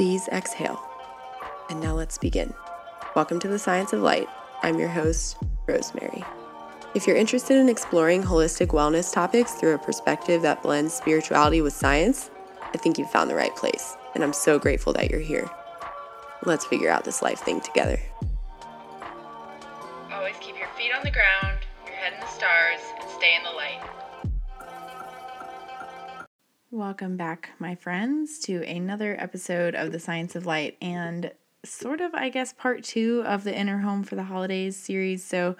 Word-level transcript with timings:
Please 0.00 0.28
exhale. 0.28 0.82
And 1.68 1.78
now 1.78 1.92
let's 1.92 2.16
begin. 2.16 2.54
Welcome 3.14 3.38
to 3.40 3.48
the 3.48 3.58
Science 3.58 3.92
of 3.92 4.00
Light. 4.00 4.30
I'm 4.62 4.78
your 4.78 4.88
host, 4.88 5.36
Rosemary. 5.66 6.24
If 6.94 7.06
you're 7.06 7.18
interested 7.18 7.58
in 7.58 7.68
exploring 7.68 8.22
holistic 8.22 8.68
wellness 8.68 9.12
topics 9.12 9.52
through 9.52 9.74
a 9.74 9.78
perspective 9.78 10.40
that 10.40 10.62
blends 10.62 10.94
spirituality 10.94 11.60
with 11.60 11.74
science, 11.74 12.30
I 12.62 12.78
think 12.78 12.96
you've 12.96 13.10
found 13.10 13.28
the 13.28 13.34
right 13.34 13.54
place, 13.54 13.94
and 14.14 14.24
I'm 14.24 14.32
so 14.32 14.58
grateful 14.58 14.94
that 14.94 15.10
you're 15.10 15.20
here. 15.20 15.50
Let's 16.46 16.64
figure 16.64 16.88
out 16.88 17.04
this 17.04 17.20
life 17.20 17.40
thing 17.40 17.60
together. 17.60 18.00
Welcome 26.72 27.16
back, 27.16 27.50
my 27.58 27.74
friends, 27.74 28.38
to 28.42 28.62
another 28.62 29.16
episode 29.18 29.74
of 29.74 29.90
The 29.90 29.98
Science 29.98 30.36
of 30.36 30.46
Light 30.46 30.76
and 30.80 31.32
sort 31.64 32.00
of, 32.00 32.14
I 32.14 32.28
guess, 32.28 32.52
part 32.52 32.84
two 32.84 33.24
of 33.26 33.42
the 33.42 33.52
Inner 33.52 33.78
Home 33.78 34.04
for 34.04 34.14
the 34.14 34.22
Holidays 34.22 34.76
series. 34.76 35.24
So, 35.24 35.56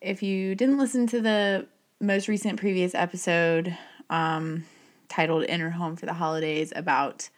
if 0.00 0.22
you 0.22 0.54
didn't 0.54 0.78
listen 0.78 1.08
to 1.08 1.20
the 1.20 1.66
most 2.00 2.28
recent 2.28 2.60
previous 2.60 2.94
episode 2.94 3.76
um, 4.10 4.64
titled 5.08 5.44
Inner 5.46 5.70
Home 5.70 5.96
for 5.96 6.06
the 6.06 6.12
Holidays 6.12 6.72
about 6.76 7.30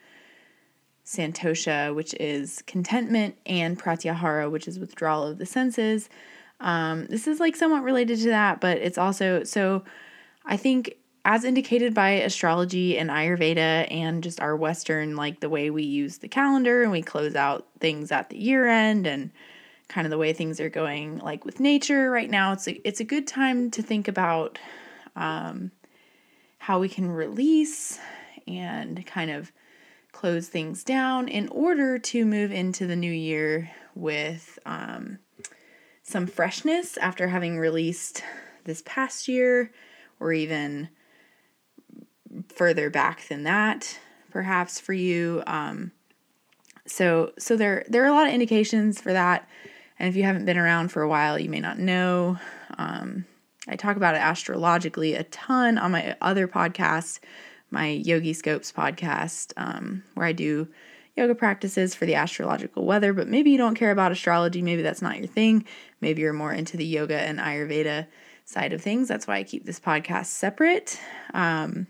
Santosha, 1.06 1.95
which 1.95 2.12
is 2.20 2.62
contentment, 2.67 3.34
and 3.47 3.78
Pratyahara, 3.78 4.51
which 4.51 4.69
is 4.69 4.78
withdrawal 4.78 5.27
of 5.27 5.39
the 5.39 5.47
senses, 5.47 6.11
um, 6.61 7.06
this 7.06 7.27
is 7.27 7.41
like 7.41 7.56
somewhat 7.56 7.83
related 7.83 8.19
to 8.19 8.28
that, 8.28 8.61
but 8.61 8.77
it's 8.77 8.98
also 8.98 9.42
so 9.42 9.84
I 10.45 10.59
think 10.59 10.97
as 11.24 11.45
indicated 11.45 11.95
by 11.95 12.10
astrology 12.10 12.97
and 12.98 13.10
Ayurveda 13.10 13.91
and 13.91 14.23
just 14.23 14.41
our 14.41 14.56
Western, 14.56 15.16
like 15.16 15.41
the 15.41 15.48
way 15.48 15.70
we 15.70 15.83
use 15.83 16.19
the 16.19 16.28
calendar 16.28 16.83
and 16.83 16.91
we 16.91 17.02
close 17.02 17.34
out 17.34 17.66
things 17.78 18.11
at 18.11 18.30
the 18.30 18.38
year 18.38 18.66
end 18.66 19.06
and 19.06 19.30
kind 19.91 20.06
of 20.06 20.11
the 20.11 20.19
way 20.19 20.33
things 20.33 20.61
are 20.61 20.70
going 20.70 21.19
like 21.19 21.45
with 21.45 21.58
nature 21.58 22.12
right 22.12 22.30
now 22.30 22.53
it's 22.53 22.69
a, 22.69 22.89
it's 22.89 23.00
a 23.00 23.05
good 23.05 23.27
time 23.27 23.72
to 23.72 23.83
think 23.83 24.06
about 24.06 24.56
um, 25.17 25.72
how 26.58 26.78
we 26.78 26.89
can 26.89 27.11
release 27.11 27.98
and 28.47 29.05
kind 29.05 29.33
of 29.33 29.50
close 30.12 30.47
things 30.47 30.84
down 30.84 31.27
in 31.27 31.48
order 31.48 31.98
to 31.98 32.25
move 32.25 32.52
into 32.52 32.86
the 32.86 32.95
new 32.95 33.12
year 33.12 33.70
with 33.97 34.58
um, 34.64 35.19
some 36.02 36.27
freshness 36.27 36.97
after 36.98 37.28
having 37.28 37.58
released 37.58 38.23
this 38.64 38.83
past 38.86 39.27
year 39.27 39.73
or 40.20 40.33
even 40.33 40.89
further 42.61 42.91
back 42.91 43.27
than 43.28 43.42
that 43.44 43.98
perhaps 44.30 44.78
for 44.78 44.92
you 44.92 45.42
um, 45.47 45.91
so 46.86 47.33
so 47.39 47.56
there 47.56 47.84
there 47.89 48.05
are 48.05 48.08
a 48.08 48.12
lot 48.12 48.28
of 48.28 48.34
indications 48.34 49.00
for 49.00 49.12
that 49.12 49.48
and 50.00 50.08
if 50.08 50.17
you 50.17 50.22
haven't 50.22 50.47
been 50.47 50.56
around 50.56 50.89
for 50.91 51.02
a 51.02 51.08
while, 51.08 51.39
you 51.39 51.50
may 51.50 51.61
not 51.61 51.78
know. 51.78 52.39
Um, 52.78 53.27
I 53.69 53.77
talk 53.77 53.98
about 53.98 54.14
it 54.14 54.22
astrologically 54.22 55.14
a 55.14 55.25
ton 55.25 55.77
on 55.77 55.92
my 55.92 56.17
other 56.22 56.48
podcast, 56.48 57.20
my 57.70 58.02
Yogiscopes 58.02 58.72
podcast, 58.72 59.52
um, 59.58 60.02
where 60.14 60.27
I 60.27 60.33
do 60.33 60.69
yoga 61.19 61.34
practices 61.34 61.95
for 61.95 62.06
the 62.06 62.14
astrological 62.14 62.86
weather. 62.86 63.12
But 63.12 63.28
maybe 63.28 63.50
you 63.50 63.58
don't 63.58 63.74
care 63.74 63.91
about 63.91 64.11
astrology. 64.11 64.62
Maybe 64.62 64.80
that's 64.80 65.02
not 65.02 65.19
your 65.19 65.27
thing. 65.27 65.67
Maybe 66.00 66.22
you're 66.22 66.33
more 66.33 66.55
into 66.55 66.78
the 66.78 66.86
yoga 66.86 67.20
and 67.20 67.39
Ayurveda 67.39 68.06
side 68.47 68.72
of 68.72 68.80
things. 68.80 69.06
That's 69.06 69.27
why 69.27 69.36
I 69.36 69.42
keep 69.45 69.67
this 69.67 69.78
podcast 69.78 70.27
separate. 70.27 70.98
Um, 71.34 71.89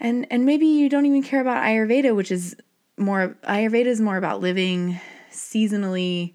and 0.00 0.26
and 0.30 0.44
maybe 0.44 0.66
you 0.66 0.88
don't 0.88 1.06
even 1.06 1.22
care 1.22 1.40
about 1.40 1.62
Ayurveda, 1.62 2.14
which 2.14 2.30
is 2.30 2.56
more 2.96 3.36
Ayurveda 3.44 3.86
is 3.86 4.00
more 4.00 4.16
about 4.16 4.40
living 4.40 5.00
seasonally 5.30 6.34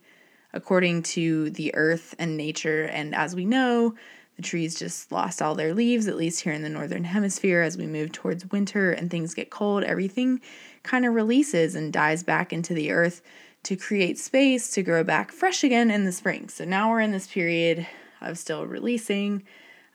according 0.54 1.04
to 1.04 1.50
the 1.52 1.74
earth 1.76 2.16
and 2.18 2.36
nature. 2.36 2.84
And 2.84 3.14
as 3.14 3.36
we 3.36 3.46
know, 3.46 3.96
the 4.36 4.42
trees 4.42 4.80
just 4.80 5.12
lost 5.12 5.42
all 5.42 5.54
their 5.54 5.74
leaves, 5.74 6.08
at 6.08 6.16
least 6.16 6.42
here 6.42 6.54
in 6.54 6.64
the 6.64 6.70
northern 6.70 7.04
hemisphere. 7.04 7.62
As 7.62 7.78
we 7.78 7.86
move 7.86 8.12
towards 8.12 8.50
winter 8.52 8.92
and 8.92 9.12
things 9.12 9.34
get 9.34 9.50
cold, 9.50 9.84
everything 9.84 10.42
kind 10.84 11.06
of 11.06 11.14
releases 11.14 11.76
and 11.76 11.94
dies 11.94 12.24
back 12.24 12.52
into 12.54 12.74
the 12.74 12.92
earth 12.92 13.22
to 13.64 13.76
create 13.76 14.18
space 14.18 14.72
to 14.72 14.82
grow 14.82 15.04
back 15.04 15.32
fresh 15.32 15.64
again 15.64 15.92
in 15.92 16.06
the 16.06 16.12
spring. 16.12 16.48
So 16.48 16.64
now 16.64 16.90
we're 16.90 17.02
in 17.02 17.12
this 17.12 17.28
period 17.28 17.86
of 18.22 18.38
still 18.38 18.66
releasing 18.66 19.44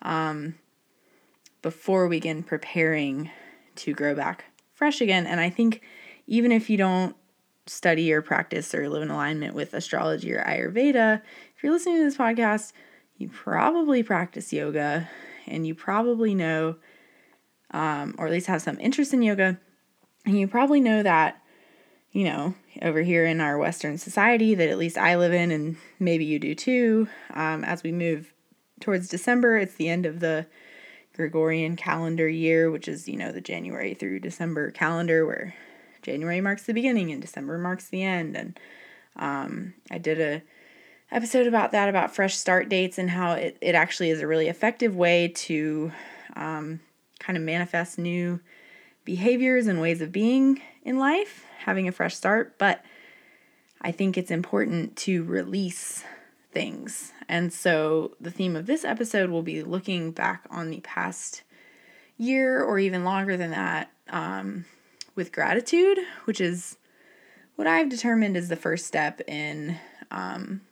um, 0.02 0.54
before 1.62 2.06
we 2.06 2.16
begin 2.16 2.42
preparing 2.42 3.30
to 3.76 3.92
grow 3.92 4.14
back 4.14 4.44
fresh 4.72 5.00
again. 5.00 5.26
And 5.26 5.40
I 5.40 5.50
think 5.50 5.82
even 6.26 6.52
if 6.52 6.68
you 6.68 6.76
don't 6.76 7.16
study 7.66 8.12
or 8.12 8.20
practice 8.22 8.74
or 8.74 8.88
live 8.88 9.02
in 9.02 9.10
alignment 9.10 9.54
with 9.54 9.72
astrology 9.74 10.32
or 10.34 10.42
Ayurveda, 10.42 11.22
if 11.56 11.62
you're 11.62 11.72
listening 11.72 11.96
to 11.96 12.04
this 12.04 12.16
podcast, 12.16 12.72
you 13.16 13.28
probably 13.28 14.02
practice 14.02 14.52
yoga 14.52 15.08
and 15.46 15.66
you 15.66 15.74
probably 15.74 16.34
know, 16.34 16.76
um, 17.70 18.14
or 18.18 18.26
at 18.26 18.32
least 18.32 18.48
have 18.48 18.62
some 18.62 18.78
interest 18.80 19.12
in 19.12 19.22
yoga, 19.22 19.58
and 20.26 20.38
you 20.38 20.48
probably 20.48 20.80
know 20.80 21.02
that, 21.02 21.40
you 22.12 22.24
know, 22.24 22.54
over 22.82 23.02
here 23.02 23.26
in 23.26 23.40
our 23.40 23.58
Western 23.58 23.98
society 23.98 24.54
that 24.54 24.68
at 24.68 24.78
least 24.78 24.96
I 24.96 25.16
live 25.16 25.32
in, 25.32 25.50
and 25.50 25.76
maybe 25.98 26.24
you 26.24 26.38
do 26.38 26.54
too, 26.54 27.08
um, 27.34 27.64
as 27.64 27.82
we 27.82 27.92
move 27.92 28.32
towards 28.80 29.08
December, 29.08 29.56
it's 29.56 29.74
the 29.74 29.88
end 29.88 30.06
of 30.06 30.20
the 30.20 30.46
Gregorian 31.14 31.76
calendar 31.76 32.28
year, 32.28 32.70
which 32.70 32.88
is, 32.88 33.08
you 33.08 33.16
know, 33.16 33.32
the 33.32 33.40
January 33.40 33.94
through 33.94 34.20
December 34.20 34.70
calendar 34.70 35.24
where 35.24 35.54
January 36.02 36.40
marks 36.40 36.64
the 36.64 36.74
beginning 36.74 37.12
and 37.12 37.22
December 37.22 37.56
marks 37.56 37.88
the 37.88 38.02
end. 38.02 38.36
And 38.36 38.60
um, 39.16 39.74
I 39.90 39.98
did 39.98 40.20
a 40.20 40.42
episode 41.12 41.46
about 41.46 41.72
that 41.72 41.88
about 41.88 42.14
fresh 42.14 42.36
start 42.36 42.68
dates 42.68 42.98
and 42.98 43.10
how 43.10 43.32
it, 43.32 43.56
it 43.60 43.74
actually 43.74 44.10
is 44.10 44.20
a 44.20 44.26
really 44.26 44.48
effective 44.48 44.96
way 44.96 45.28
to 45.28 45.92
um, 46.34 46.80
kind 47.20 47.36
of 47.36 47.44
manifest 47.44 47.98
new 47.98 48.40
behaviors 49.04 49.66
and 49.66 49.80
ways 49.80 50.00
of 50.00 50.10
being 50.10 50.60
in 50.82 50.98
life, 50.98 51.46
having 51.58 51.86
a 51.86 51.92
fresh 51.92 52.16
start. 52.16 52.58
But 52.58 52.84
I 53.80 53.92
think 53.92 54.18
it's 54.18 54.30
important 54.30 54.96
to 54.96 55.22
release 55.24 56.02
things. 56.54 57.12
And 57.28 57.52
so 57.52 58.16
the 58.20 58.30
theme 58.30 58.56
of 58.56 58.66
this 58.66 58.84
episode 58.84 59.30
will 59.30 59.42
be 59.42 59.62
looking 59.62 60.12
back 60.12 60.46
on 60.50 60.70
the 60.70 60.80
past 60.80 61.42
year 62.16 62.62
or 62.62 62.78
even 62.78 63.04
longer 63.04 63.36
than 63.36 63.50
that 63.50 63.90
um, 64.08 64.64
with 65.14 65.32
gratitude, 65.32 65.98
which 66.24 66.40
is 66.40 66.78
what 67.56 67.66
I've 67.66 67.88
determined 67.88 68.36
is 68.36 68.48
the 68.48 68.56
first 68.56 68.86
step 68.86 69.20
in 69.28 69.78
um, 70.10 70.62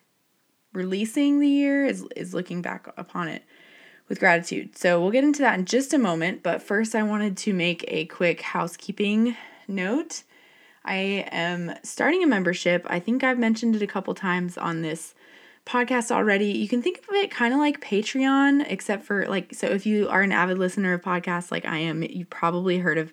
releasing 0.72 1.40
the 1.40 1.48
year 1.48 1.84
is 1.84 2.04
is 2.16 2.34
looking 2.34 2.62
back 2.62 2.92
upon 2.96 3.28
it 3.28 3.42
with 4.08 4.18
gratitude. 4.18 4.76
So 4.76 5.00
we'll 5.00 5.10
get 5.10 5.24
into 5.24 5.42
that 5.42 5.58
in 5.58 5.64
just 5.64 5.94
a 5.94 5.98
moment, 5.98 6.42
but 6.42 6.62
first 6.62 6.94
I 6.94 7.02
wanted 7.02 7.36
to 7.38 7.54
make 7.54 7.84
a 7.88 8.06
quick 8.06 8.40
housekeeping 8.40 9.36
note. 9.68 10.22
I 10.84 11.26
am 11.30 11.74
starting 11.84 12.24
a 12.24 12.26
membership. 12.26 12.84
I 12.88 12.98
think 12.98 13.22
I've 13.22 13.38
mentioned 13.38 13.76
it 13.76 13.82
a 13.82 13.86
couple 13.86 14.14
times 14.14 14.58
on 14.58 14.82
this 14.82 15.14
podcast 15.64 16.10
already. 16.10 16.46
You 16.46 16.68
can 16.68 16.82
think 16.82 16.98
of 16.98 17.14
it 17.14 17.30
kind 17.30 17.54
of 17.54 17.60
like 17.60 17.80
Patreon, 17.80 18.64
except 18.68 19.04
for 19.04 19.26
like, 19.26 19.54
so 19.54 19.66
if 19.68 19.86
you 19.86 20.08
are 20.08 20.22
an 20.22 20.32
avid 20.32 20.58
listener 20.58 20.92
of 20.92 21.02
podcasts 21.02 21.50
like 21.50 21.64
I 21.64 21.78
am, 21.78 22.02
you've 22.02 22.30
probably 22.30 22.78
heard 22.78 22.98
of 22.98 23.12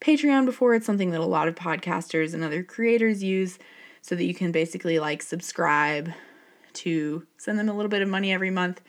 Patreon 0.00 0.44
before. 0.44 0.74
It's 0.74 0.86
something 0.86 1.10
that 1.10 1.20
a 1.20 1.26
lot 1.26 1.48
of 1.48 1.54
podcasters 1.54 2.34
and 2.34 2.42
other 2.42 2.62
creators 2.62 3.22
use 3.22 3.58
so 4.02 4.14
that 4.14 4.24
you 4.24 4.34
can 4.34 4.52
basically 4.52 4.98
like 4.98 5.22
subscribe 5.22 6.10
to 6.74 7.26
send 7.36 7.58
them 7.58 7.68
a 7.68 7.74
little 7.74 7.88
bit 7.88 8.02
of 8.02 8.08
money 8.08 8.32
every 8.32 8.50
month 8.50 8.80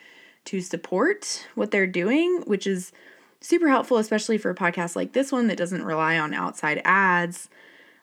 to 0.46 0.60
support 0.62 1.48
what 1.56 1.72
they're 1.72 1.88
doing, 1.88 2.44
which 2.46 2.68
is 2.68 2.92
super 3.40 3.70
helpful, 3.70 3.98
especially 3.98 4.38
for 4.38 4.50
a 4.50 4.56
podcast 4.56 4.96
like 4.96 5.14
this 5.14 5.32
one 5.32 5.48
that 5.48 5.58
doesn't 5.58 5.84
rely 5.84 6.18
on 6.18 6.34
outside 6.34 6.82
ads. 6.84 7.50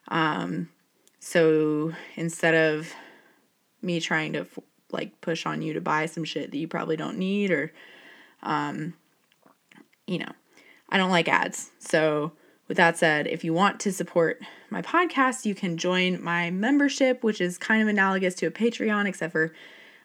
Um, 0.09 0.69
so 1.19 1.93
instead 2.15 2.55
of 2.55 2.93
me 3.83 4.01
trying 4.01 4.33
to 4.35 4.47
like 4.93 5.21
push 5.21 5.47
on 5.47 5.63
you 5.63 5.73
to 5.73 5.81
buy 5.81 6.07
some 6.07 6.25
shit 6.25 6.51
that 6.51 6.59
you 6.59 6.69
probably 6.69 6.97
don't 6.97 7.19
need 7.19 7.51
or, 7.51 7.73
um, 8.43 8.95
you 10.07 10.19
know, 10.19 10.33
I 10.89 10.99
don't 10.99 11.11
like 11.11 11.29
ads. 11.29 11.71
So 11.79 12.33
with 12.69 12.77
that 12.77 12.99
said, 12.99 13.27
if 13.27 13.45
you 13.45 13.53
want 13.53 13.81
to 13.81 13.93
support 13.93 14.41
my 14.71 14.83
podcast, 14.83 15.45
you 15.45 15.55
can 15.55 15.77
join 15.77 16.23
my 16.23 16.51
membership, 16.51 17.23
which 17.23 17.41
is 17.41 17.59
kind 17.59 17.83
of 17.83 17.89
analogous 17.89 18.35
to 18.37 18.47
a 18.47 18.51
Patreon, 18.51 19.07
except 19.07 19.33
for 19.33 19.53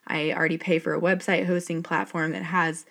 I 0.07 0.31
already 0.31 0.57
pay 0.57 0.80
for 0.80 0.94
a 0.94 1.01
website 1.01 1.45
hosting 1.45 1.83
platform 1.83 2.31
that 2.31 2.44
has 2.44 2.86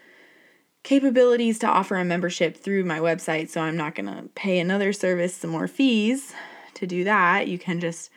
capabilities 0.83 1.59
to 1.59 1.67
offer 1.67 1.97
a 1.97 2.05
membership 2.05 2.57
through 2.57 2.85
my 2.85 3.01
website. 3.01 3.49
So 3.49 3.61
I'm 3.61 3.77
not 3.77 3.95
going 3.95 4.07
to 4.07 4.29
pay 4.35 4.59
another 4.59 4.93
service 4.93 5.35
some 5.35 5.51
more 5.51 5.67
fees 5.67 6.33
to 6.75 6.87
do 6.87 7.05
that. 7.05 7.49
You 7.49 7.59
can 7.59 7.81
just 7.81 8.11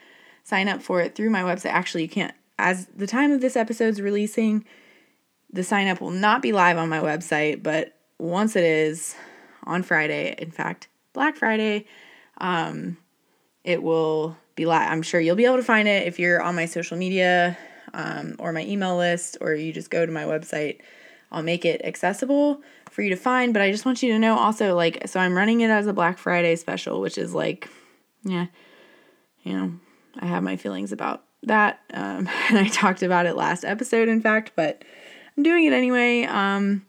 sign 0.43 0.67
up 0.67 0.81
for 0.81 1.01
it 1.01 1.15
through 1.15 1.29
my 1.29 1.41
website. 1.41 1.71
Actually, 1.71 2.03
you 2.03 2.09
can't, 2.09 2.33
as 2.59 2.87
the 2.87 3.07
time 3.07 3.31
of 3.31 3.41
this 3.41 3.55
episode's 3.55 4.01
releasing, 4.01 4.65
the 5.51 5.63
sign 5.63 5.87
up 5.87 6.01
will 6.01 6.11
not 6.11 6.41
be 6.41 6.51
live 6.51 6.77
on 6.77 6.89
my 6.89 6.99
website, 6.99 7.63
but 7.63 7.95
once 8.19 8.55
it 8.55 8.63
is 8.63 9.15
on 9.63 9.81
Friday, 9.81 10.35
in 10.37 10.51
fact, 10.51 10.89
Black 11.13 11.35
Friday, 11.37 11.85
um, 12.39 12.97
it 13.63 13.81
will 13.81 14.37
be 14.55 14.65
live. 14.65 14.91
I'm 14.91 15.01
sure 15.01 15.19
you'll 15.19 15.35
be 15.35 15.45
able 15.45 15.55
to 15.55 15.63
find 15.63 15.87
it 15.87 16.05
if 16.05 16.19
you're 16.19 16.41
on 16.41 16.55
my 16.55 16.65
social 16.65 16.97
media 16.97 17.57
um, 17.93 18.35
or 18.39 18.51
my 18.51 18.65
email 18.65 18.97
list, 18.97 19.37
or 19.41 19.53
you 19.53 19.71
just 19.73 19.89
go 19.89 20.05
to 20.05 20.11
my 20.11 20.25
website. 20.25 20.81
I'll 21.31 21.43
make 21.43 21.63
it 21.63 21.81
accessible 21.83 22.61
for 22.89 23.01
you 23.01 23.09
to 23.09 23.15
find. 23.15 23.53
But 23.53 23.61
I 23.61 23.71
just 23.71 23.85
want 23.85 24.03
you 24.03 24.11
to 24.13 24.19
know 24.19 24.37
also, 24.37 24.75
like, 24.75 25.07
so 25.07 25.19
I'm 25.19 25.35
running 25.35 25.61
it 25.61 25.69
as 25.69 25.87
a 25.87 25.93
Black 25.93 26.17
Friday 26.17 26.55
special, 26.55 27.01
which 27.01 27.17
is 27.17 27.33
like, 27.33 27.69
yeah, 28.23 28.47
you 29.43 29.53
know, 29.53 29.73
I 30.19 30.25
have 30.25 30.43
my 30.43 30.57
feelings 30.57 30.91
about 30.91 31.23
that. 31.43 31.79
Um, 31.93 32.27
and 32.49 32.57
I 32.57 32.67
talked 32.67 33.03
about 33.03 33.25
it 33.25 33.35
last 33.35 33.63
episode, 33.63 34.07
in 34.07 34.21
fact, 34.21 34.53
but 34.55 34.83
I'm 35.37 35.43
doing 35.43 35.65
it 35.65 35.73
anyway. 35.73 36.23
Um, 36.23 36.85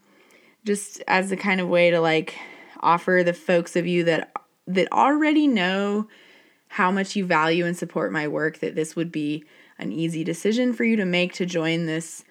just 0.65 1.03
as 1.09 1.33
a 1.33 1.37
kind 1.37 1.61
of 1.61 1.69
way 1.69 1.91
to 1.91 2.01
like 2.01 2.37
offer 2.81 3.23
the 3.25 3.33
folks 3.33 3.77
of 3.77 3.87
you 3.87 4.05
that 4.05 4.33
that 4.67 4.91
already 4.93 5.47
know 5.47 6.07
how 6.69 6.91
much 6.91 7.17
you 7.17 7.27
value 7.27 7.67
and 7.67 7.77
support 7.77 8.13
my 8.13 8.29
work 8.29 8.61
that 8.61 8.75
this 8.75 8.95
would 8.95 9.11
be 9.11 9.45
an 9.79 9.91
easy 9.91 10.23
decision 10.23 10.73
for 10.73 10.85
you 10.85 10.97
to 10.97 11.05
make 11.05 11.33
to 11.33 11.47
join 11.47 11.87
this 11.87 12.23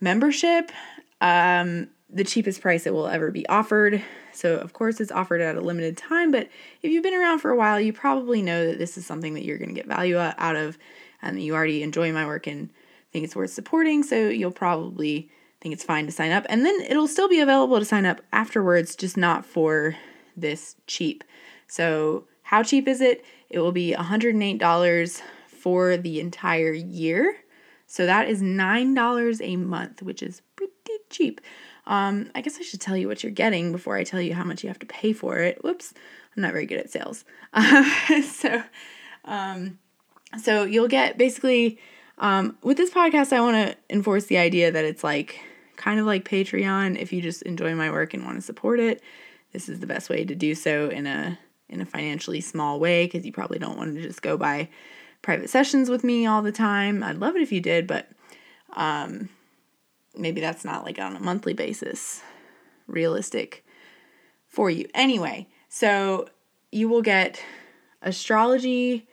membership. 0.00 0.72
Um, 1.20 1.88
the 2.10 2.24
cheapest 2.24 2.60
price 2.60 2.86
it 2.86 2.94
will 2.94 3.06
ever 3.06 3.30
be 3.30 3.46
offered. 3.48 4.02
So, 4.32 4.56
of 4.56 4.72
course, 4.72 5.00
it's 5.00 5.12
offered 5.12 5.40
at 5.40 5.56
a 5.56 5.60
limited 5.60 5.96
time, 5.96 6.30
but 6.32 6.48
if 6.82 6.90
you've 6.90 7.02
been 7.02 7.14
around 7.14 7.40
for 7.40 7.50
a 7.50 7.56
while, 7.56 7.78
you 7.78 7.92
probably 7.92 8.40
know 8.40 8.66
that 8.66 8.78
this 8.78 8.96
is 8.96 9.04
something 9.06 9.34
that 9.34 9.44
you're 9.44 9.58
going 9.58 9.68
to 9.68 9.74
get 9.74 9.86
value 9.86 10.16
out 10.16 10.56
of 10.56 10.78
and 11.22 11.36
that 11.36 11.42
you 11.42 11.54
already 11.54 11.82
enjoy 11.82 12.12
my 12.12 12.26
work 12.26 12.46
and 12.46 12.70
think 13.12 13.24
it's 13.24 13.36
worth 13.36 13.50
supporting. 13.50 14.02
So, 14.02 14.28
you'll 14.28 14.50
probably 14.50 15.30
think 15.60 15.72
it's 15.72 15.84
fine 15.84 16.06
to 16.06 16.12
sign 16.12 16.30
up. 16.30 16.46
And 16.48 16.64
then 16.64 16.80
it'll 16.82 17.08
still 17.08 17.28
be 17.28 17.40
available 17.40 17.78
to 17.78 17.84
sign 17.84 18.06
up 18.06 18.20
afterwards, 18.32 18.94
just 18.94 19.16
not 19.16 19.44
for 19.44 19.96
this 20.36 20.76
cheap. 20.86 21.24
So, 21.66 22.26
how 22.42 22.62
cheap 22.62 22.88
is 22.88 23.00
it? 23.00 23.24
It 23.50 23.58
will 23.58 23.72
be 23.72 23.94
$108 23.96 25.22
for 25.46 25.96
the 25.96 26.20
entire 26.20 26.72
year. 26.72 27.36
So 27.86 28.06
that 28.06 28.28
is 28.28 28.42
$9 28.42 29.40
a 29.42 29.56
month, 29.56 30.02
which 30.02 30.22
is 30.22 30.42
pretty 30.56 30.72
cheap. 31.10 31.40
Um, 31.86 32.30
I 32.34 32.42
guess 32.42 32.58
I 32.58 32.62
should 32.62 32.80
tell 32.80 32.96
you 32.96 33.08
what 33.08 33.22
you're 33.22 33.32
getting 33.32 33.72
before 33.72 33.96
I 33.96 34.04
tell 34.04 34.20
you 34.20 34.34
how 34.34 34.44
much 34.44 34.62
you 34.62 34.68
have 34.68 34.78
to 34.80 34.86
pay 34.86 35.12
for 35.12 35.38
it. 35.38 35.62
Whoops, 35.64 35.94
I'm 36.36 36.42
not 36.42 36.52
very 36.52 36.66
good 36.66 36.78
at 36.78 36.90
sales. 36.90 37.24
so, 38.30 38.62
um, 39.24 39.78
so 40.36 40.64
you'll 40.64 40.88
get 40.88 41.16
basically 41.16 41.78
um, 42.18 42.56
with 42.62 42.76
this 42.76 42.90
podcast. 42.90 43.32
I 43.32 43.40
want 43.40 43.56
to 43.56 43.76
enforce 43.88 44.26
the 44.26 44.38
idea 44.38 44.70
that 44.70 44.84
it's 44.84 45.02
like 45.02 45.40
kind 45.76 45.98
of 45.98 46.06
like 46.06 46.28
Patreon. 46.28 46.98
If 46.98 47.12
you 47.12 47.22
just 47.22 47.42
enjoy 47.42 47.74
my 47.74 47.90
work 47.90 48.14
and 48.14 48.24
want 48.24 48.36
to 48.36 48.42
support 48.42 48.80
it, 48.80 49.02
this 49.52 49.68
is 49.68 49.80
the 49.80 49.86
best 49.86 50.10
way 50.10 50.24
to 50.24 50.34
do 50.34 50.54
so 50.54 50.88
in 50.88 51.06
a 51.06 51.38
in 51.68 51.80
a 51.80 51.86
financially 51.86 52.40
small 52.40 52.80
way 52.80 53.06
because 53.06 53.26
you 53.26 53.32
probably 53.32 53.58
don't 53.58 53.76
want 53.76 53.94
to 53.94 54.02
just 54.02 54.22
go 54.22 54.36
buy 54.36 54.68
private 55.20 55.50
sessions 55.50 55.90
with 55.90 56.04
me 56.04 56.26
all 56.26 56.42
the 56.42 56.52
time. 56.52 57.02
I'd 57.02 57.16
love 57.16 57.36
it 57.36 57.42
if 57.42 57.52
you 57.52 57.60
did, 57.60 57.86
but 57.86 58.08
um, 58.74 59.28
maybe 60.16 60.40
that's 60.40 60.64
not 60.64 60.84
like 60.84 60.98
on 60.98 61.16
a 61.16 61.20
monthly 61.20 61.52
basis 61.52 62.22
realistic 62.86 63.64
for 64.46 64.70
you. 64.70 64.88
Anyway, 64.94 65.46
so 65.68 66.28
you 66.72 66.88
will 66.88 67.02
get 67.02 67.42
astrology 68.02 69.06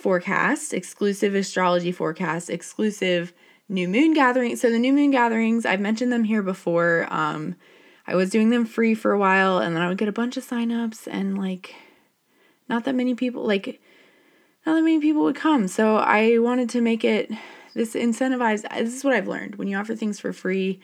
forecast, 0.00 0.72
exclusive 0.72 1.34
astrology 1.34 1.92
forecast, 1.92 2.50
exclusive 2.50 3.32
new 3.68 3.88
moon 3.88 4.14
gatherings. 4.14 4.60
So 4.60 4.70
the 4.70 4.78
new 4.78 4.92
moon 4.92 5.10
gatherings, 5.10 5.64
I've 5.64 5.80
mentioned 5.80 6.12
them 6.12 6.24
here 6.24 6.42
before. 6.42 7.06
Um, 7.10 7.54
I 8.06 8.16
was 8.16 8.30
doing 8.30 8.50
them 8.50 8.64
free 8.64 8.94
for 8.94 9.12
a 9.12 9.18
while 9.18 9.58
and 9.58 9.76
then 9.76 9.82
I 9.82 9.88
would 9.88 9.98
get 9.98 10.08
a 10.08 10.12
bunch 10.12 10.36
of 10.36 10.44
signups 10.44 11.06
and 11.08 11.38
like 11.38 11.74
not 12.68 12.84
that 12.84 12.94
many 12.94 13.14
people 13.14 13.46
like 13.46 13.80
not 14.66 14.74
that 14.74 14.82
many 14.82 15.00
people 15.00 15.22
would 15.22 15.36
come. 15.36 15.68
So 15.68 15.96
I 15.96 16.38
wanted 16.38 16.68
to 16.70 16.80
make 16.80 17.04
it 17.04 17.30
this 17.74 17.94
incentivized. 17.94 18.68
This 18.76 18.94
is 18.94 19.04
what 19.04 19.14
I've 19.14 19.28
learned. 19.28 19.56
When 19.56 19.68
you 19.68 19.76
offer 19.76 19.94
things 19.94 20.18
for 20.18 20.32
free, 20.32 20.80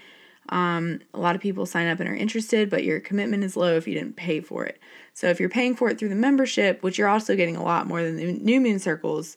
um, 0.48 1.00
a 1.12 1.18
lot 1.18 1.34
of 1.34 1.42
people 1.42 1.66
sign 1.66 1.88
up 1.88 2.00
and 2.00 2.08
are 2.08 2.14
interested, 2.14 2.70
but 2.70 2.84
your 2.84 3.00
commitment 3.00 3.44
is 3.44 3.56
low 3.56 3.76
if 3.76 3.88
you 3.88 3.94
didn't 3.94 4.16
pay 4.16 4.40
for 4.40 4.64
it. 4.64 4.78
So 5.14 5.28
if 5.28 5.40
you're 5.40 5.48
paying 5.48 5.74
for 5.74 5.88
it 5.88 5.98
through 5.98 6.10
the 6.10 6.14
membership, 6.14 6.82
which 6.82 6.98
you're 6.98 7.08
also 7.08 7.36
getting 7.36 7.56
a 7.56 7.62
lot 7.62 7.86
more 7.86 8.02
than 8.02 8.16
the 8.16 8.32
new 8.32 8.60
moon 8.60 8.78
circles, 8.78 9.36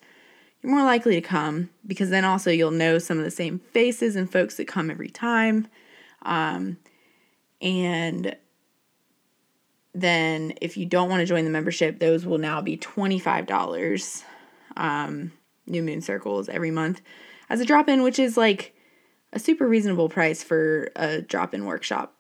you're 0.62 0.74
more 0.74 0.84
likely 0.84 1.16
to 1.16 1.22
come 1.22 1.70
because 1.88 2.10
then 2.10 2.26
also 2.26 2.52
you'll 2.52 2.72
know 2.72 3.00
some 3.00 3.18
of 3.18 3.24
the 3.24 3.32
same 3.32 3.60
faces 3.60 4.16
and 4.16 4.32
folks 4.32 4.58
that 4.58 4.68
come 4.68 4.92
every 4.92 5.10
time. 5.10 5.68
Um, 6.24 6.78
and 7.62 8.36
then 9.94 10.54
if 10.62 10.78
you 10.78 10.86
don't 10.86 11.10
want 11.10 11.22
to 11.22 11.26
join 11.26 11.46
the 11.46 11.50
membership, 11.50 12.00
those 12.00 12.26
will 12.26 12.38
now 12.38 12.62
be 12.62 12.78
$25 12.78 14.24
um, 14.78 15.32
new 15.66 15.82
moon 15.82 16.02
circles 16.02 16.50
every 16.50 16.72
month 16.72 17.02
as 17.50 17.60
a 17.60 17.66
drop 17.66 17.90
in, 17.90 18.04
which 18.04 18.20
is 18.20 18.38
like 18.38 18.76
a 19.34 19.40
super 19.40 19.68
reasonable 19.68 20.10
price 20.10 20.44
for 20.44 20.92
a 20.96 21.22
drop 21.22 21.54
in 21.54 21.66
workshop 21.66 22.16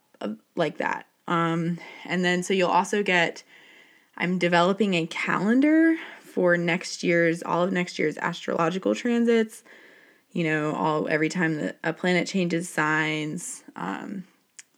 like 0.55 0.77
that. 0.77 1.05
Um, 1.27 1.79
and 2.05 2.23
then 2.23 2.43
so 2.43 2.53
you'll 2.53 2.69
also 2.69 3.03
get, 3.03 3.43
I'm 4.17 4.37
developing 4.37 4.93
a 4.93 5.05
calendar 5.07 5.95
for 6.21 6.57
next 6.57 7.03
year's, 7.03 7.41
all 7.43 7.63
of 7.63 7.71
next 7.71 7.99
year's 7.99 8.17
astrological 8.17 8.95
transits. 8.95 9.63
You 10.31 10.43
know, 10.43 10.73
all 10.73 11.07
every 11.07 11.29
time 11.29 11.57
that 11.57 11.79
a 11.83 11.91
planet 11.91 12.27
changes 12.27 12.69
signs, 12.69 13.63
um, 13.75 14.25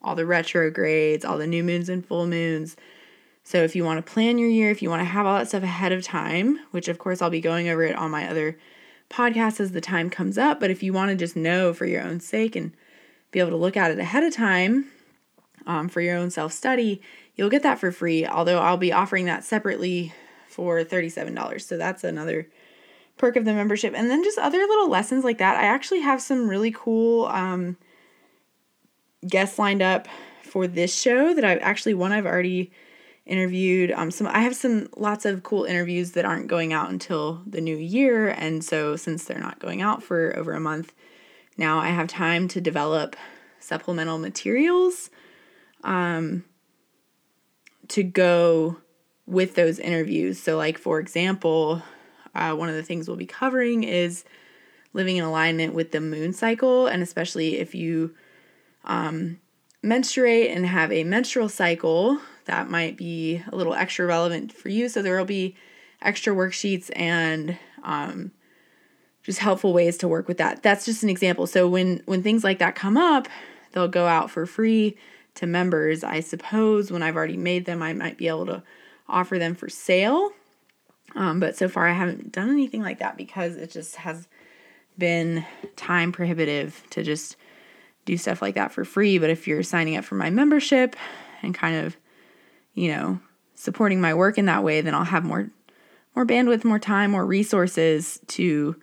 all 0.02 0.16
the 0.16 0.26
retrogrades, 0.26 1.26
all 1.26 1.38
the 1.38 1.46
new 1.46 1.62
moons 1.64 1.90
and 1.90 2.06
full 2.06 2.26
moons. 2.26 2.78
So 3.44 3.58
if 3.64 3.76
you 3.76 3.84
want 3.84 4.06
to 4.06 4.12
plan 4.14 4.38
your 4.38 4.50
year, 4.50 4.72
if 4.72 4.82
you 4.82 4.90
want 4.90 5.02
to 5.02 5.06
have 5.06 5.26
all 5.26 5.38
that 5.38 5.50
stuff 5.50 5.64
ahead 5.64 5.92
of 5.92 6.04
time, 6.04 6.60
which 6.72 6.88
of 6.88 7.00
course 7.00 7.22
I'll 7.22 7.30
be 7.30 7.42
going 7.42 7.68
over 7.68 7.84
it 7.84 7.96
on 7.96 8.12
my 8.12 8.30
other 8.30 8.58
podcasts 9.12 9.60
as 9.60 9.72
the 9.72 9.82
time 9.82 10.10
comes 10.10 10.38
up, 10.38 10.60
but 10.60 10.72
if 10.72 10.82
you 10.82 10.94
want 10.94 11.10
to 11.12 11.16
just 11.16 11.36
know 11.36 11.74
for 11.74 11.86
your 11.86 12.02
own 12.02 12.20
sake 12.20 12.56
and 12.56 12.72
be 13.32 13.40
able 13.40 13.52
to 13.52 13.58
look 13.58 13.78
at 13.78 13.92
it 13.92 14.00
ahead 14.00 14.24
of 14.24 14.34
time 14.34 14.86
um, 15.68 15.88
for 15.90 16.02
your 16.02 16.18
own 16.18 16.30
self 16.30 16.54
study, 16.54 17.02
you'll 17.36 17.50
get 17.50 17.64
that 17.64 17.80
for 17.80 17.92
free. 17.92 18.26
Although 18.26 18.60
I'll 18.60 18.78
be 18.78 18.94
offering 18.94 19.26
that 19.26 19.44
separately 19.44 20.14
for 20.48 20.84
$37. 20.84 21.62
So 21.62 21.78
that's 21.78 22.04
another 22.04 22.48
perk 23.18 23.36
of 23.36 23.46
the 23.46 23.54
membership. 23.54 23.94
And 23.96 24.10
then 24.10 24.24
just 24.24 24.38
other 24.38 24.60
little 24.60 24.90
lessons 24.90 25.24
like 25.24 25.38
that. 25.38 25.58
I 25.58 25.64
actually 25.64 26.02
have 26.02 26.22
some 26.22 26.50
really 26.50 26.72
cool 26.72 27.26
um, 27.28 27.78
guests 29.28 29.60
lined 29.60 29.82
up 29.82 30.08
for 30.44 30.68
this 30.68 30.94
show 30.94 31.34
that 31.34 31.46
I've 31.46 31.62
actually 31.62 31.94
one 31.94 32.12
I've 32.12 32.26
already 32.26 32.72
interviewed 33.32 33.92
um 33.92 34.12
some 34.12 34.28
I 34.28 34.42
have 34.42 34.56
some 34.56 34.90
lots 34.98 35.26
of 35.26 35.42
cool 35.42 35.64
interviews 35.64 36.12
that 36.12 36.26
aren't 36.26 36.48
going 36.48 36.74
out 36.74 36.90
until 36.90 37.42
the 37.48 37.62
new 37.62 37.78
year 37.78 38.28
and 38.28 38.64
so 38.64 38.98
since 38.98 39.24
they're 39.24 39.40
not 39.40 39.60
going 39.60 39.82
out 39.82 40.04
for 40.04 40.38
over 40.38 40.52
a 40.52 40.60
month 40.60 40.94
now 41.58 41.80
I 41.80 41.88
have 41.88 42.08
time 42.08 42.50
to 42.50 42.60
develop 42.60 43.16
supplemental 43.60 44.18
materials 44.18 45.10
um 45.84 46.44
to 47.88 48.04
go 48.04 48.78
with 49.26 49.56
those 49.56 49.80
interviews. 49.80 50.42
So 50.42 50.58
like 50.58 50.78
for 50.78 51.00
example 51.00 51.82
uh, 52.36 52.54
one 52.54 52.70
of 52.70 52.76
the 52.76 52.84
things 52.84 53.08
we'll 53.08 53.18
be 53.18 53.26
covering 53.26 53.84
is 53.84 54.24
living 54.94 55.18
in 55.18 55.24
alignment 55.24 55.74
with 55.74 55.92
the 55.92 56.02
moon 56.02 56.34
cycle 56.34 56.88
and 56.88 57.02
especially 57.02 57.58
if 57.58 57.74
you 57.74 58.14
um, 58.84 59.40
menstruate 59.84 60.52
and 60.52 60.66
have 60.66 60.92
a 60.92 61.04
menstrual 61.04 61.50
cycle 61.50 62.20
that 62.46 62.70
might 62.70 62.98
be 62.98 63.44
a 63.52 63.56
little 63.56 63.74
extra 63.74 64.06
relevant 64.06 64.54
for 64.54 64.70
you. 64.70 64.90
So 64.90 65.02
there 65.02 65.18
will 65.18 65.26
be 65.26 65.56
extra 66.02 66.34
worksheets 66.34 66.90
and 66.96 67.58
um, 67.84 68.32
just 69.24 69.40
helpful 69.40 69.74
ways 69.74 69.98
to 70.00 70.08
work 70.08 70.28
with 70.28 70.38
that. 70.38 70.64
That's 70.64 70.86
just 70.86 71.04
an 71.04 71.10
example. 71.10 71.48
So 71.48 71.68
when 71.68 72.02
when 72.06 72.24
things 72.24 72.44
like 72.44 72.60
that 72.60 72.76
come 72.76 72.98
up, 72.98 73.28
they'll 73.72 73.88
go 73.88 74.08
out 74.08 74.32
for 74.32 74.46
free 74.46 74.98
to 75.36 75.48
members. 75.48 76.04
I 76.04 76.20
suppose 76.20 76.92
when 76.92 77.04
I've 77.04 77.16
already 77.16 77.38
made 77.38 77.66
them, 77.66 77.82
I 77.82 77.94
might 77.94 78.18
be 78.18 78.28
able 78.28 78.46
to 78.48 78.64
offer 79.08 79.38
them 79.38 79.56
for 79.56 79.70
sale. 79.70 80.32
Um, 81.16 81.40
but 81.40 81.56
so 81.58 81.68
far, 81.68 81.88
I 81.88 81.94
haven't 81.94 82.32
done 82.32 82.50
anything 82.50 82.82
like 82.82 83.00
that 83.00 83.18
because 83.18 83.56
it 83.58 83.72
just 83.72 83.98
has 83.98 84.28
been 84.98 85.46
time 85.76 86.12
prohibitive 86.12 86.84
to 86.92 87.04
just 87.04 87.36
do 88.06 88.18
stuff 88.18 88.42
like 88.42 88.56
that 88.56 88.72
for 88.72 88.86
free. 88.86 89.18
But 89.18 89.30
if 89.30 89.48
you're 89.48 89.64
signing 89.64 89.98
up 89.98 90.06
for 90.06 90.16
my 90.16 90.30
membership 90.30 90.96
and 91.42 91.54
kind 91.54 91.86
of, 91.86 91.98
you 92.74 92.90
know, 92.90 93.20
supporting 93.56 94.02
my 94.02 94.14
work 94.14 94.38
in 94.38 94.46
that 94.46 94.64
way, 94.64 94.82
then 94.82 94.96
I'll 94.96 95.04
have 95.04 95.24
more 95.24 95.50
more 96.16 96.26
bandwidth, 96.26 96.66
more 96.66 96.80
time, 96.80 97.12
more 97.12 97.26
resources 97.26 98.20
to 98.28 98.76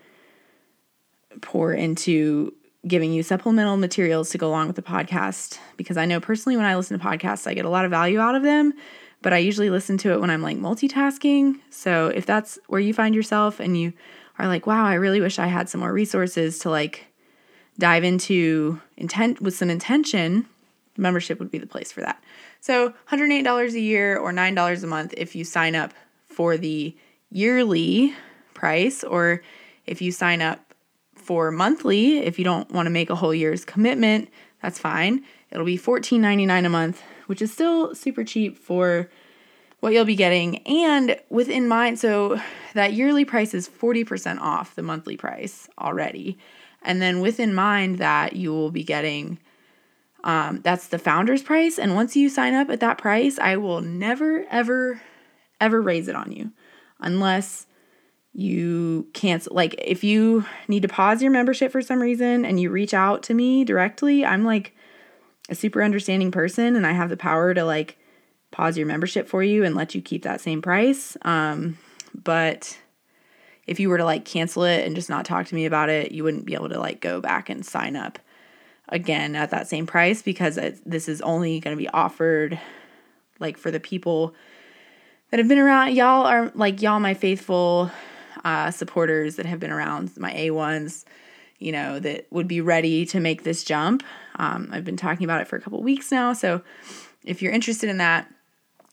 pour 1.43 1.75
into 1.75 2.55
giving 2.87 3.13
you 3.13 3.23
supplemental 3.23 3.77
materials 3.77 4.31
to 4.31 4.39
go 4.39 4.49
along 4.49 4.67
with 4.67 4.77
the 4.77 4.83
podcast 4.83 5.59
because 5.77 5.97
I 5.97 6.07
know 6.07 6.21
personally 6.21 6.57
when 6.57 6.65
I 6.65 6.75
listen 6.75 6.99
to 6.99 7.05
podcasts 7.05 7.47
I 7.47 7.53
get 7.53 7.67
a 7.67 7.71
lot 7.71 7.85
of 7.85 7.91
value 7.91 8.19
out 8.19 8.35
of 8.35 8.43
them, 8.43 8.73
but 9.21 9.33
I 9.33 9.39
usually 9.39 9.69
listen 9.69 9.99
to 9.99 10.13
it 10.13 10.21
when 10.21 10.31
I'm 10.31 10.43
like 10.43 10.57
multitasking. 10.57 11.61
So 11.71 12.07
if 12.07 12.25
that's 12.25 12.59
where 12.69 12.81
you 12.81 12.95
find 12.95 13.15
yourself 13.15 13.61
and 13.61 13.79
you 13.79 13.93
are 14.39 14.47
like, 14.47 14.67
"Wow, 14.67 14.87
I 14.87 14.95
really 14.95 15.21
wish 15.21 15.39
I 15.39 15.49
had 15.49 15.69
some 15.69 15.81
more 15.81 15.93
resources 15.93 16.61
to 16.61 16.71
like 16.71 17.07
dive 17.79 18.05
into 18.05 18.81
intent 18.97 19.41
with 19.41 19.57
some 19.57 19.71
intention, 19.71 20.47
membership 20.97 21.39
would 21.39 21.51
be 21.51 21.59
the 21.59 21.67
place 21.67 21.93
for 21.93 22.01
that. 22.01 22.23
So 22.61 22.93
$108 23.11 23.73
a 23.73 23.81
year 23.81 24.17
or 24.17 24.33
$9 24.33 24.83
a 24.83 24.87
month 24.87 25.15
if 25.17 25.35
you 25.35 25.45
sign 25.45 25.75
up 25.75 25.95
for 26.27 26.57
the 26.57 26.97
yearly 27.31 28.15
price, 28.55 29.05
or 29.05 29.43
if 29.87 30.03
you 30.03 30.13
sign 30.13 30.43
up 30.43 30.75
for 31.15 31.51
monthly, 31.51 32.19
if 32.19 32.39
you 32.39 32.45
don't 32.45 32.71
want 32.71 32.87
to 32.87 32.91
make 32.91 33.11
a 33.11 33.15
whole 33.15 33.35
year's 33.35 33.65
commitment, 33.65 34.29
that's 34.63 34.79
fine. 34.79 35.25
It'll 35.51 35.67
be 35.67 35.79
$14.99 35.79 36.67
a 36.67 36.69
month, 36.69 37.03
which 37.27 37.43
is 37.43 37.53
still 37.53 37.95
super 37.95 38.25
cheap 38.25 38.59
for 38.59 39.09
what 39.81 39.93
you'll 39.93 40.05
be 40.05 40.17
getting. 40.17 40.59
And 40.67 41.19
within 41.31 41.69
mind, 41.69 41.99
so 41.99 42.41
that 42.75 42.93
yearly 42.93 43.25
price 43.25 43.55
is 43.55 43.69
40% 43.69 44.41
off 44.41 44.75
the 44.75 44.83
monthly 44.83 45.17
price 45.17 45.69
already. 45.79 46.39
And 46.83 47.01
then 47.01 47.21
within 47.21 47.55
mind 47.55 47.99
that 47.99 48.35
you 48.35 48.51
will 48.51 48.71
be 48.71 48.85
getting 48.85 49.39
um, 50.25 50.61
that's 50.63 50.89
the 50.89 50.99
founder's 50.99 51.43
price. 51.43 51.79
And 51.79 51.95
once 51.95 52.17
you 52.17 52.29
sign 52.29 52.55
up 52.55 52.71
at 52.71 52.81
that 52.81 52.99
price, 52.99 53.39
I 53.39 53.57
will 53.57 53.81
never, 53.81 54.45
ever, 54.51 55.01
ever 55.61 55.81
raise 55.81 56.09
it 56.09 56.17
on 56.17 56.33
you 56.33 56.53
unless 57.01 57.67
you 58.33 59.09
cancel. 59.15 59.55
Like, 59.55 59.75
if 59.79 60.03
you 60.05 60.45
need 60.67 60.83
to 60.83 60.89
pause 60.89 61.23
your 61.23 61.31
membership 61.31 61.73
for 61.73 61.83
some 61.83 62.01
reason 62.01 62.45
and 62.45 62.61
you 62.61 62.71
reach 62.71 62.95
out 62.95 63.23
to 63.25 63.35
me 63.35 63.65
directly, 63.65 64.25
I'm 64.25 64.45
like 64.45 64.75
a 65.49 65.55
super 65.55 65.83
understanding 65.83 66.31
person 66.31 66.77
and 66.77 66.87
I 66.87 66.93
have 66.93 67.09
the 67.09 67.17
power 67.17 67.55
to 67.55 67.65
like 67.65 67.99
pause 68.51 68.77
your 68.77 68.87
membership 68.87 69.29
for 69.29 69.43
you 69.43 69.65
and 69.65 69.75
let 69.75 69.95
you 69.95 70.03
keep 70.03 70.23
that 70.23 70.41
same 70.41 70.63
price. 70.63 71.17
Um, 71.23 71.79
but 72.15 72.79
if 73.67 73.79
you 73.79 73.89
were 73.89 73.99
to 73.99 74.05
like 74.05 74.25
cancel 74.25 74.65
it 74.65 74.87
and 74.87 74.95
just 74.97 75.11
not 75.11 75.25
talk 75.25 75.47
to 75.47 75.55
me 75.55 75.67
about 75.67 75.91
it, 75.91 76.13
you 76.13 76.25
wouldn't 76.25 76.47
be 76.47 76.55
able 76.55 76.69
to 76.71 76.79
like 76.79 77.01
go 77.01 77.21
back 77.21 77.49
and 77.49 77.65
sign 77.65 77.97
up 77.97 78.19
again 78.89 79.35
at 79.37 79.51
that 79.51 79.69
same 79.69 79.87
price 79.87 80.23
because 80.23 80.57
it, 80.57 80.79
this 80.89 81.09
is 81.09 81.21
only 81.23 81.61
going 81.61 81.77
to 81.77 81.81
be 81.81 81.89
offered 81.89 82.59
like 83.39 83.59
for 83.59 83.71
the 83.71 83.81
people 83.81 84.35
that 85.31 85.39
have 85.39 85.49
been 85.49 85.59
around. 85.59 85.95
Y'all 85.95 86.27
are 86.27 86.51
like 86.55 86.81
y'all 86.83 87.01
my 87.01 87.15
faithful 87.15 87.91
uh, 88.45 88.71
supporters 88.71 89.37
that 89.37 89.47
have 89.47 89.61
been 89.61 89.71
around, 89.71 90.17
my 90.17 90.33
A1s, 90.33 91.05
you 91.59 91.73
know, 91.73 91.99
that 91.99 92.27
would 92.31 92.49
be 92.49 92.61
ready 92.61 93.05
to 93.07 93.21
make 93.21 93.43
this 93.43 93.65
jump. 93.65 94.03
Um, 94.37 94.69
I've 94.73 94.85
been 94.85 94.97
talking 94.97 95.25
about 95.25 95.41
it 95.41 95.49
for 95.49 95.57
a 95.57 95.61
couple 95.61 95.83
weeks 95.83 96.11
now. 96.13 96.33
So 96.33 96.63
if 97.25 97.43
you're 97.43 97.53
interested 97.53 97.91
in 97.91 97.99
that, 97.99 98.33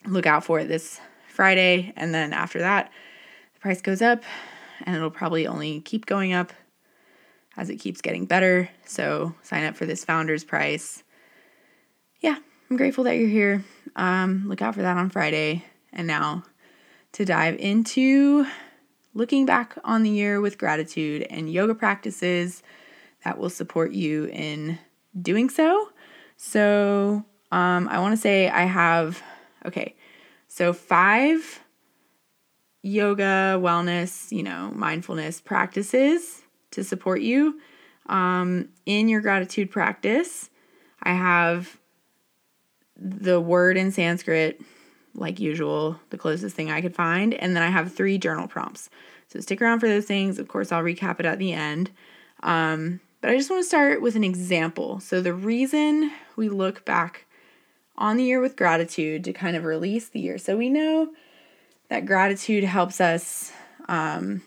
look 0.05 0.25
out 0.25 0.43
for 0.43 0.59
it 0.59 0.67
this 0.67 0.99
Friday. 1.27 1.93
And 1.95 2.13
then 2.13 2.33
after 2.33 2.59
that, 2.59 2.91
the 3.53 3.59
price 3.59 3.81
goes 3.81 4.01
up 4.01 4.23
and 4.83 4.95
it'll 4.95 5.11
probably 5.11 5.47
only 5.47 5.81
keep 5.81 6.05
going 6.05 6.33
up 6.33 6.51
as 7.57 7.69
it 7.69 7.77
keeps 7.77 8.01
getting 8.01 8.25
better. 8.25 8.69
So 8.85 9.35
sign 9.41 9.65
up 9.65 9.75
for 9.75 9.85
this 9.85 10.03
founder's 10.03 10.43
price. 10.43 11.03
Yeah, 12.19 12.38
I'm 12.69 12.77
grateful 12.77 13.03
that 13.05 13.17
you're 13.17 13.29
here. 13.29 13.63
Um, 13.95 14.47
look 14.47 14.62
out 14.62 14.75
for 14.75 14.81
that 14.81 14.97
on 14.97 15.09
Friday. 15.09 15.63
And 15.93 16.07
now 16.07 16.43
to 17.13 17.25
dive 17.25 17.55
into 17.59 18.45
looking 19.13 19.45
back 19.45 19.77
on 19.83 20.03
the 20.03 20.09
year 20.09 20.41
with 20.41 20.57
gratitude 20.57 21.25
and 21.29 21.51
yoga 21.51 21.74
practices 21.74 22.62
that 23.24 23.38
will 23.38 23.50
support 23.50 23.91
you 23.91 24.25
in 24.25 24.77
doing 25.19 25.50
so. 25.50 25.89
So 26.35 27.24
um, 27.51 27.88
I 27.88 28.00
want 28.00 28.13
to 28.13 28.21
say 28.21 28.50
I 28.50 28.65
have, 28.65 29.24
okay, 29.65 29.95
so 30.47 30.74
five 30.74 31.62
yoga, 32.81 33.57
wellness, 33.62 34.31
you 34.31 34.43
know, 34.43 34.71
mindfulness 34.75 35.39
practices 35.39 36.41
to 36.75 36.84
support 36.84 37.22
you 37.22 37.60
um, 38.08 38.70
in 38.86 39.10
your 39.10 39.22
gratitude 39.22 39.72
practice. 39.72 40.50
I 41.01 41.13
have 41.13 41.79
the 42.98 43.41
word 43.41 43.77
in 43.77 43.91
Sanskrit, 43.91 44.62
like 45.13 45.39
usual, 45.39 46.00
the 46.10 46.17
closest 46.17 46.55
thing 46.55 46.70
I 46.70 46.82
could 46.82 46.96
find. 46.96 47.34
And 47.34 47.55
then 47.55 47.63
I 47.63 47.70
have 47.70 47.94
three 47.94 48.17
journal 48.17 48.48
prompts. 48.48 48.89
So 49.27 49.39
stick 49.39 49.62
around 49.62 49.79
for 49.79 49.88
those 49.88 50.05
things. 50.05 50.39
Of 50.39 50.48
course, 50.48 50.72
I'll 50.72 50.84
recap 50.84 51.20
it 51.20 51.25
at 51.25 51.39
the 51.39 51.53
end. 51.53 51.91
Um, 52.44 53.00
but 53.22 53.32
I 53.32 53.38
just 53.38 53.50
want 53.50 53.63
to 53.63 53.67
start 53.67 54.01
with 54.01 54.15
an 54.15 54.24
example. 54.24 55.00
So, 55.00 55.20
the 55.20 55.34
reason 55.34 56.12
we 56.36 56.48
look 56.48 56.86
back 56.86 57.25
on 57.98 58.17
the 58.17 58.24
year 58.24 58.39
with 58.39 58.55
gratitude 58.55 59.24
to 59.24 59.34
kind 59.34 59.55
of 59.55 59.63
release 59.63 60.08
the 60.08 60.20
year. 60.20 60.38
So, 60.38 60.55
we 60.55 60.70
know 60.70 61.10
that 61.89 62.05
gratitude 62.05 62.63
helps 62.65 63.01
us 63.01 63.51
um, 63.88 64.44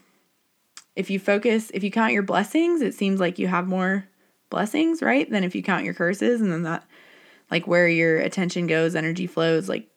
if 0.98 1.10
you 1.10 1.20
focus, 1.20 1.70
if 1.72 1.84
you 1.84 1.92
count 1.92 2.12
your 2.12 2.24
blessings, 2.24 2.82
it 2.82 2.92
seems 2.92 3.20
like 3.20 3.38
you 3.38 3.46
have 3.46 3.68
more 3.68 4.04
blessings, 4.50 5.00
right? 5.00 5.30
Than 5.30 5.44
if 5.44 5.54
you 5.54 5.62
count 5.62 5.84
your 5.84 5.94
curses 5.94 6.40
and 6.40 6.50
then 6.50 6.64
that 6.64 6.84
like 7.52 7.68
where 7.68 7.86
your 7.86 8.18
attention 8.18 8.66
goes, 8.66 8.96
energy 8.96 9.28
flows. 9.28 9.68
Like 9.68 9.88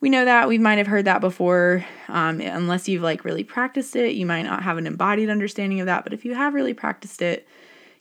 we 0.00 0.08
know 0.08 0.24
that 0.24 0.48
we 0.48 0.56
might 0.56 0.78
have 0.78 0.86
heard 0.86 1.04
that 1.04 1.20
before. 1.20 1.84
Um, 2.08 2.40
unless 2.40 2.88
you've 2.88 3.02
like 3.02 3.26
really 3.26 3.44
practiced 3.44 3.94
it, 3.94 4.14
you 4.14 4.24
might 4.24 4.44
not 4.44 4.62
have 4.62 4.78
an 4.78 4.86
embodied 4.86 5.28
understanding 5.28 5.80
of 5.80 5.86
that. 5.86 6.02
But 6.02 6.14
if 6.14 6.24
you 6.24 6.34
have 6.34 6.54
really 6.54 6.74
practiced 6.74 7.20
it, 7.20 7.46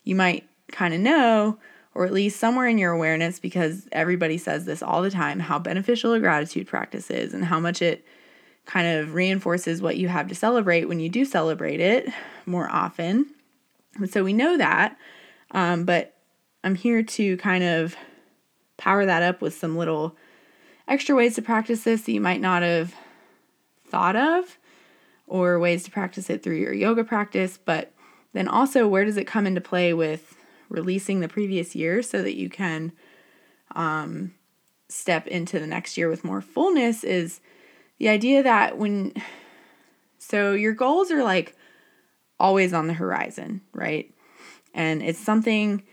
you 0.05 0.15
might 0.15 0.47
kind 0.71 0.93
of 0.93 1.01
know, 1.01 1.59
or 1.93 2.05
at 2.05 2.13
least 2.13 2.39
somewhere 2.39 2.67
in 2.67 2.77
your 2.77 2.93
awareness, 2.93 3.39
because 3.39 3.89
everybody 3.91 4.37
says 4.37 4.63
this 4.63 4.81
all 4.81 5.01
the 5.01 5.11
time, 5.11 5.41
how 5.41 5.59
beneficial 5.59 6.13
a 6.13 6.19
gratitude 6.21 6.67
practice 6.67 7.11
is 7.11 7.33
and 7.33 7.43
how 7.43 7.59
much 7.59 7.81
it 7.81 8.05
kind 8.67 9.00
of 9.00 9.13
reinforces 9.13 9.81
what 9.81 9.97
you 9.97 10.09
have 10.09 10.27
to 10.27 10.36
celebrate 10.36 10.86
when 10.86 11.00
you 11.00 11.09
do 11.09 11.25
celebrate 11.25 11.79
it 11.79 12.07
more 12.45 12.69
often. 12.69 13.25
And 13.95 14.12
so 14.12 14.24
we 14.24 14.33
know 14.33 14.57
that. 14.57 14.97
Um, 15.51 15.86
but 15.86 16.15
I'm 16.63 16.75
here 16.75 17.01
to 17.01 17.38
kind 17.38 17.63
of 17.63 17.95
power 18.75 19.05
that 19.05 19.24
up 19.24 19.41
with 19.41 19.57
some 19.57 19.77
little 19.77 20.15
extra 20.88 21.15
ways 21.15 21.36
to 21.36 21.41
practice 21.41 21.83
this 21.83 22.01
that 22.03 22.12
you 22.12 22.21
might 22.21 22.41
not 22.41 22.62
have 22.62 22.93
thought 23.88 24.17
of, 24.17 24.57
or 25.27 25.59
ways 25.59 25.83
to 25.83 25.91
practice 25.91 26.29
it 26.29 26.43
through 26.43 26.57
your 26.57 26.74
yoga 26.74 27.05
practice. 27.05 27.57
But 27.57 27.93
then 28.33 28.50
also, 28.50 28.86
where 28.86 29.05
does 29.05 29.17
it 29.17 29.25
come 29.25 29.47
into 29.47 29.62
play 29.62 29.93
with 29.93 30.36
releasing 30.67 31.21
the 31.21 31.29
previous 31.29 31.74
year 31.74 32.01
so 32.01 32.21
that 32.21 32.36
you 32.36 32.50
can 32.50 32.91
um, 33.75 34.33
step 34.89 35.25
into 35.27 35.57
the 35.57 35.67
next 35.67 35.97
year 35.97 36.09
with 36.09 36.25
more 36.25 36.41
fullness? 36.41 37.05
Is 37.05 37.39
the 37.99 38.09
idea 38.09 38.43
that 38.43 38.77
when 38.77 39.13
so 40.17 40.53
your 40.53 40.73
goals 40.73 41.11
are 41.11 41.23
like 41.23 41.55
always 42.39 42.73
on 42.73 42.87
the 42.87 42.93
horizon, 42.93 43.61
right? 43.73 44.13
And 44.73 45.01
it's 45.01 45.19
something 45.19 45.83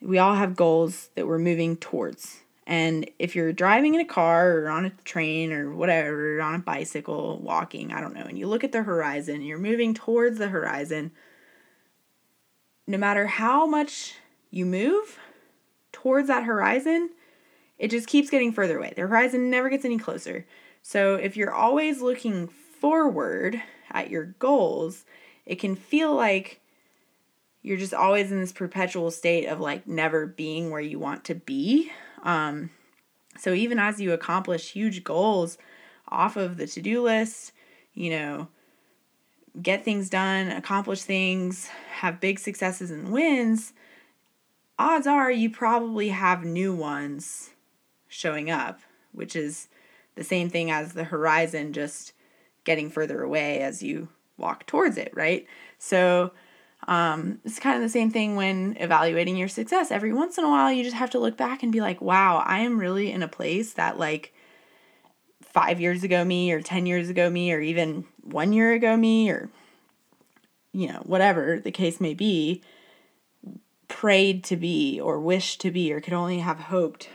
we 0.00 0.18
all 0.18 0.34
have 0.34 0.56
goals 0.56 1.10
that 1.14 1.26
we're 1.26 1.38
moving 1.38 1.76
towards. 1.76 2.38
And 2.66 3.10
if 3.18 3.34
you're 3.34 3.52
driving 3.52 3.94
in 3.94 4.00
a 4.00 4.06
car 4.06 4.58
or 4.58 4.68
on 4.68 4.86
a 4.86 4.90
train 5.04 5.52
or 5.52 5.74
whatever, 5.74 6.38
or 6.38 6.42
on 6.42 6.54
a 6.54 6.60
bicycle, 6.60 7.38
walking, 7.38 7.92
I 7.92 8.00
don't 8.00 8.14
know, 8.14 8.22
and 8.22 8.38
you 8.38 8.46
look 8.46 8.62
at 8.62 8.72
the 8.72 8.84
horizon, 8.84 9.42
you're 9.42 9.58
moving 9.58 9.92
towards 9.92 10.38
the 10.38 10.48
horizon, 10.48 11.10
no 12.86 12.96
matter 12.96 13.26
how 13.26 13.66
much 13.66 14.14
you 14.50 14.64
move 14.64 15.18
towards 15.90 16.28
that 16.28 16.44
horizon, 16.44 17.10
it 17.78 17.90
just 17.90 18.06
keeps 18.06 18.30
getting 18.30 18.52
further 18.52 18.78
away. 18.78 18.92
The 18.94 19.02
horizon 19.02 19.50
never 19.50 19.68
gets 19.68 19.84
any 19.84 19.98
closer. 19.98 20.46
So 20.82 21.16
if 21.16 21.36
you're 21.36 21.52
always 21.52 22.00
looking 22.00 22.48
forward 22.48 23.62
at 23.90 24.10
your 24.10 24.26
goals, 24.38 25.04
it 25.46 25.56
can 25.56 25.76
feel 25.76 26.14
like 26.14 26.60
you're 27.62 27.76
just 27.76 27.94
always 27.94 28.32
in 28.32 28.40
this 28.40 28.52
perpetual 28.52 29.10
state 29.10 29.46
of 29.46 29.60
like 29.60 29.86
never 29.86 30.26
being 30.26 30.70
where 30.70 30.80
you 30.80 30.98
want 30.98 31.24
to 31.24 31.34
be. 31.34 31.92
Um, 32.22 32.70
so 33.36 33.52
even 33.52 33.78
as 33.78 34.00
you 34.00 34.12
accomplish 34.12 34.72
huge 34.72 35.04
goals 35.04 35.58
off 36.08 36.36
of 36.36 36.56
the 36.56 36.66
to 36.66 36.80
do 36.80 37.02
list, 37.02 37.52
you 37.94 38.10
know, 38.10 38.48
get 39.60 39.84
things 39.84 40.08
done, 40.08 40.48
accomplish 40.48 41.02
things, 41.02 41.68
have 41.98 42.20
big 42.20 42.38
successes 42.38 42.90
and 42.90 43.12
wins, 43.12 43.72
odds 44.78 45.06
are 45.06 45.30
you 45.30 45.50
probably 45.50 46.08
have 46.08 46.44
new 46.44 46.74
ones 46.74 47.50
showing 48.08 48.50
up, 48.50 48.80
which 49.12 49.36
is 49.36 49.68
the 50.14 50.24
same 50.24 50.50
thing 50.50 50.70
as 50.70 50.92
the 50.92 51.04
horizon 51.04 51.72
just 51.72 52.12
getting 52.64 52.90
further 52.90 53.22
away 53.22 53.60
as 53.60 53.82
you 53.82 54.08
walk 54.36 54.66
towards 54.66 54.96
it, 54.96 55.12
right? 55.14 55.46
So 55.78 56.32
um, 56.88 57.40
it's 57.44 57.58
kind 57.58 57.76
of 57.76 57.82
the 57.82 57.88
same 57.88 58.10
thing 58.10 58.36
when 58.36 58.76
evaluating 58.80 59.36
your 59.36 59.48
success. 59.48 59.90
Every 59.90 60.12
once 60.12 60.38
in 60.38 60.44
a 60.44 60.48
while, 60.48 60.72
you 60.72 60.82
just 60.82 60.96
have 60.96 61.10
to 61.10 61.18
look 61.18 61.36
back 61.36 61.62
and 61.62 61.72
be 61.72 61.80
like, 61.80 62.00
wow, 62.00 62.42
I 62.44 62.60
am 62.60 62.78
really 62.78 63.12
in 63.12 63.22
a 63.22 63.28
place 63.28 63.74
that, 63.74 63.98
like, 63.98 64.34
five 65.42 65.80
years 65.80 66.02
ago 66.02 66.24
me, 66.24 66.52
or 66.52 66.60
10 66.60 66.86
years 66.86 67.10
ago 67.10 67.28
me, 67.28 67.52
or 67.52 67.60
even 67.60 68.04
one 68.22 68.52
year 68.52 68.72
ago 68.72 68.96
me, 68.96 69.30
or, 69.30 69.50
you 70.72 70.88
know, 70.88 71.02
whatever 71.04 71.60
the 71.62 71.70
case 71.70 72.00
may 72.00 72.14
be, 72.14 72.62
prayed 73.88 74.42
to 74.44 74.56
be, 74.56 74.98
or 75.00 75.20
wished 75.20 75.60
to 75.60 75.70
be, 75.70 75.92
or 75.92 76.00
could 76.00 76.14
only 76.14 76.38
have 76.38 76.58
hoped 76.58 77.08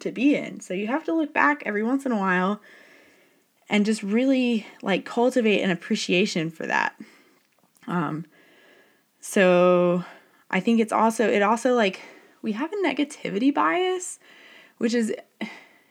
to 0.00 0.12
be 0.12 0.34
in. 0.34 0.60
So 0.60 0.74
you 0.74 0.86
have 0.86 1.04
to 1.04 1.14
look 1.14 1.32
back 1.32 1.62
every 1.66 1.82
once 1.82 2.06
in 2.06 2.12
a 2.12 2.18
while 2.18 2.60
and 3.68 3.84
just 3.84 4.02
really 4.02 4.66
like 4.82 5.04
cultivate 5.04 5.62
an 5.62 5.70
appreciation 5.70 6.50
for 6.50 6.66
that. 6.66 6.98
Um 7.86 8.26
so 9.20 10.04
I 10.50 10.60
think 10.60 10.80
it's 10.80 10.92
also 10.92 11.28
it 11.28 11.42
also 11.42 11.74
like 11.74 12.00
we 12.42 12.52
have 12.52 12.72
a 12.72 12.76
negativity 12.76 13.52
bias 13.52 14.18
which 14.78 14.94
is 14.94 15.14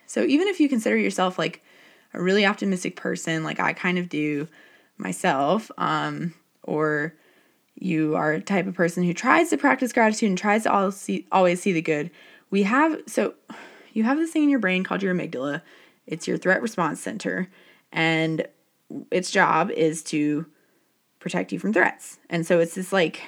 so 0.05 0.23
even 0.23 0.47
if 0.47 0.59
you 0.59 0.69
consider 0.69 0.97
yourself 0.97 1.37
like 1.37 1.61
a 2.13 2.21
really 2.21 2.45
optimistic 2.45 2.95
person, 2.95 3.43
like 3.43 3.59
I 3.59 3.73
kind 3.73 3.97
of 3.97 4.09
do 4.09 4.47
myself, 4.97 5.69
um, 5.77 6.33
or 6.63 7.13
you 7.75 8.15
are 8.15 8.33
a 8.33 8.41
type 8.41 8.65
of 8.65 8.73
person 8.73 9.03
who 9.03 9.13
tries 9.13 9.49
to 9.51 9.57
practice 9.57 9.93
gratitude 9.93 10.29
and 10.29 10.37
tries 10.37 10.63
to 10.63 10.71
always 10.71 10.95
see, 10.95 11.27
always 11.31 11.61
see 11.61 11.71
the 11.71 11.81
good, 11.81 12.09
we 12.49 12.63
have 12.63 13.01
so 13.05 13.33
you 13.97 14.03
have 14.03 14.17
this 14.17 14.31
thing 14.31 14.43
in 14.43 14.49
your 14.49 14.59
brain 14.59 14.83
called 14.83 15.01
your 15.01 15.13
amygdala. 15.13 15.63
It's 16.05 16.27
your 16.27 16.37
threat 16.37 16.61
response 16.61 17.01
center, 17.01 17.49
and 17.91 18.47
its 19.09 19.31
job 19.31 19.71
is 19.71 20.03
to 20.03 20.45
protect 21.19 21.51
you 21.51 21.57
from 21.57 21.73
threats. 21.73 22.19
And 22.29 22.45
so 22.45 22.59
it's 22.59 22.75
this 22.75 22.93
like 22.93 23.23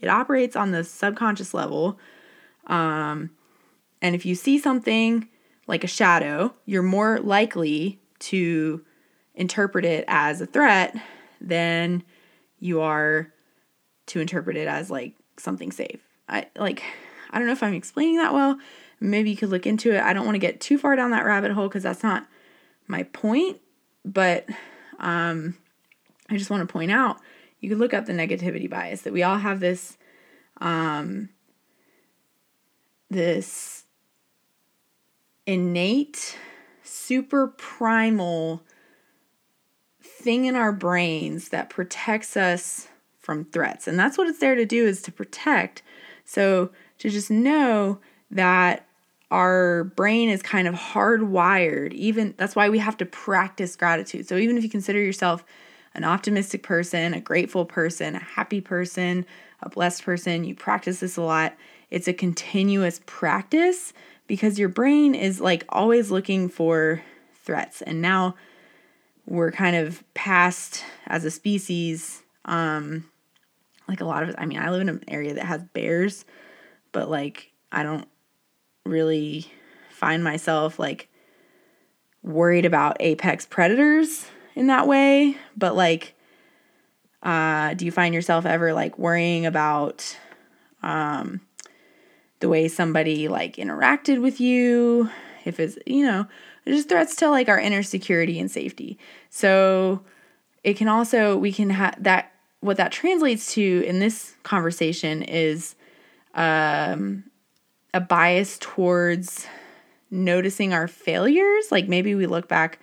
it 0.00 0.08
operates 0.08 0.54
on 0.54 0.70
the 0.70 0.84
subconscious 0.84 1.54
level. 1.54 1.98
Um, 2.66 3.30
and 4.02 4.14
if 4.14 4.26
you 4.26 4.34
see 4.34 4.58
something 4.58 5.28
like 5.66 5.82
a 5.82 5.88
shadow, 5.88 6.54
you're 6.66 6.82
more 6.82 7.18
likely 7.20 8.00
to 8.18 8.84
interpret 9.34 9.86
it 9.86 10.04
as 10.08 10.42
a 10.42 10.46
threat 10.46 10.94
than 11.40 12.02
you 12.60 12.82
are 12.82 13.32
to 14.06 14.20
interpret 14.20 14.58
it 14.58 14.68
as 14.68 14.90
like 14.90 15.14
something 15.38 15.72
safe. 15.72 16.00
I 16.28 16.48
like 16.56 16.82
I 17.30 17.38
don't 17.38 17.46
know 17.46 17.54
if 17.54 17.62
I'm 17.62 17.72
explaining 17.72 18.18
that 18.18 18.34
well. 18.34 18.58
Maybe 19.04 19.30
you 19.30 19.36
could 19.36 19.50
look 19.50 19.66
into 19.66 19.94
it. 19.94 20.02
I 20.02 20.12
don't 20.12 20.24
want 20.24 20.34
to 20.36 20.40
get 20.40 20.60
too 20.60 20.78
far 20.78 20.96
down 20.96 21.10
that 21.10 21.24
rabbit 21.24 21.52
hole 21.52 21.68
because 21.68 21.82
that's 21.82 22.02
not 22.02 22.26
my 22.86 23.02
point. 23.04 23.60
But 24.04 24.48
um, 24.98 25.56
I 26.30 26.36
just 26.36 26.50
want 26.50 26.66
to 26.66 26.72
point 26.72 26.90
out 26.90 27.18
you 27.60 27.68
could 27.68 27.78
look 27.78 27.94
up 27.94 28.06
the 28.06 28.12
negativity 28.12 28.68
bias 28.68 29.02
that 29.02 29.12
we 29.12 29.22
all 29.22 29.38
have 29.38 29.60
this 29.60 29.96
um, 30.60 31.28
this 33.10 33.84
innate, 35.46 36.38
super 36.82 37.48
primal 37.48 38.62
thing 40.02 40.46
in 40.46 40.54
our 40.54 40.72
brains 40.72 41.50
that 41.50 41.70
protects 41.70 42.36
us 42.36 42.88
from 43.18 43.44
threats. 43.44 43.86
And 43.86 43.98
that's 43.98 44.18
what 44.18 44.28
it's 44.28 44.38
there 44.38 44.54
to 44.54 44.66
do 44.66 44.86
is 44.86 45.02
to 45.02 45.12
protect. 45.12 45.82
So 46.24 46.70
to 46.98 47.10
just 47.10 47.30
know 47.30 47.98
that 48.30 48.86
our 49.30 49.84
brain 49.84 50.28
is 50.28 50.42
kind 50.42 50.68
of 50.68 50.74
hardwired. 50.74 51.92
Even 51.92 52.34
that's 52.36 52.54
why 52.54 52.68
we 52.68 52.78
have 52.78 52.96
to 52.98 53.06
practice 53.06 53.76
gratitude. 53.76 54.28
So 54.28 54.36
even 54.36 54.56
if 54.56 54.64
you 54.64 54.70
consider 54.70 55.00
yourself 55.00 55.44
an 55.94 56.04
optimistic 56.04 56.64
person 56.64 57.14
a 57.14 57.20
grateful 57.20 57.64
person 57.64 58.16
a 58.16 58.18
happy 58.18 58.60
person 58.60 59.24
a 59.62 59.68
blessed 59.68 60.02
person 60.04 60.42
you 60.42 60.54
practice 60.54 61.00
this 61.00 61.16
a 61.16 61.22
lot. 61.22 61.54
It's 61.90 62.08
a 62.08 62.12
continuous 62.12 63.00
practice 63.06 63.92
because 64.26 64.58
your 64.58 64.68
brain 64.68 65.14
is 65.14 65.40
like 65.40 65.64
always 65.68 66.10
looking 66.10 66.48
for 66.48 67.02
threats. 67.44 67.82
And 67.82 68.02
now 68.02 68.34
we're 69.26 69.52
kind 69.52 69.76
of 69.76 70.02
past 70.14 70.84
as 71.06 71.24
a 71.24 71.30
species 71.30 72.22
um 72.44 73.04
like 73.88 74.00
a 74.00 74.04
lot 74.04 74.22
of 74.22 74.34
i 74.36 74.44
mean 74.44 74.58
i 74.58 74.70
live 74.70 74.82
in 74.82 74.88
an 74.90 75.02
area 75.08 75.32
that 75.32 75.46
has 75.46 75.62
bears 75.72 76.26
but 76.92 77.08
like 77.08 77.52
I 77.74 77.82
don't 77.82 78.08
really 78.84 79.50
find 79.90 80.22
myself 80.22 80.78
like 80.78 81.08
worried 82.22 82.64
about 82.64 82.96
apex 83.00 83.46
predators 83.46 84.26
in 84.54 84.66
that 84.68 84.86
way, 84.86 85.36
but 85.56 85.74
like 85.74 86.14
uh 87.22 87.72
do 87.74 87.86
you 87.86 87.92
find 87.92 88.14
yourself 88.14 88.44
ever 88.44 88.74
like 88.74 88.98
worrying 88.98 89.46
about 89.46 90.18
um 90.82 91.40
the 92.40 92.48
way 92.48 92.68
somebody 92.68 93.28
like 93.28 93.56
interacted 93.56 94.20
with 94.20 94.40
you? 94.40 95.10
If 95.44 95.60
it's 95.60 95.78
you 95.86 96.04
know 96.06 96.26
just 96.66 96.88
threats 96.88 97.16
to 97.16 97.28
like 97.28 97.48
our 97.48 97.58
inner 97.58 97.82
security 97.82 98.38
and 98.40 98.50
safety. 98.50 98.98
So 99.30 100.02
it 100.62 100.76
can 100.76 100.88
also 100.88 101.36
we 101.36 101.52
can 101.52 101.70
have 101.70 102.02
that 102.02 102.32
what 102.60 102.78
that 102.78 102.92
translates 102.92 103.52
to 103.52 103.84
in 103.86 103.98
this 103.98 104.34
conversation 104.42 105.22
is 105.22 105.74
um, 106.34 107.24
a 107.94 108.00
bias 108.00 108.58
towards 108.58 109.46
noticing 110.10 110.74
our 110.74 110.88
failures. 110.88 111.70
Like 111.70 111.88
maybe 111.88 112.14
we 112.14 112.26
look 112.26 112.48
back 112.48 112.80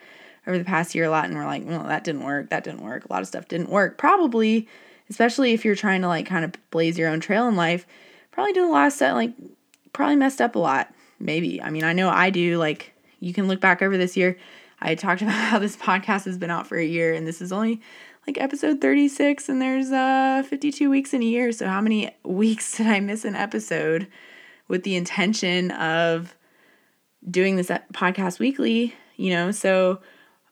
over 0.48 0.58
the 0.58 0.64
past 0.64 0.96
year 0.96 1.06
a 1.06 1.10
lot 1.10 1.26
and 1.26 1.36
we're 1.36 1.46
like, 1.46 1.64
well, 1.66 1.84
that 1.84 2.04
didn't 2.04 2.24
work. 2.24 2.50
That 2.50 2.64
didn't 2.64 2.82
work. 2.82 3.06
A 3.06 3.14
lot 3.14 3.22
of 3.22 3.28
stuff 3.28 3.48
didn't 3.48 3.70
work. 3.70 3.98
Probably, 3.98 4.68
especially 5.10 5.52
if 5.54 5.64
you're 5.66 5.76
trying 5.76 6.02
to 6.02 6.08
like 6.08 6.26
kind 6.26 6.46
of 6.46 6.54
blaze 6.72 6.98
your 6.98 7.10
own 7.10 7.20
trail 7.20 7.48
in 7.48 7.56
life, 7.56 7.86
probably 8.32 8.54
did 8.54 8.64
a 8.64 8.70
lot 8.70 8.88
of 8.88 8.94
stuff, 8.94 9.14
like 9.14 9.34
probably 9.94 10.16
messed 10.16 10.42
up 10.42 10.56
a 10.56 10.60
lot. 10.60 10.94
Maybe. 11.20 11.62
I 11.62 11.70
mean, 11.70 11.84
I 11.84 11.94
know 11.94 12.10
I 12.10 12.30
do. 12.30 12.58
Like 12.58 12.94
you 13.20 13.34
can 13.34 13.48
look 13.48 13.60
back 13.60 13.82
over 13.82 13.98
this 13.98 14.16
year. 14.16 14.38
I 14.80 14.96
talked 14.96 15.22
about 15.22 15.34
how 15.34 15.60
this 15.60 15.76
podcast 15.76 16.24
has 16.24 16.38
been 16.38 16.50
out 16.50 16.68
for 16.68 16.78
a 16.78 16.86
year 16.86 17.14
and 17.14 17.28
this 17.28 17.42
is 17.42 17.52
only 17.52 17.82
like 18.28 18.40
episode 18.40 18.80
36 18.80 19.50
and 19.50 19.62
there's 19.62 19.92
uh 19.92 20.44
52 20.48 20.90
weeks 20.92 21.12
in 21.12 21.24
a 21.24 21.26
year 21.26 21.52
so 21.52 21.66
how 21.68 21.82
many 21.82 22.16
weeks 22.22 22.78
did 22.78 22.86
i 22.86 23.00
miss 23.00 23.26
an 23.26 23.34
episode 23.34 24.08
with 24.72 24.84
the 24.84 24.96
intention 24.96 25.70
of 25.72 26.34
doing 27.30 27.58
this 27.58 27.68
podcast 27.94 28.40
weekly 28.40 28.96
you 29.18 29.30
know 29.30 29.52
so 29.52 30.00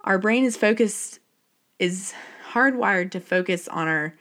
our 0.02 0.20
brain 0.20 0.44
is 0.44 0.58
focused 0.58 1.20
is 1.80 2.14
hardwired 2.52 3.12
to 3.12 3.20
focus 3.20 3.68
on 3.70 3.88
our 3.88 4.14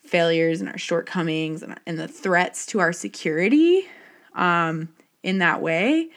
failures 0.00 0.60
and 0.60 0.70
our 0.70 0.78
shortcomings 0.78 1.62
and, 1.62 1.78
and 1.86 1.98
the 1.98 2.08
threats 2.08 2.64
to 2.64 2.80
our 2.80 2.92
security 2.92 3.86
um, 4.34 4.88
in 5.22 5.38
that 5.38 5.60
way 5.60 6.08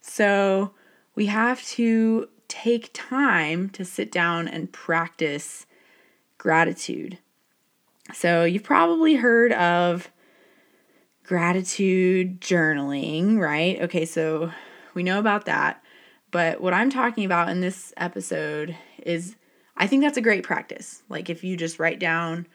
so 0.00 0.72
we 1.14 1.26
have 1.26 1.62
to 1.64 2.28
take 2.48 2.90
time 2.92 3.70
to 3.70 3.84
sit 3.84 4.10
down 4.10 4.48
and 4.48 4.72
practice 4.72 5.66
gratitude. 6.36 7.18
So, 8.12 8.44
you've 8.44 8.64
probably 8.64 9.14
heard 9.14 9.52
of 9.52 10.10
gratitude 11.30 12.40
journaling, 12.40 13.38
right? 13.38 13.80
Okay, 13.82 14.04
so 14.04 14.50
we 14.94 15.04
know 15.04 15.20
about 15.20 15.44
that. 15.44 15.80
But 16.32 16.60
what 16.60 16.74
I'm 16.74 16.90
talking 16.90 17.24
about 17.24 17.50
in 17.50 17.60
this 17.60 17.94
episode 17.96 18.76
is 19.04 19.36
I 19.76 19.86
think 19.86 20.02
that's 20.02 20.16
a 20.16 20.22
great 20.22 20.42
practice. 20.42 21.04
Like 21.08 21.30
if 21.30 21.44
you 21.44 21.56
just 21.56 21.78
write 21.78 22.00
down 22.00 22.48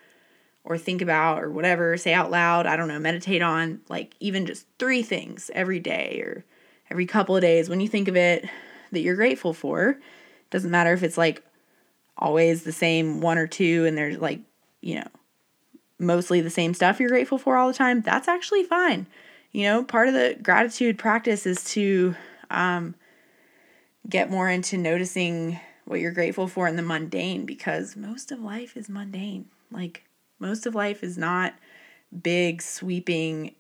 or 0.66 0.78
think 0.78 1.02
about 1.02 1.42
or 1.42 1.52
whatever, 1.52 1.96
say 1.96 2.14
out 2.14 2.32
loud, 2.32 2.66
I 2.66 2.76
don't 2.76 2.90
know, 2.90 3.00
meditate 3.00 3.42
on 3.42 3.80
like 3.88 4.14
even 4.20 4.46
just 4.46 4.68
three 4.78 5.04
things 5.04 5.50
every 5.54 5.80
day 5.80 6.22
or 6.26 6.44
every 6.92 7.06
couple 7.06 7.38
of 7.38 7.42
days 7.42 7.70
when 7.70 7.80
you 7.80 7.88
think 7.88 8.10
of 8.10 8.18
it 8.18 8.44
that 8.92 9.00
you're 9.00 9.16
grateful 9.16 9.54
for. 9.54 10.02
Doesn't 10.50 10.70
matter 10.70 10.92
if 10.92 11.02
it's 11.02 11.18
like 11.18 11.46
always 12.18 12.64
the 12.64 12.74
same 12.74 13.22
one 13.22 13.38
or 13.38 13.48
two 13.48 13.86
and 13.86 13.98
there's 13.98 14.18
like, 14.18 14.42
you 14.82 14.96
know, 14.96 15.08
mostly 16.00 16.42
the 16.42 16.50
same 16.50 16.74
stuff 16.74 17.00
you're 17.00 17.10
grateful 17.10 17.38
for 17.38 17.58
all 17.58 17.68
the 17.68 17.74
time, 17.74 18.02
that's 18.02 18.28
actually 18.28 18.64
fine. 18.64 19.08
You 19.52 19.64
know, 19.64 19.84
part 19.84 20.08
of 20.08 20.14
the 20.14 20.38
gratitude 20.42 20.98
practice 20.98 21.46
is 21.46 21.64
to 21.74 22.16
um, 22.50 22.96
get 24.10 24.30
more 24.30 24.50
into 24.50 24.78
noticing 24.78 25.60
what 25.86 26.00
you're 26.00 26.12
grateful 26.12 26.48
for 26.48 26.68
in 26.68 26.76
the 26.76 26.82
mundane 26.82 27.46
because 27.46 27.96
most 27.96 28.32
of 28.32 28.40
life 28.40 28.76
is 28.76 28.90
mundane. 28.90 29.46
Like, 29.72 30.04
most 30.40 30.66
of 30.66 30.76
life 30.76 31.04
is 31.04 31.18
not 31.18 31.54
big, 32.22 32.62
sweeping 32.62 33.56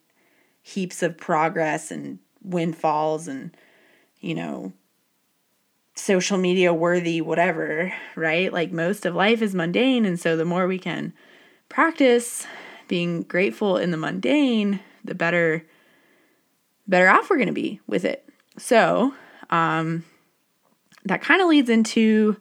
heaps 0.62 1.04
of 1.04 1.18
progress 1.18 1.92
and 1.92 2.20
windfalls 2.42 3.28
and, 3.28 3.56
you 4.20 4.36
know, 4.36 4.74
social 5.96 6.38
media 6.38 6.74
worthy 6.74 7.22
whatever, 7.22 7.94
right? 8.16 8.52
Like 8.52 8.72
most 8.72 9.06
of 9.06 9.16
life 9.16 9.42
is 9.42 9.56
mundane 9.56 10.06
and 10.06 10.20
so 10.20 10.36
the 10.36 10.46
more 10.46 10.68
we 10.68 10.78
can 10.78 11.14
practice 11.70 12.46
being 12.88 13.24
grateful 13.24 13.78
in 13.78 13.92
the 13.92 13.98
mundane, 13.98 14.80
the 15.04 15.16
better 15.16 15.66
better 16.88 17.10
off 17.10 17.30
we're 17.30 17.38
going 17.38 17.48
to 17.48 17.54
be 17.54 17.80
with 17.88 18.06
it. 18.06 18.28
So, 18.58 19.14
um 19.50 20.04
that 21.06 21.22
kind 21.22 21.42
of 21.42 21.48
leads 21.48 21.70
into 21.70 22.36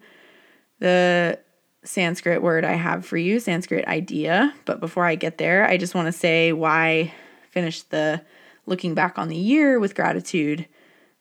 the 0.79 1.39
Sanskrit 1.85 2.43
word 2.43 2.65
I 2.65 2.73
have 2.73 3.05
for 3.05 3.17
you, 3.17 3.39
Sanskrit 3.39 3.87
idea. 3.87 4.55
But 4.65 4.81
before 4.81 5.05
I 5.05 5.15
get 5.15 5.39
there, 5.39 5.67
I 5.67 5.77
just 5.77 5.95
want 5.95 6.07
to 6.07 6.13
say 6.13 6.53
why 6.53 7.13
finish 7.51 7.83
the 7.83 8.23
looking 8.67 8.95
back 8.95 9.19
on 9.19 9.29
the 9.29 9.37
year 9.37 9.79
with 9.79 9.95
gratitude 9.95 10.67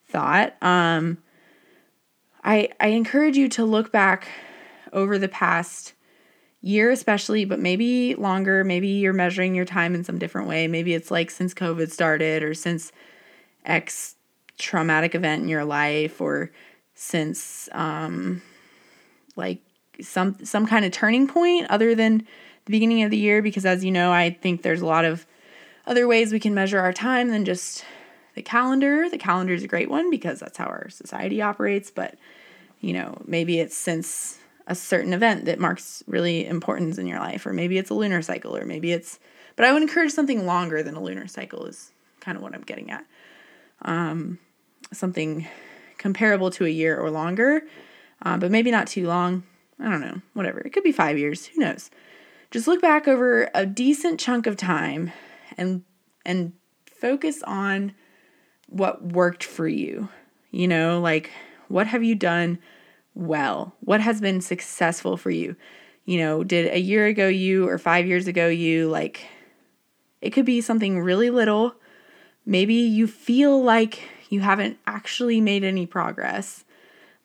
thought. 0.07 0.55
Um, 0.61 1.17
I, 2.43 2.69
I 2.79 2.87
encourage 2.87 3.35
you 3.37 3.49
to 3.49 3.65
look 3.65 3.91
back 3.91 4.27
over 4.93 5.17
the 5.17 5.27
past 5.27 5.93
year, 6.63 6.89
especially, 6.89 7.45
but 7.45 7.59
maybe 7.59 8.15
longer. 8.15 8.63
Maybe 8.63 8.87
you're 8.87 9.13
measuring 9.13 9.53
your 9.53 9.65
time 9.65 9.93
in 9.93 10.03
some 10.03 10.17
different 10.17 10.47
way. 10.47 10.67
Maybe 10.67 10.95
it's 10.95 11.11
like 11.11 11.29
since 11.29 11.53
COVID 11.53 11.91
started 11.91 12.41
or 12.41 12.55
since 12.55 12.91
X 13.65 14.15
traumatic 14.57 15.13
event 15.13 15.43
in 15.43 15.49
your 15.49 15.65
life 15.65 16.21
or 16.21 16.51
since 16.95 17.69
um, 17.73 18.41
like 19.35 19.61
some 20.01 20.43
some 20.43 20.65
kind 20.65 20.85
of 20.85 20.91
turning 20.91 21.27
point 21.27 21.67
other 21.69 21.93
than 21.95 22.19
the 22.65 22.71
beginning 22.71 23.03
of 23.03 23.11
the 23.11 23.17
year 23.17 23.41
because 23.41 23.65
as 23.65 23.83
you 23.85 23.91
know 23.91 24.11
i 24.11 24.29
think 24.29 24.61
there's 24.63 24.81
a 24.81 24.85
lot 24.85 25.05
of 25.05 25.25
other 25.85 26.07
ways 26.07 26.31
we 26.31 26.39
can 26.39 26.53
measure 26.53 26.79
our 26.79 26.93
time 26.93 27.29
than 27.29 27.45
just 27.45 27.83
the 28.35 28.41
calendar. 28.41 29.09
The 29.09 29.17
calendar 29.17 29.53
is 29.53 29.63
a 29.63 29.67
great 29.67 29.89
one 29.89 30.09
because 30.09 30.39
that's 30.39 30.57
how 30.57 30.65
our 30.65 30.89
society 30.89 31.41
operates, 31.41 31.91
but 31.91 32.15
You 32.81 32.93
know, 32.93 33.21
maybe 33.25 33.59
it's 33.59 33.77
since 33.77 34.39
a 34.67 34.75
certain 34.75 35.13
event 35.13 35.45
that 35.45 35.59
marks 35.59 36.03
really 36.07 36.45
importance 36.45 36.97
in 36.97 37.07
your 37.07 37.19
life, 37.19 37.45
or 37.45 37.53
maybe 37.53 37.77
it's 37.77 37.89
a 37.89 37.93
lunar 37.93 38.21
cycle, 38.21 38.55
or 38.55 38.65
maybe 38.65 38.91
it's, 38.91 39.19
but 39.55 39.65
I 39.65 39.73
would 39.73 39.81
encourage 39.81 40.11
something 40.11 40.45
longer 40.45 40.83
than 40.83 40.95
a 40.95 41.01
lunar 41.01 41.27
cycle, 41.27 41.65
is 41.65 41.91
kind 42.21 42.37
of 42.37 42.43
what 42.43 42.53
I'm 42.53 42.61
getting 42.61 42.89
at. 42.89 43.05
Um, 43.81 44.39
something 44.91 45.47
comparable 45.97 46.51
to 46.51 46.65
a 46.65 46.69
year 46.69 46.97
or 46.97 47.11
longer, 47.11 47.63
uh, 48.21 48.37
but 48.37 48.51
maybe 48.51 48.71
not 48.71 48.87
too 48.87 49.07
long. 49.07 49.43
I 49.79 49.89
don't 49.89 50.01
know, 50.01 50.21
whatever. 50.33 50.59
It 50.59 50.71
could 50.71 50.83
be 50.83 50.91
five 50.91 51.17
years, 51.17 51.47
who 51.47 51.59
knows? 51.59 51.89
Just 52.51 52.67
look 52.67 52.81
back 52.81 53.07
over 53.07 53.49
a 53.53 53.65
decent 53.65 54.19
chunk 54.19 54.45
of 54.47 54.55
time 54.55 55.11
and 55.57 55.83
and 56.25 56.53
focus 56.85 57.43
on 57.43 57.93
what 58.67 59.03
worked 59.03 59.43
for 59.43 59.67
you. 59.67 60.07
You 60.51 60.67
know, 60.67 61.01
like 61.01 61.31
what 61.67 61.87
have 61.87 62.03
you 62.03 62.15
done 62.15 62.59
well? 63.15 63.75
What 63.81 64.01
has 64.01 64.21
been 64.21 64.41
successful 64.41 65.17
for 65.17 65.29
you? 65.29 65.55
You 66.05 66.19
know, 66.19 66.43
did 66.43 66.73
a 66.73 66.79
year 66.79 67.05
ago 67.07 67.27
you 67.27 67.67
or 67.67 67.77
5 67.77 68.07
years 68.07 68.27
ago 68.27 68.47
you 68.47 68.89
like 68.89 69.25
it 70.21 70.31
could 70.31 70.45
be 70.45 70.61
something 70.61 71.01
really 71.01 71.29
little. 71.29 71.75
Maybe 72.45 72.75
you 72.75 73.07
feel 73.07 73.61
like 73.61 74.01
you 74.29 74.41
haven't 74.41 74.77
actually 74.87 75.41
made 75.41 75.63
any 75.63 75.85
progress, 75.85 76.63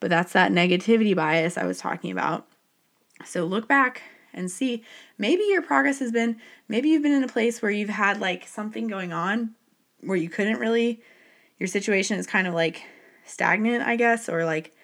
but 0.00 0.10
that's 0.10 0.32
that 0.32 0.52
negativity 0.52 1.14
bias 1.14 1.56
I 1.56 1.64
was 1.64 1.78
talking 1.78 2.10
about. 2.10 2.46
So 3.24 3.44
look 3.44 3.68
back 3.68 4.02
and 4.34 4.50
see 4.50 4.84
maybe 5.16 5.42
your 5.44 5.62
progress 5.62 5.98
has 6.00 6.12
been 6.12 6.36
maybe 6.68 6.88
you've 6.90 7.02
been 7.02 7.12
in 7.12 7.24
a 7.24 7.28
place 7.28 7.62
where 7.62 7.70
you've 7.70 7.88
had 7.88 8.20
like 8.20 8.46
something 8.46 8.86
going 8.86 9.12
on 9.12 9.54
where 10.00 10.16
you 10.16 10.28
couldn't 10.28 10.58
really 10.58 11.00
your 11.58 11.66
situation 11.66 12.18
is 12.18 12.26
kind 12.26 12.46
of 12.46 12.54
like 12.54 12.82
stagnant, 13.24 13.82
I 13.82 13.96
guess, 13.96 14.28
or 14.28 14.44
like 14.44 14.74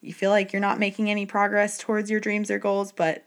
you 0.00 0.12
feel 0.12 0.30
like 0.30 0.52
you're 0.52 0.60
not 0.60 0.78
making 0.78 1.10
any 1.10 1.26
progress 1.26 1.78
towards 1.78 2.10
your 2.10 2.20
dreams 2.20 2.50
or 2.50 2.58
goals, 2.58 2.92
but 2.92 3.24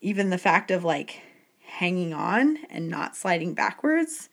even 0.00 0.30
the 0.30 0.38
fact 0.38 0.70
of 0.70 0.84
like 0.84 1.20
hanging 1.64 2.14
on 2.14 2.58
and 2.70 2.88
not 2.88 3.16
sliding 3.16 3.54
backwards 3.54 4.28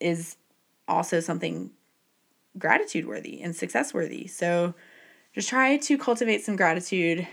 is 0.00 0.36
also 0.86 1.20
something 1.20 1.70
gratitude 2.58 3.06
worthy 3.06 3.40
and 3.40 3.54
success 3.54 3.94
worthy. 3.94 4.26
So 4.26 4.74
just 5.34 5.48
try 5.48 5.76
to 5.76 5.98
cultivate 5.98 6.42
some 6.44 6.56
gratitude 6.56 7.26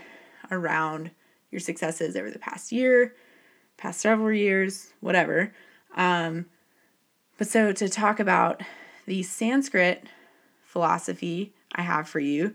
around 0.50 1.10
your 1.50 1.60
successes 1.60 2.16
over 2.16 2.30
the 2.30 2.38
past 2.38 2.70
year, 2.70 3.14
past 3.76 4.00
several 4.00 4.32
years, 4.32 4.92
whatever. 5.00 5.52
Um, 5.96 6.46
but 7.38 7.48
so 7.48 7.72
to 7.72 7.88
talk 7.88 8.20
about 8.20 8.62
the 9.06 9.22
Sanskrit 9.22 10.06
philosophy 10.64 11.52
I 11.74 11.82
have 11.82 12.08
for 12.08 12.20
you 12.20 12.54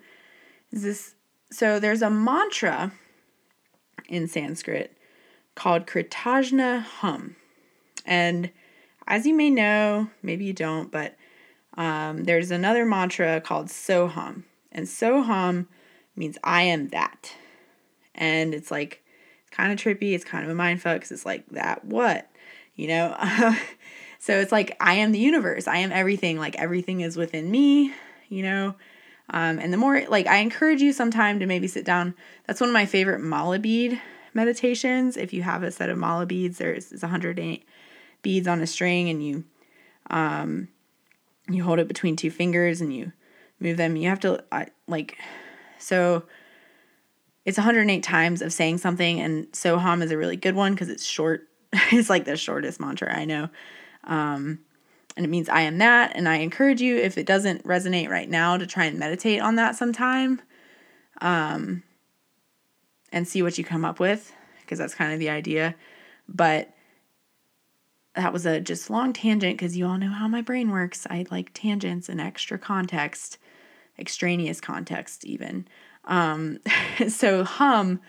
is 0.71 0.83
this 0.83 1.15
so 1.51 1.79
there's 1.79 2.01
a 2.01 2.09
mantra 2.09 2.93
in 4.07 4.27
Sanskrit 4.27 4.97
called 5.55 5.85
Kritajna 5.85 6.81
Hum. 6.81 7.35
And 8.05 8.51
as 9.07 9.25
you 9.25 9.33
may 9.33 9.49
know, 9.49 10.09
maybe 10.23 10.45
you 10.45 10.53
don't, 10.53 10.91
but 10.91 11.15
um, 11.77 12.23
there's 12.23 12.51
another 12.51 12.85
mantra 12.85 13.41
called 13.41 13.67
Soham. 13.67 14.43
And 14.71 14.87
Soham 14.87 15.67
means 16.15 16.37
I 16.43 16.63
am 16.63 16.87
that. 16.89 17.33
And 18.15 18.53
it's 18.53 18.71
like, 18.71 19.03
it's 19.41 19.55
kind 19.55 19.73
of 19.73 19.77
trippy. 19.77 20.13
It's 20.13 20.23
kind 20.23 20.45
of 20.45 20.49
a 20.49 20.55
mind 20.55 20.81
fuck 20.81 20.95
because 20.95 21.11
it's 21.11 21.25
like, 21.25 21.47
that 21.49 21.83
what? 21.83 22.29
You 22.75 22.87
know? 22.87 23.55
So 24.21 24.39
it's 24.39 24.51
like 24.51 24.77
I 24.79 24.93
am 24.95 25.13
the 25.13 25.19
universe. 25.19 25.67
I 25.67 25.77
am 25.77 25.91
everything. 25.91 26.37
Like 26.37 26.55
everything 26.55 27.01
is 27.01 27.17
within 27.17 27.49
me, 27.49 27.91
you 28.29 28.43
know. 28.43 28.75
Um, 29.31 29.59
and 29.59 29.71
the 29.71 29.77
more 29.77 30.03
like 30.09 30.27
I 30.27 30.37
encourage 30.37 30.81
you 30.81 30.91
sometime 30.91 31.39
to 31.39 31.45
maybe 31.45 31.67
sit 31.67 31.85
down. 31.85 32.13
That's 32.45 32.59
one 32.59 32.69
of 32.69 32.73
my 32.73 32.85
favorite 32.85 33.21
mala 33.21 33.59
bead 33.59 33.99
meditations. 34.33 35.15
If 35.15 35.33
you 35.33 35.41
have 35.43 35.63
a 35.63 35.71
set 35.71 35.89
of 35.89 35.97
mala 35.97 36.25
beads, 36.25 36.57
there's, 36.57 36.89
there's 36.89 37.01
108 37.01 37.65
beads 38.21 38.47
on 38.47 38.61
a 38.61 38.67
string, 38.67 39.09
and 39.09 39.25
you 39.25 39.45
um, 40.09 40.67
you 41.49 41.63
hold 41.63 41.79
it 41.79 41.87
between 41.87 42.17
two 42.17 42.29
fingers 42.29 42.81
and 42.81 42.93
you 42.93 43.13
move 43.59 43.77
them. 43.77 43.95
You 43.95 44.09
have 44.09 44.19
to 44.21 44.43
uh, 44.51 44.65
like 44.87 45.17
so. 45.79 46.23
It's 47.43 47.57
108 47.57 48.03
times 48.03 48.41
of 48.41 48.53
saying 48.53 48.79
something, 48.79 49.19
and 49.19 49.49
Soham 49.53 50.03
is 50.03 50.11
a 50.11 50.17
really 50.17 50.35
good 50.35 50.55
one 50.55 50.73
because 50.73 50.89
it's 50.89 51.05
short. 51.05 51.47
it's 51.73 52.09
like 52.09 52.25
the 52.25 52.35
shortest 52.35 52.81
mantra 52.81 53.17
I 53.17 53.23
know. 53.23 53.49
Um, 54.03 54.59
and 55.15 55.25
it 55.25 55.29
means 55.29 55.49
I 55.49 55.61
am 55.61 55.77
that. 55.79 56.13
And 56.15 56.27
I 56.27 56.37
encourage 56.37 56.81
you, 56.81 56.97
if 56.97 57.17
it 57.17 57.25
doesn't 57.25 57.63
resonate 57.65 58.09
right 58.09 58.29
now, 58.29 58.57
to 58.57 58.65
try 58.65 58.85
and 58.85 58.97
meditate 58.97 59.41
on 59.41 59.55
that 59.55 59.75
sometime 59.75 60.41
um, 61.21 61.83
and 63.11 63.27
see 63.27 63.41
what 63.41 63.57
you 63.57 63.63
come 63.63 63.85
up 63.85 63.99
with, 63.99 64.33
because 64.61 64.79
that's 64.79 64.95
kind 64.95 65.13
of 65.13 65.19
the 65.19 65.29
idea. 65.29 65.75
But 66.27 66.73
that 68.15 68.33
was 68.33 68.45
a 68.45 68.59
just 68.59 68.89
long 68.89 69.13
tangent 69.13 69.57
because 69.57 69.77
you 69.77 69.85
all 69.85 69.97
know 69.97 70.11
how 70.11 70.27
my 70.27 70.41
brain 70.41 70.69
works. 70.69 71.07
I 71.09 71.25
like 71.31 71.51
tangents 71.53 72.09
and 72.09 72.19
extra 72.19 72.57
context, 72.57 73.37
extraneous 73.97 74.59
context, 74.59 75.25
even. 75.25 75.67
Um, 76.05 76.59
so, 77.09 77.43
hum 77.43 78.01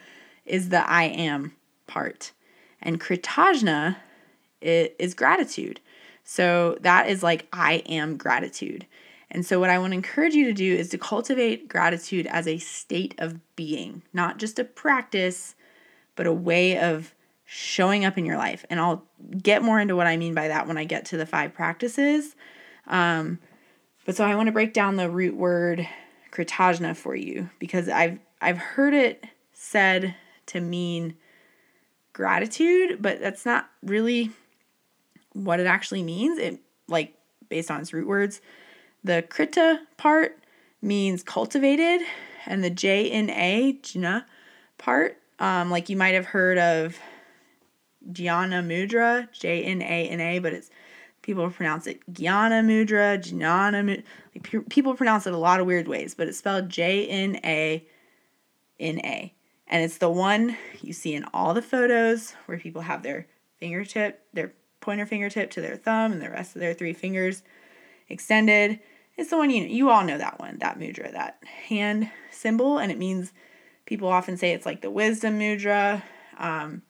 is 0.45 0.71
the 0.71 0.89
I 0.89 1.05
am 1.05 1.55
part, 1.87 2.33
and 2.81 3.01
kritajna 3.01 3.97
is 4.61 5.15
gratitude. 5.15 5.81
So 6.25 6.79
that 6.81 7.09
is 7.09 7.23
like, 7.23 7.49
I 7.53 7.83
am 7.87 8.17
gratitude. 8.17 8.87
And 9.31 9.47
so, 9.47 9.59
what 9.59 9.71
I 9.71 9.79
want 9.79 9.93
to 9.93 9.97
encourage 9.97 10.35
you 10.35 10.45
to 10.47 10.53
do 10.53 10.75
is 10.75 10.91
to 10.91 10.99
cultivate 10.99 11.67
gratitude 11.67 12.27
as 12.27 12.47
a 12.47 12.59
state 12.59 13.15
of 13.19 13.41
being, 13.57 14.03
not 14.13 14.39
just 14.39 14.59
a 14.59 14.65
practice, 14.65 15.55
but 16.17 16.27
a 16.27 16.33
way 16.33 16.79
of 16.79 17.15
showing 17.47 18.05
up 18.05 18.19
in 18.19 18.27
your 18.27 18.37
life. 18.37 18.65
And 18.69 18.79
I'll 18.79 19.05
get 19.43 19.63
more 19.63 19.81
into 19.81 19.97
what 19.97 20.07
I 20.07 20.19
mean 20.19 20.35
by 20.35 20.49
that 20.49 20.69
when 20.69 20.77
I 20.77 20.85
get 20.85 21.07
to 21.07 21.17
the 21.17 21.27
five 21.27 21.55
practices. 21.55 22.37
Um, 22.87 23.39
but 24.05 24.17
so 24.17 24.25
I 24.25 24.35
want 24.35 24.49
to 24.49 24.53
break 24.53 24.75
down 24.75 24.97
the 24.97 25.09
root 25.09 25.37
word 25.37 25.89
kritajna 26.31 26.97
for 26.97 27.15
you 27.15 27.51
because 27.59 27.89
I've 27.89 28.19
I've 28.41 28.59
heard 28.59 28.95
it 28.95 29.25
said 29.53 30.15
to 30.47 30.61
mean 30.61 31.17
gratitude, 32.13 33.01
but 33.01 33.21
that's 33.21 33.47
not 33.47 33.71
really 33.83 34.31
what 35.33 35.61
it 35.61 35.67
actually 35.67 36.03
means. 36.03 36.39
It 36.39 36.61
like 36.89 37.15
based 37.49 37.71
on 37.71 37.81
its 37.81 37.93
root 37.93 38.07
words. 38.07 38.41
The 39.05 39.23
krita 39.29 39.81
part 39.97 40.39
means 40.81 41.23
cultivated, 41.23 42.07
and 42.47 42.63
the 42.63 42.71
J 42.71 43.11
A 43.11 43.73
jna 43.75 44.25
part, 44.79 45.19
um, 45.39 45.71
like 45.71 45.89
you 45.89 45.97
might 45.97 46.15
have 46.15 46.27
heard 46.27 46.59
of 46.59 46.99
Jnana 48.11 48.65
Mudra, 48.67 49.29
J 49.33 49.65
N 49.65 49.83
A 49.83 50.09
N 50.09 50.21
A, 50.21 50.39
but 50.39 50.53
it's 50.53 50.71
people 51.23 51.49
pronounce 51.51 51.87
it 51.87 52.01
Jnana 52.13 52.65
Mudra, 52.65 53.19
Jnana 53.19 53.85
Mudra. 53.85 54.03
Like, 54.35 54.69
people 54.69 54.95
pronounce 54.95 55.27
it 55.27 55.33
a 55.33 55.39
lot 55.39 55.61
of 55.61 55.67
weird 55.67 55.89
ways, 55.89 56.15
but 56.15 56.29
it's 56.29 56.39
spelled 56.39 56.69
J 56.69 57.07
N 57.07 57.41
A 57.45 57.87
N 58.81 58.99
A. 59.05 59.35
And 59.69 59.85
it's 59.85 59.99
the 59.99 60.11
one 60.11 60.57
you 60.81 60.93
see 60.93 61.15
in 61.15 61.25
all 61.33 61.55
the 61.55 61.63
photos 61.63 62.35
where 62.47 62.59
people 62.59 62.83
have 62.83 63.03
their 63.03 63.27
fingertip, 63.59 64.27
their 64.33 64.53
pointer 64.83 65.07
fingertip 65.07 65.51
to 65.53 65.63
their 65.63 65.77
thumb 65.77 66.13
and 66.13 66.21
the 66.21 66.29
rest 66.29 66.55
of 66.55 66.61
their 66.61 66.75
three 66.75 66.93
fingers 66.93 67.43
extended. 68.11 68.79
It's 69.17 69.31
the 69.31 69.39
one 69.39 69.51
you 69.51 69.65
you 69.65 69.89
all 69.89 70.05
know 70.05 70.19
that 70.19 70.39
one, 70.39 70.59
that 70.59 70.79
mudra, 70.79 71.11
that 71.13 71.43
hand 71.69 72.11
symbol, 72.31 72.79
and 72.79 72.93
it 72.93 72.99
means 72.99 73.33
people 73.87 74.09
often 74.09 74.37
say 74.37 74.53
it's 74.53 74.67
like 74.67 74.83
the 74.83 74.91
wisdom 74.91 75.39
mudra, 75.39 76.03
um, 76.39 76.83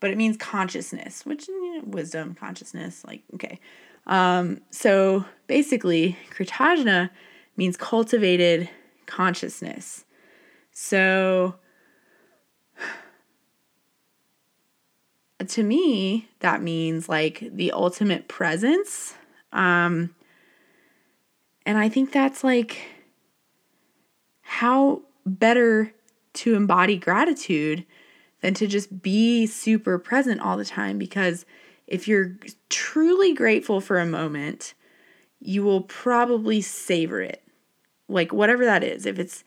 but 0.00 0.10
it 0.10 0.16
means 0.16 0.36
consciousness, 0.36 1.24
which 1.24 1.48
you 1.48 1.76
know, 1.76 1.84
wisdom, 1.86 2.34
consciousness, 2.34 3.04
like 3.06 3.22
okay. 3.34 3.58
Um, 4.06 4.60
so 4.70 5.24
basically, 5.46 6.16
kritajna 6.30 7.10
means 7.56 7.76
cultivated 7.76 8.68
consciousness. 9.06 10.04
So 10.72 11.56
to 15.50 15.62
me, 15.62 16.28
that 16.40 16.62
means 16.62 17.08
like 17.08 17.48
the 17.52 17.72
ultimate 17.72 18.28
presence. 18.28 19.14
Um, 19.52 20.14
and 21.66 21.78
I 21.78 21.88
think 21.88 22.12
that's 22.12 22.42
like 22.44 22.78
how 24.42 25.02
better 25.26 25.92
to 26.34 26.54
embody 26.54 26.96
gratitude 26.96 27.84
than 28.40 28.54
to 28.54 28.66
just 28.66 29.02
be 29.02 29.46
super 29.46 29.98
present 29.98 30.40
all 30.40 30.56
the 30.56 30.64
time. 30.64 30.98
Because 30.98 31.44
if 31.86 32.06
you're 32.06 32.36
truly 32.68 33.34
grateful 33.34 33.80
for 33.80 33.98
a 33.98 34.06
moment, 34.06 34.74
you 35.40 35.62
will 35.62 35.82
probably 35.82 36.60
savor 36.60 37.20
it. 37.20 37.42
Like, 38.08 38.32
whatever 38.32 38.64
that 38.64 38.82
is. 38.82 39.04
If 39.04 39.18
it's 39.18 39.44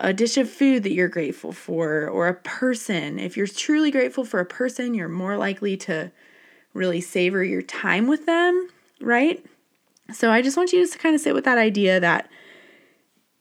a 0.00 0.12
dish 0.12 0.36
of 0.36 0.50
food 0.50 0.82
that 0.82 0.92
you're 0.92 1.08
grateful 1.08 1.52
for 1.52 2.08
or 2.08 2.28
a 2.28 2.34
person. 2.34 3.18
If 3.18 3.36
you're 3.36 3.46
truly 3.46 3.90
grateful 3.90 4.24
for 4.24 4.40
a 4.40 4.46
person, 4.46 4.94
you're 4.94 5.08
more 5.08 5.36
likely 5.36 5.76
to 5.78 6.10
really 6.74 7.00
savor 7.00 7.42
your 7.42 7.62
time 7.62 8.06
with 8.06 8.26
them, 8.26 8.68
right? 9.00 9.44
So 10.12 10.30
I 10.30 10.42
just 10.42 10.56
want 10.56 10.72
you 10.72 10.86
to 10.86 10.98
kind 10.98 11.14
of 11.14 11.20
sit 11.20 11.34
with 11.34 11.44
that 11.44 11.58
idea 11.58 11.98
that 12.00 12.30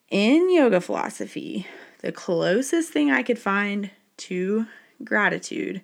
in 0.10 0.54
yoga 0.54 0.82
philosophy, 0.82 1.68
the 2.00 2.12
closest 2.12 2.92
thing 2.92 3.12
I 3.12 3.24
could 3.24 3.40
find 3.40 3.92
to 4.18 4.66
gratitude 5.04 5.82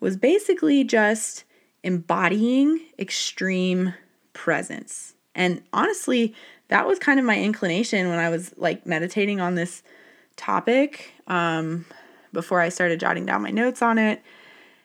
was 0.00 0.16
basically 0.16 0.84
just 0.84 1.44
embodying 1.82 2.80
extreme 2.98 3.94
presence. 4.32 5.14
And 5.34 5.62
honestly, 5.72 6.34
that 6.68 6.86
was 6.86 6.98
kind 6.98 7.18
of 7.18 7.26
my 7.26 7.40
inclination 7.40 8.08
when 8.08 8.18
I 8.18 8.28
was 8.28 8.52
like 8.56 8.86
meditating 8.86 9.40
on 9.40 9.54
this 9.54 9.82
topic 10.36 11.12
um, 11.26 11.84
before 12.32 12.60
I 12.60 12.68
started 12.68 13.00
jotting 13.00 13.26
down 13.26 13.42
my 13.42 13.50
notes 13.50 13.82
on 13.82 13.98
it 13.98 14.22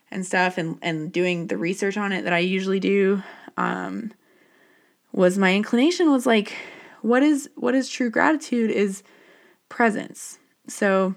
and 0.10 0.26
stuff 0.26 0.58
and, 0.58 0.78
and 0.82 1.12
doing 1.12 1.48
the 1.48 1.58
research 1.58 1.98
on 1.98 2.12
it 2.12 2.24
that 2.24 2.34
I 2.34 2.40
usually 2.40 2.80
do. 2.80 3.24
Um, 3.58 4.14
was 5.12 5.38
my 5.38 5.54
inclination 5.54 6.12
was 6.12 6.26
like, 6.26 6.54
what 7.02 7.24
is 7.24 7.50
what 7.56 7.76
is 7.76 7.90
true 7.90 8.10
gratitude 8.10 8.72
is 8.72 9.04
presence. 9.70 10.40
So 10.68 11.16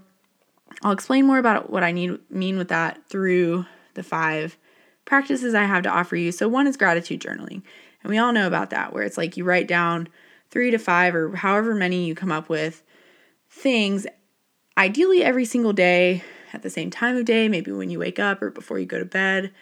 I'll 0.82 0.92
explain 0.92 1.26
more 1.26 1.38
about 1.38 1.70
what 1.70 1.84
I 1.84 1.92
need 1.92 2.18
mean 2.30 2.58
with 2.58 2.68
that 2.68 3.06
through 3.08 3.66
the 3.94 4.02
five 4.02 4.56
practices 5.04 5.54
I 5.54 5.64
have 5.64 5.82
to 5.84 5.90
offer 5.90 6.16
you. 6.16 6.32
So 6.32 6.48
one 6.48 6.66
is 6.66 6.76
gratitude 6.76 7.20
journaling. 7.20 7.62
And 8.02 8.10
we 8.10 8.18
all 8.18 8.32
know 8.32 8.46
about 8.46 8.70
that, 8.70 8.92
where 8.92 9.02
it's 9.02 9.16
like 9.16 9.36
you 9.36 9.44
write 9.44 9.68
down 9.68 10.08
three 10.54 10.70
to 10.70 10.78
five 10.78 11.16
or 11.16 11.34
however 11.34 11.74
many 11.74 12.06
you 12.06 12.14
come 12.14 12.30
up 12.30 12.48
with 12.48 12.84
things, 13.50 14.06
ideally 14.78 15.24
every 15.24 15.44
single 15.44 15.72
day 15.72 16.22
at 16.52 16.62
the 16.62 16.70
same 16.70 16.90
time 16.90 17.16
of 17.16 17.24
day, 17.24 17.48
maybe 17.48 17.72
when 17.72 17.90
you 17.90 17.98
wake 17.98 18.20
up 18.20 18.40
or 18.40 18.50
before 18.50 18.78
you 18.78 18.86
go 18.86 19.00
to 19.00 19.04
bed 19.04 19.52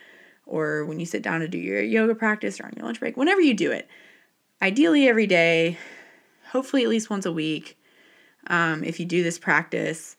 or 0.45 0.85
when 0.85 1.01
you 1.01 1.07
sit 1.07 1.23
down 1.23 1.41
to 1.41 1.49
do 1.49 1.57
your 1.57 1.81
yoga 1.81 2.15
practice 2.15 2.61
or 2.61 2.67
on 2.67 2.75
your 2.77 2.85
lunch 2.85 3.01
break, 3.01 3.17
whenever 3.17 3.41
you 3.41 3.55
do 3.55 3.73
it. 3.73 3.89
Ideally 4.61 5.09
every 5.09 5.27
day, 5.27 5.79
hopefully 6.51 6.83
at 6.83 6.91
least 6.91 7.09
once 7.09 7.25
a 7.25 7.33
week. 7.33 7.79
Um, 8.49 8.85
if 8.85 9.01
you 9.01 9.07
do 9.07 9.23
this 9.23 9.39
practice 9.39 10.19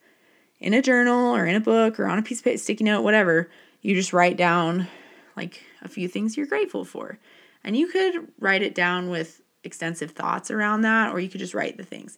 in 0.58 0.74
a 0.74 0.82
journal 0.82 1.36
or 1.36 1.46
in 1.46 1.54
a 1.54 1.60
book 1.60 2.00
or 2.00 2.06
on 2.06 2.18
a 2.18 2.22
piece 2.22 2.40
of 2.40 2.46
paper, 2.46 2.58
sticky 2.58 2.82
note, 2.82 3.02
whatever, 3.02 3.48
you 3.80 3.94
just 3.94 4.12
write 4.12 4.36
down 4.36 4.88
like 5.36 5.62
a 5.82 5.88
few 5.88 6.08
things 6.08 6.36
you're 6.36 6.46
grateful 6.46 6.84
for. 6.84 7.20
And 7.62 7.76
you 7.76 7.86
could 7.86 8.26
write 8.40 8.62
it 8.62 8.74
down 8.74 9.08
with 9.08 9.40
extensive 9.64 10.12
thoughts 10.12 10.50
around 10.50 10.82
that, 10.82 11.12
or 11.12 11.20
you 11.20 11.28
could 11.28 11.40
just 11.40 11.54
write 11.54 11.76
the 11.76 11.84
things. 11.84 12.16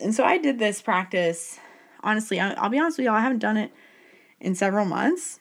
And 0.00 0.14
so 0.14 0.24
I 0.24 0.38
did 0.38 0.58
this 0.58 0.82
practice. 0.82 1.58
Honestly, 2.02 2.40
I'll 2.40 2.68
be 2.68 2.78
honest 2.78 2.98
with 2.98 3.04
y'all, 3.06 3.14
I 3.14 3.20
haven't 3.20 3.38
done 3.38 3.56
it 3.56 3.70
in 4.40 4.54
several 4.54 4.84
months. 4.84 5.40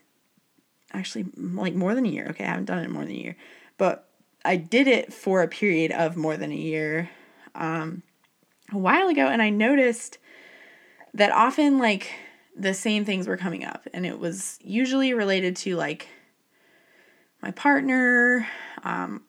Actually, 0.91 1.25
like 1.35 1.73
more 1.73 1.95
than 1.95 2.05
a 2.05 2.09
year. 2.09 2.27
Okay, 2.29 2.43
I 2.43 2.49
haven't 2.49 2.65
done 2.65 2.77
it 2.79 2.85
in 2.85 2.91
more 2.91 3.03
than 3.03 3.13
a 3.13 3.17
year. 3.17 3.35
But 3.77 4.07
I 4.45 4.57
did 4.57 4.87
it 4.87 5.11
for 5.11 5.41
a 5.41 5.47
period 5.47 5.91
of 5.91 6.15
more 6.15 6.37
than 6.37 6.51
a 6.51 6.55
year 6.55 7.09
um, 7.55 8.03
a 8.71 8.77
while 8.77 9.07
ago, 9.07 9.27
and 9.27 9.41
I 9.41 9.49
noticed 9.49 10.19
that 11.13 11.31
often, 11.31 11.79
like, 11.79 12.11
the 12.55 12.73
same 12.73 13.05
things 13.05 13.27
were 13.27 13.37
coming 13.37 13.63
up. 13.65 13.87
And 13.93 14.05
it 14.05 14.19
was 14.19 14.59
usually 14.61 15.13
related 15.13 15.55
to, 15.57 15.75
like, 15.75 16.07
my 17.41 17.51
partner, 17.51 18.47
um, 18.83 19.23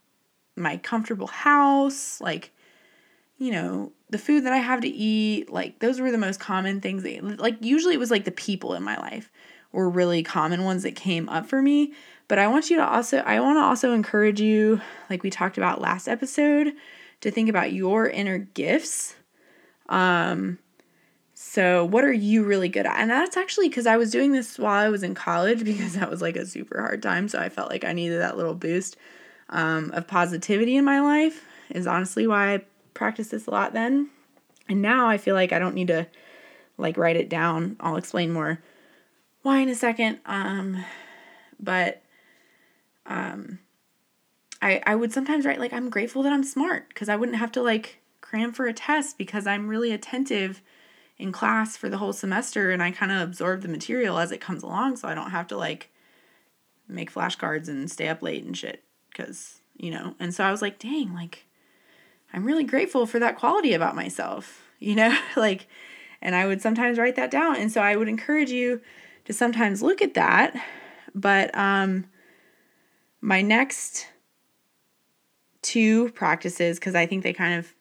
my 0.57 0.77
comfortable 0.77 1.27
house, 1.27 2.21
like, 2.21 2.53
you 3.39 3.51
know, 3.51 3.93
the 4.11 4.19
food 4.19 4.45
that 4.45 4.53
I 4.53 4.59
have 4.59 4.81
to 4.83 4.89
eat, 4.89 5.51
like 5.51 5.81
those 5.81 6.01
were 6.01 6.13
the 6.13 6.19
most 6.19 6.39
common 6.41 6.81
things 6.81 7.03
that, 7.03 7.39
like 7.39 7.57
usually 7.61 7.95
it 7.95 8.01
was 8.01 8.11
like 8.11 8.25
the 8.25 8.31
people 8.31 8.75
in 8.75 8.83
my 8.83 8.97
life 8.97 9.31
were 9.73 9.91
really 9.91 10.23
common 10.23 10.65
ones 10.65 10.85
that 10.85 10.95
came 10.95 11.29
up 11.29 11.47
for 11.47 11.61
me. 11.61 11.93
But 12.29 12.39
I 12.39 12.47
want 12.47 12.71
you 12.71 12.77
to 12.77 12.89
also 12.89 13.19
I 13.19 13.41
want 13.41 13.57
to 13.57 13.63
also 13.63 13.93
encourage 13.93 14.41
you, 14.41 14.81
like 15.11 15.23
we 15.23 15.31
talked 15.31 15.59
about 15.59 15.81
last 15.81 16.09
episode, 16.09 16.73
to 17.21 17.31
think 17.31 17.49
about 17.49 17.73
your 17.73 18.09
inner 18.09 18.39
gifts. 18.39 19.17
Um 19.89 20.59
so 21.35 21.85
what 21.85 22.05
are 22.05 22.13
you 22.13 22.45
really 22.45 22.69
good 22.69 22.87
at? 22.87 22.99
And 22.99 23.11
that's 23.11 23.37
actually 23.37 23.69
because 23.69 23.87
I 23.87 23.97
was 23.97 24.13
doing 24.13 24.31
this 24.31 24.59
while 24.59 24.81
I 24.81 24.89
was 24.89 25.03
in 25.03 25.15
college 25.15 25.65
because 25.65 25.95
that 25.95 26.09
was 26.09 26.23
like 26.23 26.37
a 26.37 26.47
super 26.47 26.81
hard 26.81 27.03
time. 27.03 27.29
So 27.29 27.41
I 27.41 27.49
felt 27.49 27.71
like 27.71 27.85
I 27.85 27.93
needed 27.93 28.21
that 28.21 28.37
little 28.37 28.55
boost 28.55 28.97
um, 29.49 29.91
of 29.93 30.07
positivity 30.07 30.77
in 30.77 30.85
my 30.85 31.01
life 31.01 31.45
is 31.71 31.87
honestly 31.87 32.27
why 32.27 32.55
I 32.55 32.65
practice 32.95 33.29
this 33.29 33.47
a 33.47 33.51
lot 33.51 33.73
then. 33.73 34.11
And 34.69 34.81
now 34.81 35.09
I 35.09 35.19
feel 35.19 35.35
like 35.35 35.53
I 35.53 35.59
don't 35.59 35.75
need 35.75 35.89
to 35.89 36.07
like 36.79 36.97
write 36.97 37.17
it 37.17 37.29
down. 37.29 37.77
I'll 37.81 37.97
explain 37.97 38.33
more 38.33 38.61
why 39.43 39.59
in 39.61 39.69
a 39.69 39.75
second. 39.75 40.21
Um, 40.27 40.85
but 41.61 42.03
um, 43.07 43.59
I 44.63 44.83
I 44.87 44.95
would 44.95 45.13
sometimes 45.13 45.45
write 45.45 45.61
like 45.61 45.73
I'm 45.73 45.91
grateful 45.91 46.23
that 46.23 46.33
I'm 46.33 46.45
smart 46.45 46.89
because 46.89 47.09
I 47.09 47.17
wouldn't 47.17 47.39
have 47.39 47.53
to 47.53 47.63
like 47.63 48.01
cram 48.21 48.53
for 48.53 48.67
a 48.67 48.73
test 48.73 49.19
because 49.19 49.47
I'm 49.47 49.69
really 49.69 49.93
attentive 49.93 50.63
in 51.19 51.31
class 51.31 51.77
for 51.77 51.89
the 51.89 51.99
whole 51.99 52.13
semester 52.13 52.71
and 52.71 52.83
I 52.83 52.91
kind 52.91 53.13
of 53.13 53.21
absorb 53.21 53.63
the 53.63 53.69
material 53.69 54.19
as 54.19 54.33
it 54.33 54.41
comes 54.41 54.63
along 54.63 54.97
so 54.97 55.07
I 55.07 55.15
don't 55.15 55.31
have 55.31 55.47
to 55.49 55.57
like 55.57 55.91
make 56.89 57.13
flashcards 57.13 57.69
and 57.69 57.91
stay 57.91 58.09
up 58.09 58.23
late 58.23 58.45
and 58.45 58.57
shit 58.57 58.83
because, 59.15 59.61
you 59.77 59.91
know, 59.91 60.15
and 60.19 60.35
so 60.35 60.45
I 60.45 60.51
was 60.51 60.61
like, 60.61 60.79
dang, 60.79 61.15
like, 61.15 61.47
I'm 62.33 62.45
really 62.45 62.65
grateful 62.65 63.07
for 63.07 63.19
that 63.21 63.39
quality 63.39 63.73
about 63.73 63.95
myself, 63.95 64.63
you 64.79 64.95
know, 64.95 65.17
like, 65.37 65.67
and 66.21 66.35
I 66.35 66.47
would 66.47 66.61
sometimes 66.61 66.99
write 66.99 67.17
that 67.17 67.31
down. 67.31 67.57
And 67.57 67.71
so 67.71 67.81
I 67.81 67.97
would 67.97 68.09
encourage 68.09 68.51
you 68.51 68.81
to 69.27 69.33
sometimes 69.33 69.83
look 69.83 70.03
at 70.03 70.15
that. 70.15 70.55
But 71.15 71.57
um, 71.57 72.07
my 73.21 73.41
next 73.41 74.09
two 75.63 76.11
practices, 76.11 76.79
because 76.79 76.95
I 76.95 77.07
think 77.07 77.23
they 77.23 77.33
kind 77.33 77.59
of 77.59 77.73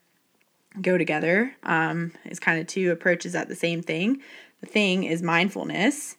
go 0.82 0.98
together, 0.98 1.56
um, 1.64 2.12
is 2.26 2.40
kind 2.40 2.60
of 2.60 2.68
two 2.68 2.92
approaches 2.92 3.34
at 3.34 3.48
the 3.48 3.56
same 3.56 3.82
thing. 3.82 4.22
The 4.60 4.68
thing 4.68 5.04
is 5.04 5.22
mindfulness, 5.22 6.18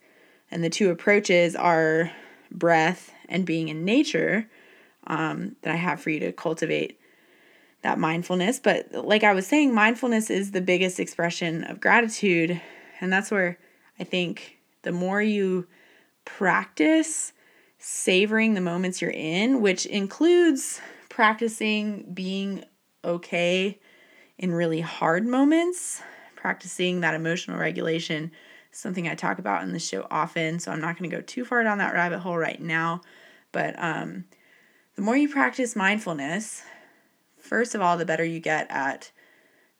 and 0.50 0.64
the 0.64 0.70
two 0.70 0.90
approaches 0.90 1.54
are 1.54 2.10
breath 2.50 3.12
and 3.28 3.44
being 3.44 3.68
in 3.68 3.84
nature 3.84 4.48
um, 5.06 5.56
that 5.62 5.72
I 5.72 5.76
have 5.76 6.00
for 6.00 6.10
you 6.10 6.20
to 6.20 6.32
cultivate 6.32 7.00
that 7.82 7.98
mindfulness. 7.98 8.58
But 8.58 8.92
like 8.92 9.24
I 9.24 9.34
was 9.34 9.46
saying, 9.46 9.74
mindfulness 9.74 10.30
is 10.30 10.50
the 10.50 10.60
biggest 10.60 10.98
expression 10.98 11.64
of 11.64 11.80
gratitude. 11.80 12.60
And 13.00 13.12
that's 13.12 13.30
where 13.30 13.58
I 14.00 14.04
think 14.04 14.58
the 14.82 14.92
more 14.92 15.22
you 15.22 15.66
practice 16.24 17.32
savoring 17.78 18.54
the 18.54 18.60
moments 18.60 19.02
you're 19.02 19.10
in, 19.10 19.60
which 19.60 19.84
includes 19.86 20.80
practicing 21.10 22.10
being 22.14 22.64
okay 23.04 23.78
in 24.38 24.52
really 24.52 24.80
hard 24.80 25.26
moments, 25.26 26.02
practicing 26.34 27.00
that 27.00 27.14
emotional 27.14 27.58
regulation, 27.58 28.32
something 28.72 29.06
I 29.06 29.14
talk 29.14 29.38
about 29.38 29.62
in 29.62 29.72
the 29.72 29.78
show 29.78 30.06
often. 30.10 30.58
So 30.58 30.72
I'm 30.72 30.80
not 30.80 30.98
going 30.98 31.10
to 31.10 31.16
go 31.16 31.22
too 31.22 31.44
far 31.44 31.62
down 31.62 31.78
that 31.78 31.94
rabbit 31.94 32.20
hole 32.20 32.38
right 32.38 32.60
now. 32.60 33.02
But 33.52 33.74
um, 33.78 34.24
the 34.96 35.02
more 35.02 35.16
you 35.16 35.28
practice 35.28 35.74
mindfulness, 35.74 36.62
first 37.38 37.74
of 37.74 37.80
all, 37.80 37.96
the 37.96 38.04
better 38.04 38.24
you 38.24 38.40
get 38.40 38.70
at 38.70 39.10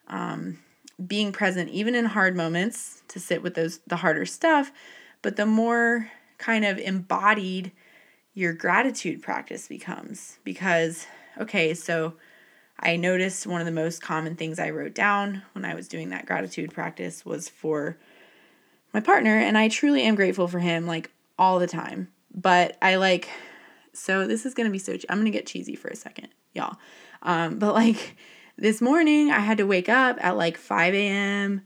um, 0.09 0.59
being 1.05 1.33
present, 1.33 1.71
even 1.71 1.95
in 1.95 2.05
hard 2.05 2.37
moments, 2.37 3.03
to 3.09 3.21
sit 3.21 3.43
with 3.43 3.55
those 3.55 3.79
the 3.87 3.97
harder 3.97 4.27
stuff. 4.27 4.73
But 5.23 5.37
the 5.37 5.47
more 5.47 6.11
kind 6.39 6.65
of 6.65 6.79
embodied 6.79 7.73
your 8.35 8.53
gratitude 8.53 9.23
practice 9.23 9.69
becomes, 9.69 10.39
because 10.45 11.07
okay, 11.39 11.75
so 11.75 12.15
I 12.79 12.97
noticed 12.97 13.47
one 13.47 13.61
of 13.61 13.67
the 13.67 13.73
most 13.73 14.03
common 14.03 14.37
things 14.37 14.59
I 14.59 14.71
wrote 14.71 14.95
down 14.95 15.43
when 15.53 15.65
I 15.65 15.75
was 15.75 15.89
doing 15.89 16.11
that 16.11 16.27
gratitude 16.27 16.73
practice 16.73 17.25
was 17.25 17.49
for 17.49 17.97
my 18.93 19.01
partner, 19.01 19.39
and 19.39 19.57
I 19.57 19.69
truly 19.69 20.03
am 20.03 20.15
grateful 20.15 20.49
for 20.49 20.59
him 20.59 20.87
like 20.87 21.11
all 21.39 21.59
the 21.59 21.67
time. 21.67 22.09
But 22.33 22.77
I 22.83 22.97
like 22.97 23.29
so 23.95 24.27
this 24.27 24.45
is 24.45 24.55
gonna 24.55 24.71
be 24.71 24.79
so. 24.79 24.97
I'm 25.09 25.19
gonna 25.19 25.31
get 25.31 25.47
cheesy 25.47 25.77
for 25.77 25.89
a 25.89 25.97
second, 25.97 26.29
y'all. 26.53 26.77
Um, 27.23 27.59
but 27.59 27.75
like 27.75 28.17
this 28.59 28.81
morning, 28.81 29.31
I 29.31 29.41
had 29.41 29.59
to 29.59 29.67
wake 29.67 29.89
up 29.89 30.19
at 30.21 30.37
like 30.37 30.57
5 30.57 30.95
a.m. 30.95 31.63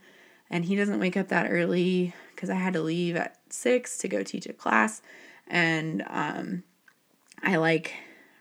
and 0.51 0.64
he 0.64 0.77
doesn't 0.77 1.01
wake 1.01 1.17
up 1.17 1.29
that 1.29 1.51
early 1.51 2.14
because 2.35 2.51
I 2.51 2.55
had 2.55 2.75
to 2.75 2.83
leave 2.83 3.17
at 3.17 3.37
six 3.51 3.99
to 3.99 4.09
go 4.09 4.23
teach 4.23 4.47
a 4.47 4.53
class. 4.53 5.03
And 5.47 6.05
um, 6.09 6.62
I 7.43 7.57
like 7.57 7.95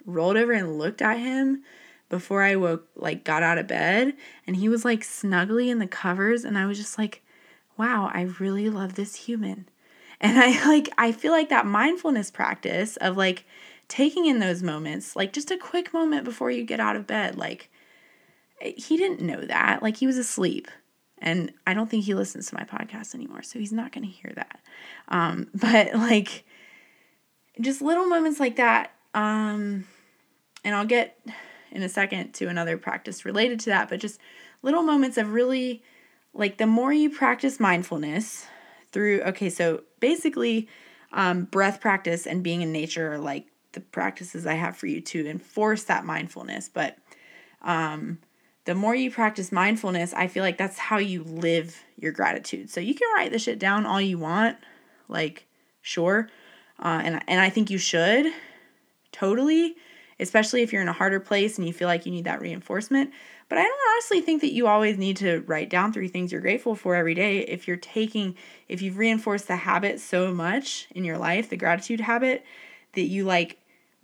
rolled 0.06 0.38
over 0.38 0.52
and 0.52 0.78
looked 0.78 1.02
at 1.02 1.20
him 1.20 1.64
before 2.10 2.42
I 2.42 2.56
woke, 2.56 2.88
like 2.96 3.24
got 3.24 3.44
out 3.44 3.58
of 3.58 3.68
bed, 3.68 4.14
and 4.46 4.56
he 4.56 4.70
was 4.70 4.86
like 4.86 5.02
snuggly 5.02 5.68
in 5.70 5.80
the 5.80 5.88
covers, 5.88 6.46
and 6.46 6.58
I 6.58 6.66
was 6.66 6.78
just 6.78 6.98
like, 6.98 7.22
wow, 7.76 8.10
I 8.14 8.22
really 8.40 8.70
love 8.70 8.96
this 8.96 9.16
human. 9.16 9.68
And 10.20 10.38
I 10.38 10.66
like, 10.68 10.90
I 10.98 11.12
feel 11.12 11.32
like 11.32 11.50
that 11.50 11.66
mindfulness 11.66 12.32
practice 12.32 12.98
of 12.98 13.18
like 13.18 13.46
taking 13.88 14.26
in 14.26 14.40
those 14.40 14.64
moments, 14.64 15.16
like 15.16 15.34
just 15.34 15.52
a 15.52 15.58
quick 15.58 15.94
moment 15.94 16.26
before 16.26 16.52
you 16.52 16.64
get 16.64 16.80
out 16.80 16.96
of 16.96 17.08
bed, 17.08 17.38
like 17.38 17.70
he 18.60 18.98
didn't 18.98 19.22
know 19.22 19.42
that. 19.46 19.82
Like 19.82 19.98
he 19.98 20.08
was 20.08 20.18
asleep. 20.18 20.68
And 21.20 21.52
I 21.66 21.74
don't 21.74 21.90
think 21.90 22.06
he 22.06 22.14
listens 22.14 22.48
to 22.48 22.56
my 22.56 22.64
podcast 22.64 23.16
anymore, 23.16 23.42
so 23.42 23.58
he's 23.58 23.74
not 23.74 23.92
going 23.92 24.06
to 24.06 24.12
hear 24.12 24.32
that. 24.36 24.60
Um, 25.08 25.48
but 25.56 25.94
like 25.96 26.46
just 27.60 27.82
little 27.82 28.06
moments 28.06 28.40
like 28.40 28.58
that 28.58 28.92
um, 29.18 29.86
and 30.64 30.76
I'll 30.76 30.86
get 30.86 31.20
in 31.72 31.82
a 31.82 31.90
second 31.90 32.34
to 32.34 32.48
another 32.48 32.78
practice 32.78 33.26
related 33.26 33.60
to 33.62 33.72
that, 33.72 33.90
but 33.90 34.00
just 34.00 34.20
little 34.62 34.84
moments 34.84 35.18
of 35.18 35.32
really 35.32 35.82
like 36.34 36.58
the 36.58 36.68
more 36.68 36.94
you 36.94 37.10
practice 37.10 37.60
mindfulness 37.60 38.46
through, 38.92 39.22
okay, 39.22 39.50
so 39.50 39.82
basically, 40.00 40.68
um, 41.14 41.46
breath 41.46 41.82
practice 41.82 42.28
and 42.28 42.44
being 42.44 42.62
in 42.62 42.72
nature 42.72 43.14
are 43.14 43.18
like 43.18 43.48
the 43.78 43.86
practices 43.86 44.48
I 44.48 44.56
have 44.56 44.76
for 44.76 44.88
you 44.88 45.02
to 45.02 45.28
enforce 45.28 45.84
that 45.84 46.04
mindfulness. 46.04 46.68
But 46.68 46.98
um, 47.62 48.18
the 48.66 48.74
more 48.74 48.96
you 48.96 49.12
practice 49.12 49.52
mindfulness, 49.52 50.14
I 50.14 50.28
feel 50.28 50.44
like 50.44 50.58
that's 50.58 50.80
how 50.80 50.98
you 50.98 51.24
live 51.24 51.84
your 51.96 52.12
gratitude. 52.12 52.72
So 52.72 52.80
you 52.80 52.96
can 52.96 53.08
write 53.16 53.32
the 53.32 53.40
shit 53.40 53.60
down 53.60 53.86
all 53.86 54.02
you 54.02 54.18
want, 54.18 54.58
like 55.08 55.46
sure, 55.82 56.30
uh, 56.80 57.02
and 57.04 57.22
and 57.28 57.40
I 57.40 57.50
think 57.50 57.70
you 57.70 57.78
should 57.78 58.34
totally, 59.12 59.76
especially 60.20 60.64
if 60.64 60.74
you're 60.74 60.82
in 60.82 60.88
a 60.88 60.94
harder 60.94 61.20
place 61.20 61.58
and 61.58 61.68
you 61.68 61.74
feel 61.74 61.88
like 61.88 62.06
you 62.06 62.12
need 62.12 62.26
that 62.26 62.42
reinforcement. 62.42 63.12
But 63.48 63.60
I 63.60 63.64
don't 63.64 63.80
honestly 63.94 64.22
think 64.22 64.42
that 64.42 64.54
you 64.54 64.68
always 64.68 64.98
need 64.98 65.18
to 65.18 65.44
write 65.48 65.70
down 65.70 65.94
three 65.94 66.08
things 66.08 66.32
you're 66.32 66.42
grateful 66.42 66.76
for 66.76 66.96
every 66.96 67.14
day. 67.14 67.40
If 67.40 67.68
you're 67.68 67.78
taking, 67.78 68.36
if 68.68 68.82
you've 68.82 68.98
reinforced 68.98 69.48
the 69.48 69.56
habit 69.56 70.00
so 70.00 70.34
much 70.34 70.88
in 70.92 71.06
your 71.06 71.18
life, 71.18 71.50
the 71.50 71.58
gratitude 71.58 72.02
habit, 72.02 72.44
that 72.94 73.04
you 73.04 73.24
like 73.24 73.58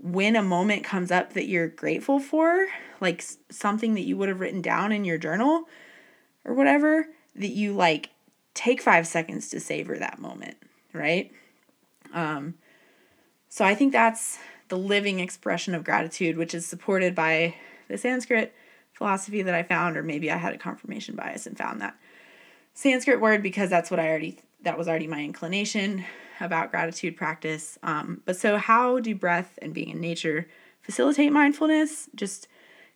when 0.04 0.36
a 0.36 0.44
moment 0.44 0.84
comes 0.84 1.12
up 1.12 1.32
that 1.32 1.48
you're 1.48 1.70
grateful 1.70 2.20
for, 2.20 2.68
like 3.00 3.24
something 3.50 3.94
that 3.94 4.02
you 4.02 4.18
would 4.18 4.28
have 4.28 4.42
written 4.42 4.62
down 4.62 4.92
in 4.92 5.06
your 5.06 5.18
journal 5.18 5.64
or 6.44 6.54
whatever, 6.54 7.08
that 7.38 7.52
you 7.52 7.74
like 7.74 8.10
take 8.54 8.82
five 8.82 9.08
seconds 9.08 9.50
to 9.50 9.62
savor 9.62 9.98
that 9.98 10.20
moment, 10.20 10.58
right? 10.92 11.32
Um, 12.14 12.56
so 13.48 13.64
I 13.64 13.76
think 13.76 13.94
that's 13.94 14.40
the 14.68 14.78
living 14.78 15.22
expression 15.22 15.74
of 15.74 15.86
gratitude, 15.86 16.36
which 16.38 16.54
is 16.54 16.66
supported 16.66 17.16
by 17.16 17.56
the 17.88 17.98
Sanskrit 17.98 18.54
philosophy 18.92 19.42
that 19.42 19.56
I 19.56 19.64
found, 19.64 19.96
or 19.96 20.04
maybe 20.04 20.30
I 20.30 20.36
had 20.38 20.54
a 20.54 20.58
confirmation 20.58 21.16
bias 21.16 21.48
and 21.48 21.58
found 21.58 21.80
that 21.80 21.96
Sanskrit 22.74 23.22
word 23.22 23.42
because 23.42 23.70
that's 23.70 23.90
what 23.90 24.02
I 24.02 24.10
already 24.10 24.40
that 24.64 24.78
was 24.78 24.88
already 24.88 25.08
my 25.08 25.22
inclination 25.22 26.06
about 26.40 26.72
gratitude 26.72 27.16
practice. 27.16 27.78
Um, 27.84 28.22
but 28.26 28.38
so, 28.38 28.58
how 28.58 29.00
do 29.00 29.14
breath 29.16 29.58
and 29.62 29.74
being 29.74 29.90
in 29.90 30.02
nature 30.02 30.48
facilitate 30.82 31.32
mindfulness? 31.32 32.10
Just 32.16 32.48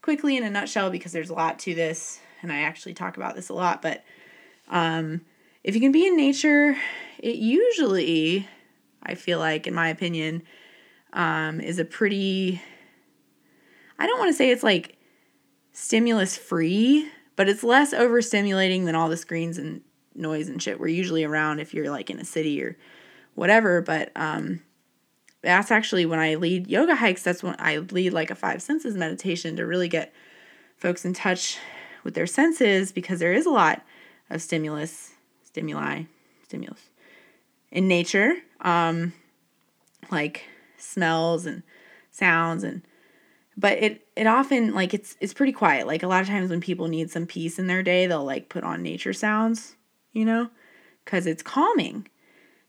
quickly 0.02 0.38
in 0.38 0.44
a 0.44 0.50
nutshell, 0.50 0.90
because 0.90 1.12
there's 1.12 1.30
a 1.30 1.34
lot 1.34 1.60
to 1.60 1.76
this, 1.76 2.20
and 2.42 2.52
I 2.52 2.60
actually 2.60 2.94
talk 2.94 3.18
about 3.18 3.36
this 3.36 3.50
a 3.50 3.54
lot. 3.54 3.82
But 3.82 4.04
um, 4.70 5.22
if 5.64 5.76
you 5.76 5.82
can 5.82 5.92
be 5.92 6.08
in 6.08 6.16
nature, 6.16 6.76
it 7.20 7.36
usually, 7.36 8.48
I 9.04 9.16
feel 9.16 9.40
like, 9.40 9.68
in 9.68 9.74
my 9.74 9.90
opinion, 9.90 10.44
um, 11.14 11.60
is 11.60 11.80
a 11.80 11.86
pretty, 11.86 12.62
I 13.98 14.08
don't 14.08 14.20
want 14.20 14.30
to 14.30 14.38
say 14.38 14.52
it's 14.52 14.64
like 14.64 14.98
stimulus 15.74 16.38
free, 16.38 17.10
but 17.36 17.48
it's 17.50 17.64
less 17.64 17.94
overstimulating 17.94 18.86
than 18.86 18.96
all 18.96 19.10
the 19.10 19.18
screens 19.18 19.58
and 19.58 19.82
noise 20.18 20.50
and 20.50 20.62
shit 20.62 20.80
we're 20.80 20.88
usually 20.88 21.24
around 21.24 21.60
if 21.60 21.74
you're 21.74 21.90
like 21.90 22.10
in 22.10 22.20
a 22.20 22.26
city 22.26 22.62
or 22.62 22.78
whatever. 23.36 23.82
But 23.82 24.12
um, 24.16 24.62
that's 25.42 25.72
actually 25.72 26.06
when 26.06 26.20
I 26.20 26.36
lead 26.36 26.68
yoga 26.68 26.96
hikes, 26.96 27.24
that's 27.24 27.44
when 27.44 27.56
I 27.60 27.78
lead 27.78 28.14
like 28.14 28.32
a 28.32 28.36
five 28.36 28.62
senses 28.62 28.96
meditation 28.96 29.56
to 29.58 29.66
really 29.66 29.88
get 29.88 30.14
folks 30.78 31.06
in 31.06 31.14
touch 31.14 31.58
with 32.04 32.14
their 32.14 32.28
senses 32.28 32.92
because 32.92 33.20
there 33.20 33.34
is 33.34 33.46
a 33.46 33.52
lot 33.52 33.82
of 34.30 34.42
stimulus, 34.42 35.12
stimuli, 35.44 36.04
stimulus 36.44 36.90
in 37.72 37.88
nature, 37.88 38.36
um, 38.62 39.14
like 40.12 40.44
smells 40.78 41.46
and 41.46 41.64
sounds 42.12 42.64
and 42.64 42.82
but 43.58 43.78
it 43.80 44.08
it 44.16 44.28
often 44.28 44.74
like 44.74 44.94
it's 44.94 45.18
it's 45.20 45.34
pretty 45.34 45.52
quiet. 45.52 45.88
Like 45.88 46.04
a 46.04 46.08
lot 46.08 46.22
of 46.22 46.28
times 46.28 46.50
when 46.52 46.62
people 46.62 46.88
need 46.88 47.10
some 47.10 47.26
peace 47.26 47.58
in 47.58 47.68
their 47.68 47.82
day, 47.82 48.06
they'll 48.06 48.24
like 48.24 48.50
put 48.50 48.64
on 48.64 48.84
nature 48.84 49.14
sounds, 49.14 49.76
you 50.18 50.26
know, 50.26 50.50
cuz 51.06 51.26
it's 51.26 51.44
calming. 51.44 52.08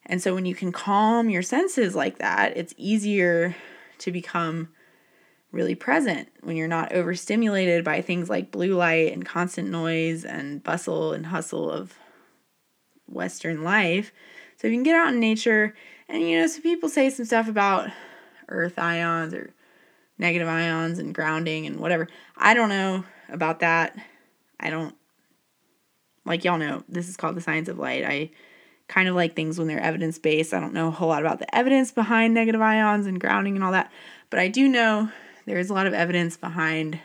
And 0.06 0.22
so 0.22 0.34
when 0.34 0.46
you 0.46 0.54
can 0.54 0.72
calm 0.72 1.28
your 1.28 1.42
senses 1.42 1.94
like 1.94 2.18
that, 2.18 2.56
it's 2.56 2.74
easier 2.76 3.56
to 3.98 4.12
become 4.12 4.68
really 5.50 5.74
present 5.74 6.28
when 6.42 6.56
you're 6.56 6.68
not 6.68 6.92
overstimulated 6.92 7.84
by 7.84 8.00
things 8.00 8.28
like 8.28 8.50
blue 8.50 8.74
light 8.74 9.12
and 9.12 9.24
constant 9.24 9.70
noise 9.70 10.24
and 10.24 10.62
bustle 10.62 11.12
and 11.12 11.26
hustle 11.26 11.70
of 11.70 11.98
Western 13.06 13.62
life. 13.62 14.12
So 14.56 14.66
if 14.66 14.72
you 14.72 14.76
can 14.76 14.82
get 14.82 14.96
out 14.96 15.12
in 15.12 15.20
nature, 15.20 15.74
and 16.08 16.22
you 16.22 16.38
know, 16.38 16.46
some 16.46 16.62
people 16.62 16.88
say 16.88 17.10
some 17.10 17.24
stuff 17.24 17.48
about 17.48 17.90
earth 18.48 18.78
ions 18.78 19.32
or 19.32 19.54
negative 20.18 20.48
ions 20.48 20.98
and 20.98 21.14
grounding 21.14 21.66
and 21.66 21.78
whatever. 21.78 22.08
I 22.36 22.54
don't 22.54 22.68
know 22.68 23.04
about 23.30 23.60
that. 23.60 23.96
I 24.60 24.70
don't, 24.70 24.94
like 26.28 26.44
y'all 26.44 26.58
know, 26.58 26.84
this 26.88 27.08
is 27.08 27.16
called 27.16 27.36
the 27.36 27.40
science 27.40 27.68
of 27.68 27.78
light. 27.78 28.04
I 28.04 28.30
kind 28.86 29.08
of 29.08 29.14
like 29.14 29.34
things 29.34 29.58
when 29.58 29.68
they're 29.68 29.80
evidence 29.80 30.18
based. 30.18 30.54
I 30.54 30.60
don't 30.60 30.72
know 30.72 30.88
a 30.88 30.92
whole 30.92 31.08
lot 31.08 31.22
about 31.22 31.38
the 31.38 31.54
evidence 31.54 31.90
behind 31.92 32.34
negative 32.34 32.60
ions 32.60 33.06
and 33.06 33.20
grounding 33.20 33.54
and 33.54 33.64
all 33.64 33.72
that, 33.72 33.90
but 34.30 34.38
I 34.38 34.48
do 34.48 34.68
know 34.68 35.10
there 35.46 35.58
is 35.58 35.70
a 35.70 35.74
lot 35.74 35.86
of 35.86 35.94
evidence 35.94 36.36
behind 36.36 37.00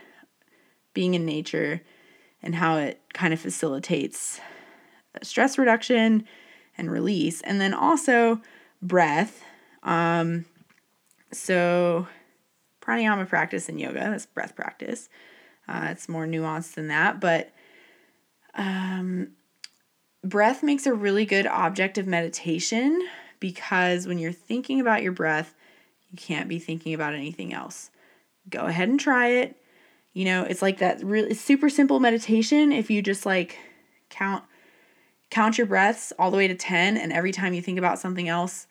being 0.94 1.14
in 1.14 1.26
nature 1.26 1.82
and 2.42 2.56
how 2.56 2.78
it 2.78 3.02
kind 3.14 3.34
of 3.34 3.40
facilitates 3.40 4.40
stress 5.22 5.58
reduction 5.58 6.26
and 6.78 6.92
release. 6.92 7.42
And 7.42 7.62
then 7.62 7.74
also 7.74 8.42
breath. 8.82 9.44
Um, 9.84 10.46
so, 11.32 12.08
pranayama 12.82 13.28
practice 13.28 13.70
in 13.70 13.80
yoga, 13.80 14.00
that's 14.00 14.26
breath 14.26 14.56
practice. 14.56 15.10
Uh, 15.68 15.88
it's 15.92 16.10
more 16.10 16.26
nuanced 16.26 16.76
than 16.76 16.88
that, 16.90 17.20
but 17.20 17.52
um, 18.56 19.30
breath 20.24 20.64
makes 20.64 20.86
a 20.86 20.94
really 20.94 21.26
good 21.26 21.48
object 21.48 21.98
of 21.98 22.08
meditation 22.08 23.08
because 23.40 24.08
when 24.08 24.18
you're 24.18 24.32
thinking 24.32 24.80
about 24.80 25.04
your 25.04 25.12
breath, 25.12 25.54
you 26.10 26.18
can't 26.18 26.48
be 26.48 26.60
thinking 26.60 26.94
about 26.94 27.14
anything 27.14 27.54
else. 27.54 27.90
Go 28.50 28.62
ahead 28.62 28.90
and 28.90 29.00
try 29.00 29.28
it. 29.28 29.58
You 30.14 30.26
know, 30.26 30.44
it's 30.44 30.62
like 30.62 30.78
that 30.78 31.04
really 31.04 31.34
super 31.34 31.70
simple 31.70 32.00
meditation 32.00 32.72
if 32.72 32.90
you 32.90 33.02
just 33.02 33.26
like 33.26 33.58
count 34.10 34.44
count 35.32 35.58
your 35.58 35.66
breaths 35.66 36.14
all 36.20 36.30
the 36.30 36.38
way 36.38 36.48
to 36.48 36.54
10 36.54 36.96
and 36.96 37.12
every 37.12 37.32
time 37.32 37.56
you 37.56 37.62
think 37.62 37.80
about 37.80 37.98
something 37.98 38.30
else, 38.30 38.68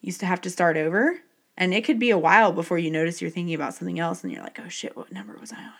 you 0.00 0.06
used 0.06 0.20
to 0.20 0.26
have 0.26 0.40
to 0.40 0.48
start 0.48 0.78
over. 0.78 1.18
And 1.58 1.74
it 1.74 1.84
could 1.84 1.98
be 1.98 2.08
a 2.08 2.16
while 2.16 2.50
before 2.52 2.78
you 2.78 2.90
notice 2.90 3.20
you're 3.20 3.30
thinking 3.30 3.54
about 3.54 3.74
something 3.74 3.98
else 3.98 4.24
and 4.24 4.32
you're 4.32 4.42
like, 4.42 4.58
"Oh 4.58 4.68
shit, 4.68 4.96
what 4.96 5.12
number 5.12 5.36
was 5.38 5.52
I 5.52 5.58
on?" 5.58 5.72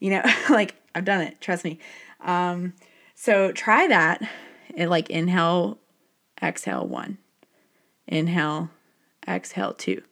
You 0.00 0.10
know, 0.10 0.22
like 0.50 0.74
I've 0.94 1.04
done 1.04 1.20
it, 1.20 1.40
trust 1.40 1.64
me. 1.64 1.78
Um, 2.22 2.74
so 3.14 3.52
try 3.52 3.86
that. 3.88 4.22
And 4.76 4.90
like 4.90 5.10
inhale, 5.10 5.78
exhale 6.42 6.86
one. 6.86 7.18
Inhale, 8.06 8.70
exhale 9.28 9.74
two. 9.74 10.02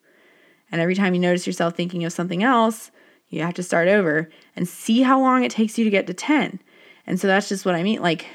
And 0.70 0.80
every 0.80 0.94
time 0.94 1.14
you 1.14 1.20
notice 1.20 1.46
yourself 1.46 1.74
thinking 1.74 2.04
of 2.04 2.12
something 2.12 2.42
else, 2.42 2.90
you 3.28 3.42
have 3.42 3.54
to 3.54 3.62
start 3.62 3.88
over 3.88 4.28
and 4.54 4.68
see 4.68 5.02
how 5.02 5.20
long 5.20 5.44
it 5.44 5.50
takes 5.50 5.78
you 5.78 5.84
to 5.84 5.90
get 5.90 6.06
to 6.06 6.14
10. 6.14 6.60
And 7.06 7.18
so 7.18 7.26
that's 7.26 7.48
just 7.48 7.64
what 7.64 7.74
I 7.74 7.82
mean. 7.82 8.00
Like 8.02 8.26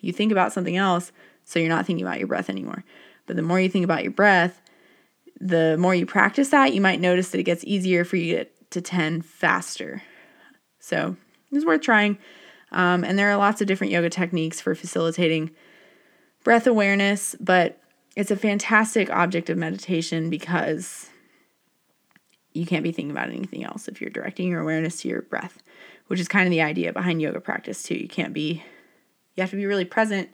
you 0.00 0.12
think 0.12 0.32
about 0.32 0.52
something 0.52 0.76
else, 0.76 1.12
so 1.44 1.58
you're 1.58 1.68
not 1.68 1.86
thinking 1.86 2.04
about 2.04 2.18
your 2.18 2.28
breath 2.28 2.50
anymore. 2.50 2.84
But 3.26 3.36
the 3.36 3.42
more 3.42 3.60
you 3.60 3.68
think 3.68 3.84
about 3.84 4.02
your 4.02 4.12
breath, 4.12 4.60
the 5.40 5.76
more 5.78 5.94
you 5.94 6.06
practice 6.06 6.48
that, 6.50 6.72
you 6.72 6.80
might 6.80 7.00
notice 7.00 7.30
that 7.30 7.40
it 7.40 7.44
gets 7.44 7.64
easier 7.64 8.04
for 8.04 8.16
you 8.16 8.32
to 8.32 8.38
get 8.38 8.70
to 8.70 8.80
10 8.80 9.22
faster. 9.22 10.02
So 10.78 11.16
it's 11.52 11.64
worth 11.64 11.82
trying. 11.82 12.18
Um, 12.72 13.04
and 13.04 13.18
there 13.18 13.30
are 13.30 13.36
lots 13.36 13.60
of 13.60 13.66
different 13.66 13.92
yoga 13.92 14.10
techniques 14.10 14.60
for 14.60 14.74
facilitating 14.74 15.50
breath 16.44 16.66
awareness, 16.66 17.36
but 17.40 17.80
it's 18.16 18.30
a 18.30 18.36
fantastic 18.36 19.10
object 19.10 19.50
of 19.50 19.58
meditation 19.58 20.30
because 20.30 21.10
you 22.52 22.66
can't 22.66 22.82
be 22.82 22.92
thinking 22.92 23.10
about 23.10 23.28
anything 23.28 23.64
else 23.64 23.88
if 23.88 24.00
you're 24.00 24.10
directing 24.10 24.48
your 24.48 24.60
awareness 24.60 25.00
to 25.02 25.08
your 25.08 25.22
breath, 25.22 25.62
which 26.06 26.18
is 26.18 26.28
kind 26.28 26.46
of 26.46 26.50
the 26.50 26.62
idea 26.62 26.92
behind 26.92 27.20
yoga 27.20 27.40
practice 27.40 27.82
too. 27.82 27.94
You 27.96 28.08
can't 28.08 28.32
be, 28.32 28.64
you 29.34 29.42
have 29.42 29.50
to 29.50 29.56
be 29.56 29.66
really 29.66 29.84
present 29.84 30.30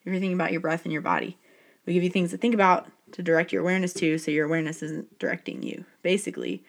if 0.00 0.06
you're 0.06 0.14
thinking 0.14 0.34
about 0.34 0.52
your 0.52 0.60
breath 0.60 0.84
and 0.84 0.92
your 0.92 1.02
body. 1.02 1.38
We 1.86 1.94
give 1.94 2.04
you 2.04 2.10
things 2.10 2.30
to 2.30 2.36
think 2.36 2.54
about 2.54 2.86
to 3.12 3.22
direct 3.22 3.52
your 3.52 3.62
awareness 3.62 3.92
to 3.94 4.18
so 4.18 4.30
your 4.30 4.46
awareness 4.46 4.82
isn't 4.82 5.18
directing 5.18 5.62
you, 5.62 5.84
basically. 6.02 6.64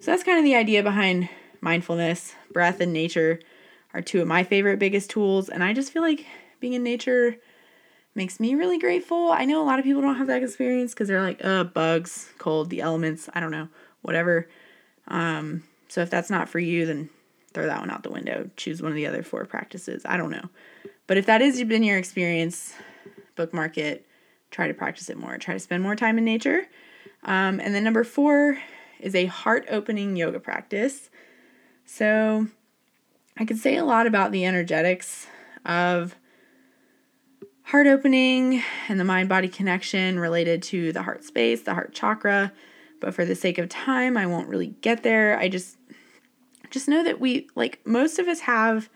So 0.00 0.10
that's 0.10 0.24
kind 0.24 0.38
of 0.38 0.44
the 0.44 0.54
idea 0.54 0.82
behind 0.82 1.28
mindfulness, 1.60 2.34
breath, 2.52 2.80
and 2.80 2.92
nature 2.92 3.40
are 3.94 4.00
two 4.00 4.20
of 4.20 4.28
my 4.28 4.44
favorite 4.44 4.78
biggest 4.78 5.10
tools. 5.10 5.48
And 5.48 5.64
I 5.64 5.72
just 5.72 5.92
feel 5.92 6.02
like 6.02 6.26
being 6.60 6.74
in 6.74 6.82
nature 6.82 7.36
makes 8.14 8.40
me 8.40 8.54
really 8.54 8.78
grateful. 8.78 9.30
I 9.30 9.44
know 9.44 9.62
a 9.62 9.64
lot 9.64 9.78
of 9.78 9.84
people 9.84 10.02
don't 10.02 10.16
have 10.16 10.26
that 10.26 10.42
experience 10.42 10.92
because 10.92 11.08
they're 11.08 11.22
like, 11.22 11.44
uh, 11.44 11.64
bugs, 11.64 12.30
cold, 12.38 12.70
the 12.70 12.80
elements, 12.80 13.28
I 13.34 13.40
don't 13.40 13.50
know, 13.50 13.68
whatever. 14.02 14.48
Um, 15.08 15.64
so 15.88 16.00
if 16.02 16.10
that's 16.10 16.30
not 16.30 16.48
for 16.48 16.58
you, 16.58 16.86
then 16.86 17.10
throw 17.52 17.66
that 17.66 17.80
one 17.80 17.90
out 17.90 18.02
the 18.02 18.10
window. 18.10 18.50
Choose 18.56 18.82
one 18.82 18.92
of 18.92 18.96
the 18.96 19.06
other 19.06 19.22
four 19.22 19.44
practices. 19.44 20.02
I 20.04 20.16
don't 20.16 20.30
know. 20.30 20.48
But 21.06 21.16
if 21.16 21.26
that 21.26 21.40
has 21.40 21.62
been 21.64 21.82
your 21.82 21.98
experience, 21.98 22.74
bookmark 23.34 23.76
it, 23.78 24.06
try 24.50 24.68
to 24.68 24.74
practice 24.74 25.10
it 25.10 25.16
more, 25.16 25.36
try 25.38 25.54
to 25.54 25.60
spend 25.60 25.82
more 25.82 25.96
time 25.96 26.18
in 26.18 26.24
nature. 26.24 26.66
Um, 27.24 27.60
and 27.60 27.74
then 27.74 27.84
number 27.84 28.04
four 28.04 28.58
is 29.00 29.14
a 29.14 29.26
heart 29.26 29.66
opening 29.70 30.16
yoga 30.16 30.40
practice. 30.40 31.10
So 31.84 32.46
I 33.36 33.44
could 33.44 33.58
say 33.58 33.76
a 33.76 33.84
lot 33.84 34.06
about 34.06 34.32
the 34.32 34.44
energetics 34.44 35.26
of 35.64 36.14
heart 37.64 37.86
opening 37.86 38.62
and 38.88 38.98
the 38.98 39.04
mind 39.04 39.28
body 39.28 39.48
connection 39.48 40.18
related 40.18 40.62
to 40.64 40.92
the 40.92 41.02
heart 41.02 41.24
space, 41.24 41.62
the 41.62 41.74
heart 41.74 41.92
chakra. 41.92 42.52
But 43.00 43.14
for 43.14 43.24
the 43.24 43.34
sake 43.34 43.58
of 43.58 43.68
time, 43.68 44.16
I 44.16 44.26
won't 44.26 44.48
really 44.48 44.74
get 44.82 45.02
there. 45.02 45.38
I 45.38 45.48
just 45.48 45.78
just 46.70 46.88
know 46.88 47.02
that 47.02 47.20
we 47.20 47.48
like 47.54 47.80
most 47.84 48.18
of 48.18 48.28
us 48.28 48.40
have 48.40 48.88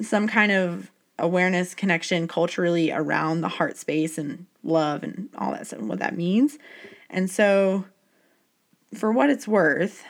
some 0.00 0.26
kind 0.26 0.52
of 0.52 0.90
awareness 1.18 1.74
connection 1.74 2.26
culturally 2.26 2.90
around 2.90 3.40
the 3.40 3.48
heart 3.48 3.76
space 3.76 4.18
and 4.18 4.46
love 4.62 5.02
and 5.02 5.28
all 5.36 5.52
that 5.52 5.66
stuff 5.66 5.78
and 5.78 5.88
what 5.88 6.00
that 6.00 6.16
means. 6.16 6.58
And 7.10 7.30
so 7.30 7.84
for 8.94 9.12
what 9.12 9.30
it's 9.30 9.46
worth, 9.46 10.04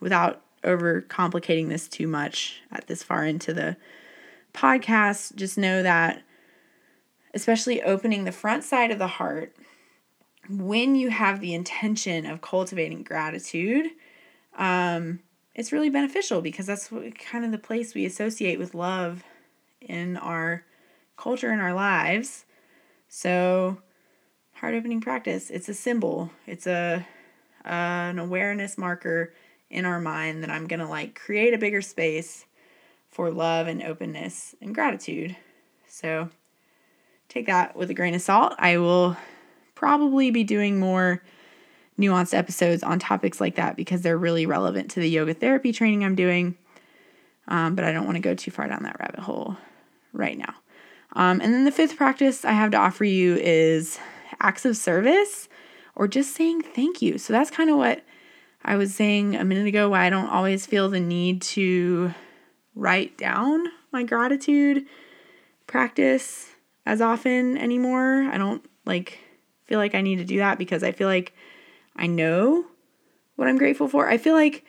without 0.00 0.42
over 0.64 1.00
complicating 1.02 1.68
this 1.68 1.88
too 1.88 2.06
much 2.06 2.60
at 2.70 2.86
this 2.86 3.02
far 3.02 3.24
into 3.24 3.52
the 3.52 3.76
podcast, 4.52 5.34
just 5.36 5.58
know 5.58 5.82
that 5.82 6.22
especially 7.34 7.82
opening 7.82 8.24
the 8.24 8.32
front 8.32 8.64
side 8.64 8.90
of 8.90 8.98
the 8.98 9.06
heart 9.06 9.54
when 10.48 10.94
you 10.94 11.10
have 11.10 11.40
the 11.40 11.54
intention 11.54 12.24
of 12.24 12.40
cultivating 12.40 13.02
gratitude 13.02 13.90
um, 14.58 15.20
it's 15.54 15.72
really 15.72 15.88
beneficial 15.88 16.40
because 16.42 16.66
that's 16.66 16.90
what, 16.90 17.18
kind 17.18 17.44
of 17.44 17.52
the 17.52 17.58
place 17.58 17.94
we 17.94 18.04
associate 18.04 18.58
with 18.58 18.74
love 18.74 19.24
in 19.80 20.16
our 20.16 20.64
culture 21.16 21.52
in 21.52 21.60
our 21.60 21.72
lives. 21.72 22.44
So 23.08 23.78
heart 24.54 24.74
opening 24.74 25.00
practice 25.00 25.50
it's 25.50 25.68
a 25.68 25.74
symbol. 25.74 26.30
It's 26.46 26.66
a 26.66 27.06
uh, 27.64 27.68
an 27.68 28.18
awareness 28.18 28.78
marker 28.78 29.32
in 29.70 29.84
our 29.84 30.00
mind 30.00 30.42
that 30.42 30.50
i'm 30.50 30.66
gonna 30.66 30.88
like 30.88 31.18
create 31.18 31.54
a 31.54 31.58
bigger 31.58 31.82
space 31.82 32.44
for 33.10 33.30
love 33.30 33.66
and 33.66 33.82
openness 33.82 34.54
and 34.60 34.74
gratitude 34.74 35.36
so 35.88 36.28
take 37.28 37.46
that 37.46 37.76
with 37.76 37.90
a 37.90 37.94
grain 37.94 38.14
of 38.14 38.22
salt. 38.22 38.54
I 38.58 38.78
will 38.78 39.16
probably 39.74 40.30
be 40.30 40.44
doing 40.44 40.80
more 40.80 41.22
nuanced 41.98 42.34
episodes 42.34 42.82
on 42.82 42.98
topics 42.98 43.40
like 43.40 43.56
that 43.56 43.76
because 43.76 44.02
they're 44.02 44.18
really 44.18 44.46
relevant 44.46 44.90
to 44.92 45.00
the 45.00 45.08
yoga 45.08 45.34
therapy 45.34 45.72
training 45.72 46.04
I'm 46.04 46.14
doing. 46.14 46.56
Um, 47.48 47.74
but 47.74 47.84
I 47.84 47.92
don't 47.92 48.04
want 48.04 48.16
to 48.16 48.20
go 48.22 48.34
too 48.34 48.50
far 48.50 48.68
down 48.68 48.82
that 48.82 48.98
rabbit 49.00 49.20
hole 49.20 49.56
right 50.12 50.36
now. 50.36 50.54
Um, 51.14 51.40
and 51.40 51.52
then 51.54 51.64
the 51.64 51.72
fifth 51.72 51.96
practice 51.96 52.44
I 52.44 52.52
have 52.52 52.70
to 52.72 52.76
offer 52.76 53.04
you 53.04 53.36
is 53.36 53.98
acts 54.40 54.64
of 54.64 54.76
service 54.76 55.48
or 55.96 56.06
just 56.06 56.34
saying 56.34 56.62
thank 56.62 57.00
you. 57.02 57.18
So 57.18 57.32
that's 57.32 57.50
kind 57.50 57.70
of 57.70 57.76
what 57.76 58.04
I 58.64 58.76
was 58.76 58.94
saying 58.94 59.36
a 59.36 59.44
minute 59.44 59.66
ago, 59.66 59.90
why 59.90 60.06
I 60.06 60.10
don't 60.10 60.28
always 60.28 60.66
feel 60.66 60.88
the 60.88 61.00
need 61.00 61.42
to 61.42 62.12
write 62.74 63.16
down 63.16 63.66
my 63.92 64.02
gratitude 64.02 64.84
practice 65.66 66.50
as 66.84 67.00
often 67.00 67.56
anymore. 67.58 68.28
I 68.32 68.38
don't 68.38 68.64
like 68.84 69.18
feel 69.66 69.78
like 69.78 69.94
I 69.94 70.00
need 70.00 70.16
to 70.16 70.24
do 70.24 70.38
that 70.38 70.58
because 70.58 70.82
I 70.82 70.92
feel 70.92 71.08
like 71.08 71.32
I 71.94 72.06
know 72.06 72.64
what 73.36 73.48
I'm 73.48 73.58
grateful 73.58 73.88
for. 73.88 74.08
I 74.08 74.16
feel 74.16 74.34
like 74.34 74.64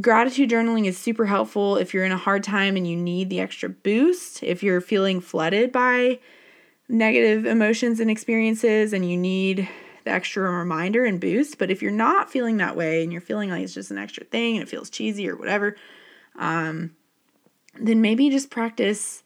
gratitude 0.00 0.50
journaling 0.50 0.86
is 0.86 0.96
super 0.96 1.26
helpful 1.26 1.76
if 1.76 1.92
you're 1.92 2.04
in 2.04 2.12
a 2.12 2.16
hard 2.16 2.42
time 2.42 2.76
and 2.76 2.88
you 2.88 2.96
need 2.96 3.28
the 3.28 3.40
extra 3.40 3.68
boost, 3.68 4.42
if 4.42 4.62
you're 4.62 4.80
feeling 4.80 5.20
flooded 5.20 5.70
by 5.70 6.18
negative 6.88 7.46
emotions 7.46 8.00
and 8.00 8.10
experiences 8.10 8.92
and 8.92 9.08
you 9.08 9.16
need 9.16 9.68
the 10.10 10.16
extra 10.16 10.50
reminder 10.50 11.04
and 11.04 11.20
boost. 11.20 11.58
But 11.58 11.70
if 11.70 11.82
you're 11.82 11.92
not 11.92 12.30
feeling 12.30 12.56
that 12.58 12.76
way 12.76 13.02
and 13.02 13.12
you're 13.12 13.20
feeling 13.20 13.50
like 13.50 13.62
it's 13.62 13.74
just 13.74 13.90
an 13.90 13.98
extra 13.98 14.24
thing 14.24 14.56
and 14.56 14.62
it 14.62 14.68
feels 14.68 14.90
cheesy 14.90 15.28
or 15.28 15.36
whatever, 15.36 15.76
um, 16.36 16.92
then 17.80 18.00
maybe 18.00 18.28
just 18.30 18.50
practice 18.50 19.22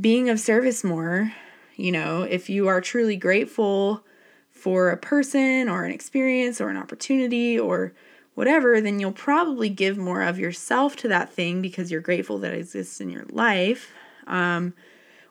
being 0.00 0.30
of 0.30 0.40
service 0.40 0.84
more. 0.84 1.32
You 1.76 1.92
know, 1.92 2.22
if 2.22 2.48
you 2.48 2.68
are 2.68 2.80
truly 2.80 3.16
grateful 3.16 4.04
for 4.50 4.90
a 4.90 4.96
person 4.96 5.68
or 5.68 5.84
an 5.84 5.92
experience 5.92 6.60
or 6.60 6.68
an 6.68 6.76
opportunity 6.76 7.58
or 7.58 7.92
whatever, 8.34 8.80
then 8.80 9.00
you'll 9.00 9.12
probably 9.12 9.68
give 9.68 9.98
more 9.98 10.22
of 10.22 10.38
yourself 10.38 10.96
to 10.96 11.08
that 11.08 11.32
thing 11.32 11.60
because 11.60 11.90
you're 11.90 12.00
grateful 12.00 12.38
that 12.38 12.52
it 12.52 12.58
exists 12.58 13.00
in 13.00 13.10
your 13.10 13.24
life. 13.30 13.90
Um, 14.26 14.74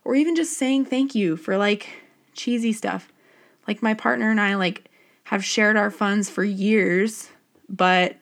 or 0.03 0.15
even 0.15 0.35
just 0.35 0.57
saying 0.57 0.85
thank 0.85 1.15
you 1.15 1.37
for 1.37 1.57
like 1.57 1.87
cheesy 2.33 2.73
stuff. 2.73 3.11
Like 3.67 3.81
my 3.81 3.93
partner 3.93 4.29
and 4.29 4.41
I 4.41 4.55
like 4.55 4.89
have 5.25 5.45
shared 5.45 5.77
our 5.77 5.91
funds 5.91 6.29
for 6.29 6.43
years, 6.43 7.29
but 7.69 8.17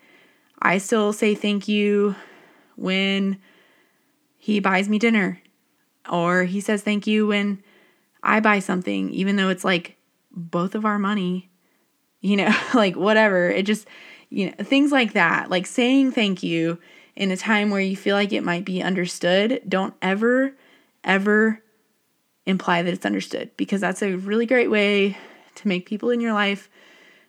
I 0.61 0.77
still 0.77 1.13
say 1.13 1.35
thank 1.35 1.67
you 1.67 2.15
when 2.75 3.39
he 4.37 4.59
buys 4.59 4.89
me 4.89 4.99
dinner 4.99 5.41
or 6.09 6.43
he 6.43 6.61
says 6.61 6.81
thank 6.81 7.07
you 7.07 7.27
when 7.27 7.63
I 8.21 8.39
buy 8.39 8.59
something, 8.59 9.09
even 9.11 9.35
though 9.35 9.49
it's 9.49 9.63
like 9.63 9.95
both 10.31 10.75
of 10.75 10.85
our 10.85 10.99
money, 10.99 11.49
you 12.21 12.35
know, 12.35 12.53
like 12.73 12.95
whatever. 12.95 13.49
It 13.49 13.65
just, 13.65 13.87
you 14.29 14.47
know, 14.47 14.63
things 14.63 14.91
like 14.91 15.13
that, 15.13 15.49
like 15.49 15.65
saying 15.65 16.11
thank 16.11 16.43
you 16.43 16.79
in 17.15 17.31
a 17.31 17.37
time 17.37 17.69
where 17.69 17.81
you 17.81 17.95
feel 17.95 18.15
like 18.15 18.33
it 18.33 18.43
might 18.43 18.65
be 18.65 18.81
understood. 18.81 19.61
Don't 19.67 19.93
ever, 20.01 20.53
ever 21.03 21.61
imply 22.45 22.81
that 22.81 22.93
it's 22.93 23.05
understood 23.05 23.51
because 23.57 23.81
that's 23.81 24.01
a 24.01 24.15
really 24.15 24.45
great 24.45 24.69
way 24.69 25.17
to 25.55 25.67
make 25.67 25.85
people 25.85 26.09
in 26.09 26.21
your 26.21 26.33
life 26.33 26.69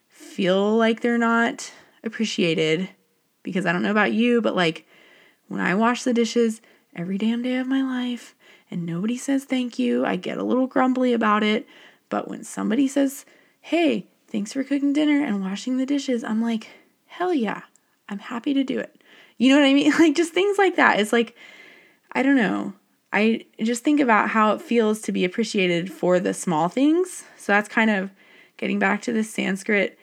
feel 0.08 0.76
like 0.76 1.00
they're 1.00 1.18
not 1.18 1.72
appreciated. 2.04 2.88
Because 3.42 3.66
I 3.66 3.72
don't 3.72 3.82
know 3.82 3.90
about 3.90 4.12
you, 4.12 4.40
but 4.40 4.54
like 4.54 4.86
when 5.48 5.60
I 5.60 5.74
wash 5.74 6.02
the 6.02 6.12
dishes 6.12 6.60
every 6.94 7.18
damn 7.18 7.42
day 7.42 7.56
of 7.56 7.66
my 7.66 7.82
life, 7.82 8.34
and 8.70 8.86
nobody 8.86 9.16
says 9.16 9.44
thank 9.44 9.78
you, 9.78 10.04
I 10.04 10.16
get 10.16 10.38
a 10.38 10.44
little 10.44 10.66
grumbly 10.66 11.12
about 11.12 11.42
it. 11.42 11.66
But 12.08 12.28
when 12.28 12.44
somebody 12.44 12.86
says, 12.86 13.24
hey, 13.60 14.06
thanks 14.28 14.52
for 14.52 14.62
cooking 14.62 14.92
dinner 14.92 15.24
and 15.24 15.40
washing 15.40 15.76
the 15.76 15.86
dishes, 15.86 16.22
I'm 16.22 16.42
like, 16.42 16.68
hell 17.06 17.32
yeah, 17.32 17.62
I'm 18.08 18.18
happy 18.18 18.54
to 18.54 18.64
do 18.64 18.78
it. 18.78 19.02
You 19.38 19.50
know 19.50 19.60
what 19.60 19.68
I 19.68 19.74
mean? 19.74 19.92
Like 19.98 20.14
just 20.14 20.32
things 20.32 20.58
like 20.58 20.76
that. 20.76 21.00
It's 21.00 21.12
like, 21.12 21.34
I 22.12 22.22
don't 22.22 22.36
know. 22.36 22.74
I 23.12 23.46
just 23.60 23.82
think 23.82 24.00
about 24.00 24.30
how 24.30 24.52
it 24.52 24.62
feels 24.62 25.00
to 25.02 25.12
be 25.12 25.24
appreciated 25.24 25.92
for 25.92 26.20
the 26.20 26.34
small 26.34 26.68
things. 26.68 27.24
So 27.40 27.52
that's 27.52 27.68
kind 27.68 27.90
of 27.90 28.10
getting 28.58 28.78
back 28.78 29.00
to 29.02 29.12
the 29.12 29.24
Sanskrit 29.24 29.98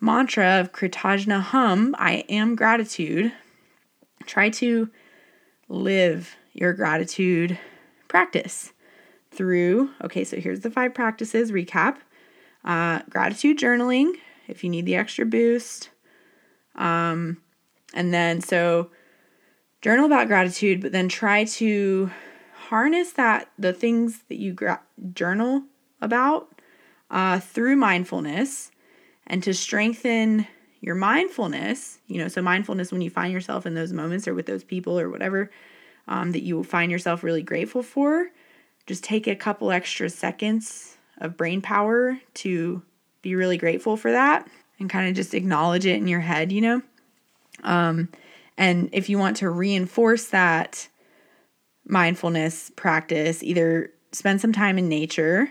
mantra 0.00 0.60
of 0.60 0.72
Kritajna 0.72 1.40
Hum, 1.40 1.94
I 1.98 2.24
am 2.28 2.56
gratitude. 2.56 3.32
Try 4.24 4.48
to 4.50 4.88
live 5.68 6.36
your 6.54 6.72
gratitude 6.72 7.58
practice 8.08 8.72
through, 9.30 9.90
okay, 10.02 10.24
so 10.24 10.38
here's 10.38 10.60
the 10.60 10.70
five 10.70 10.94
practices 10.94 11.52
recap 11.52 11.98
uh, 12.64 13.00
gratitude 13.08 13.58
journaling, 13.58 14.12
if 14.46 14.64
you 14.64 14.70
need 14.70 14.86
the 14.86 14.96
extra 14.96 15.24
boost. 15.24 15.90
Um, 16.74 17.42
and 17.94 18.12
then, 18.12 18.40
so 18.40 18.90
journal 19.82 20.06
about 20.06 20.26
gratitude, 20.26 20.80
but 20.80 20.92
then 20.92 21.08
try 21.08 21.44
to 21.44 22.10
harness 22.68 23.12
that, 23.12 23.50
the 23.58 23.72
things 23.72 24.22
that 24.28 24.38
you 24.38 24.52
gra- 24.52 24.82
journal 25.12 25.64
about 26.00 26.57
uh, 27.10 27.40
through 27.40 27.76
mindfulness 27.76 28.70
and 29.26 29.42
to 29.42 29.54
strengthen 29.54 30.46
your 30.80 30.94
mindfulness, 30.94 31.98
you 32.06 32.18
know, 32.18 32.28
so 32.28 32.40
mindfulness 32.40 32.92
when 32.92 33.00
you 33.00 33.10
find 33.10 33.32
yourself 33.32 33.66
in 33.66 33.74
those 33.74 33.92
moments 33.92 34.28
or 34.28 34.34
with 34.34 34.46
those 34.46 34.64
people 34.64 34.98
or 34.98 35.10
whatever, 35.10 35.50
um, 36.06 36.32
that 36.32 36.42
you 36.42 36.62
find 36.62 36.90
yourself 36.90 37.22
really 37.22 37.42
grateful 37.42 37.82
for, 37.82 38.28
just 38.86 39.04
take 39.04 39.26
a 39.26 39.36
couple 39.36 39.70
extra 39.70 40.08
seconds 40.08 40.96
of 41.18 41.36
brain 41.36 41.60
power 41.60 42.18
to 42.34 42.82
be 43.22 43.34
really 43.34 43.58
grateful 43.58 43.96
for 43.96 44.12
that 44.12 44.48
and 44.78 44.88
kind 44.88 45.08
of 45.08 45.14
just 45.14 45.34
acknowledge 45.34 45.84
it 45.84 45.96
in 45.96 46.06
your 46.06 46.20
head, 46.20 46.52
you 46.52 46.60
know? 46.60 46.82
Um, 47.64 48.08
and 48.56 48.88
if 48.92 49.08
you 49.08 49.18
want 49.18 49.36
to 49.38 49.50
reinforce 49.50 50.26
that 50.26 50.88
mindfulness 51.84 52.70
practice, 52.76 53.42
either 53.42 53.90
spend 54.12 54.40
some 54.40 54.52
time 54.52 54.78
in 54.78 54.88
nature 54.88 55.50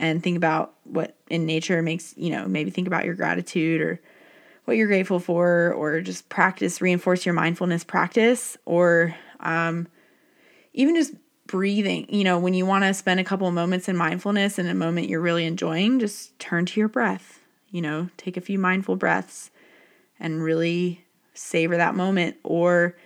and 0.00 0.22
think 0.22 0.36
about 0.36 0.72
what 0.84 1.14
in 1.28 1.46
nature 1.46 1.82
makes, 1.82 2.14
you 2.16 2.30
know, 2.30 2.48
maybe 2.48 2.70
think 2.70 2.88
about 2.88 3.04
your 3.04 3.14
gratitude 3.14 3.82
or 3.82 4.00
what 4.64 4.76
you're 4.76 4.86
grateful 4.86 5.20
for, 5.20 5.72
or 5.74 6.00
just 6.00 6.28
practice, 6.28 6.80
reinforce 6.80 7.26
your 7.26 7.34
mindfulness 7.34 7.84
practice, 7.84 8.56
or 8.64 9.14
um, 9.40 9.86
even 10.72 10.94
just 10.94 11.14
breathing, 11.46 12.06
you 12.08 12.24
know, 12.24 12.38
when 12.38 12.54
you 12.54 12.64
want 12.64 12.84
to 12.84 12.94
spend 12.94 13.20
a 13.20 13.24
couple 13.24 13.50
moments 13.50 13.88
in 13.88 13.96
mindfulness 13.96 14.58
in 14.58 14.66
a 14.68 14.74
moment 14.74 15.08
you're 15.08 15.20
really 15.20 15.44
enjoying, 15.44 15.98
just 15.98 16.38
turn 16.38 16.64
to 16.64 16.80
your 16.80 16.88
breath, 16.88 17.40
you 17.70 17.82
know, 17.82 18.08
take 18.16 18.36
a 18.36 18.40
few 18.40 18.58
mindful 18.58 18.96
breaths 18.96 19.50
and 20.18 20.42
really 20.42 21.04
savor 21.34 21.76
that 21.76 21.94
moment 21.94 22.36
or 22.42 22.96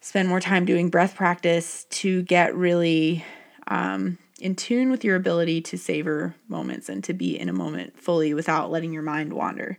spend 0.00 0.28
more 0.28 0.40
time 0.40 0.64
doing 0.64 0.88
breath 0.88 1.14
practice 1.14 1.84
to 1.90 2.22
get 2.22 2.54
really 2.54 3.24
um, 3.68 4.16
in 4.40 4.54
tune 4.54 4.90
with 4.90 5.04
your 5.04 5.16
ability 5.16 5.60
to 5.62 5.78
savor 5.78 6.34
moments 6.48 6.88
and 6.88 7.04
to 7.04 7.12
be 7.12 7.38
in 7.38 7.48
a 7.48 7.52
moment 7.52 7.98
fully 7.98 8.34
without 8.34 8.70
letting 8.70 8.92
your 8.92 9.02
mind 9.02 9.32
wander 9.32 9.78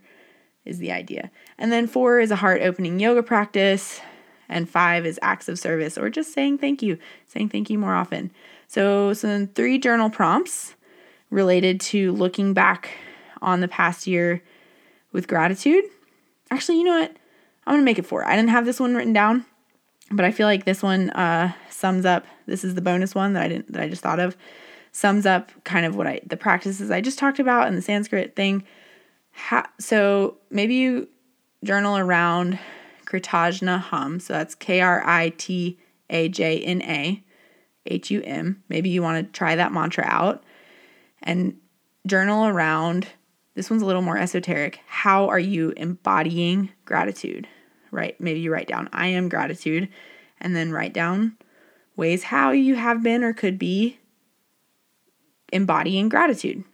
is 0.64 0.78
the 0.78 0.92
idea. 0.92 1.30
And 1.58 1.72
then 1.72 1.86
four 1.86 2.20
is 2.20 2.30
a 2.30 2.36
heart 2.36 2.62
opening 2.62 3.00
yoga 3.00 3.22
practice 3.22 4.00
and 4.48 4.68
five 4.68 5.04
is 5.04 5.18
acts 5.22 5.48
of 5.48 5.58
service 5.58 5.98
or 5.98 6.10
just 6.10 6.32
saying 6.32 6.58
thank 6.58 6.82
you, 6.82 6.98
saying 7.26 7.48
thank 7.48 7.70
you 7.70 7.78
more 7.78 7.94
often. 7.94 8.30
So, 8.68 9.12
some 9.12 9.48
three 9.48 9.78
journal 9.78 10.08
prompts 10.08 10.74
related 11.30 11.80
to 11.80 12.12
looking 12.12 12.54
back 12.54 12.90
on 13.40 13.60
the 13.60 13.68
past 13.68 14.06
year 14.06 14.42
with 15.12 15.28
gratitude. 15.28 15.84
Actually, 16.50 16.78
you 16.78 16.84
know 16.84 17.00
what? 17.00 17.16
I'm 17.66 17.74
gonna 17.74 17.82
make 17.82 17.98
it 17.98 18.06
four. 18.06 18.24
I 18.24 18.36
didn't 18.36 18.50
have 18.50 18.64
this 18.64 18.80
one 18.80 18.94
written 18.94 19.12
down, 19.12 19.44
but 20.12 20.24
I 20.24 20.30
feel 20.30 20.46
like 20.46 20.64
this 20.64 20.82
one 20.82 21.10
uh, 21.10 21.52
sums 21.70 22.04
up. 22.04 22.26
This 22.46 22.64
is 22.64 22.74
the 22.74 22.80
bonus 22.80 23.14
one 23.14 23.32
that 23.32 23.42
I 23.42 23.48
didn't 23.48 23.72
that 23.72 23.82
I 23.82 23.88
just 23.88 24.02
thought 24.02 24.20
of. 24.20 24.36
Sums 24.92 25.24
up 25.24 25.50
kind 25.64 25.86
of 25.86 25.96
what 25.96 26.06
I 26.06 26.20
the 26.26 26.36
practices 26.36 26.90
I 26.90 27.00
just 27.00 27.18
talked 27.18 27.38
about 27.38 27.66
and 27.66 27.76
the 27.76 27.82
Sanskrit 27.82 28.36
thing. 28.36 28.64
So 29.78 30.36
maybe 30.50 30.74
you 30.74 31.08
journal 31.64 31.96
around 31.96 32.58
Kritajna 33.06 33.78
Hum. 33.80 34.20
So 34.20 34.34
that's 34.34 34.54
K 34.54 34.80
R 34.80 35.02
I 35.04 35.30
T 35.30 35.78
A 36.10 36.28
J 36.28 36.58
N 36.60 36.82
A 36.82 37.22
H 37.86 38.10
U 38.10 38.22
M. 38.22 38.62
Maybe 38.68 38.90
you 38.90 39.02
want 39.02 39.26
to 39.26 39.32
try 39.32 39.56
that 39.56 39.72
mantra 39.72 40.04
out 40.06 40.44
and 41.22 41.56
journal 42.06 42.46
around. 42.46 43.06
This 43.54 43.70
one's 43.70 43.82
a 43.82 43.86
little 43.86 44.02
more 44.02 44.18
esoteric. 44.18 44.80
How 44.86 45.28
are 45.28 45.38
you 45.38 45.72
embodying 45.76 46.70
gratitude? 46.84 47.48
Right? 47.92 48.20
Maybe 48.20 48.40
you 48.40 48.52
write 48.52 48.66
down, 48.66 48.88
I 48.92 49.06
am 49.06 49.28
gratitude, 49.28 49.88
and 50.40 50.56
then 50.56 50.72
write 50.72 50.92
down 50.92 51.36
ways 51.94 52.24
how 52.24 52.50
you 52.50 52.74
have 52.74 53.02
been 53.02 53.22
or 53.22 53.32
could 53.32 53.58
be 53.58 53.98
embodying 55.52 56.08
gratitude. 56.08 56.64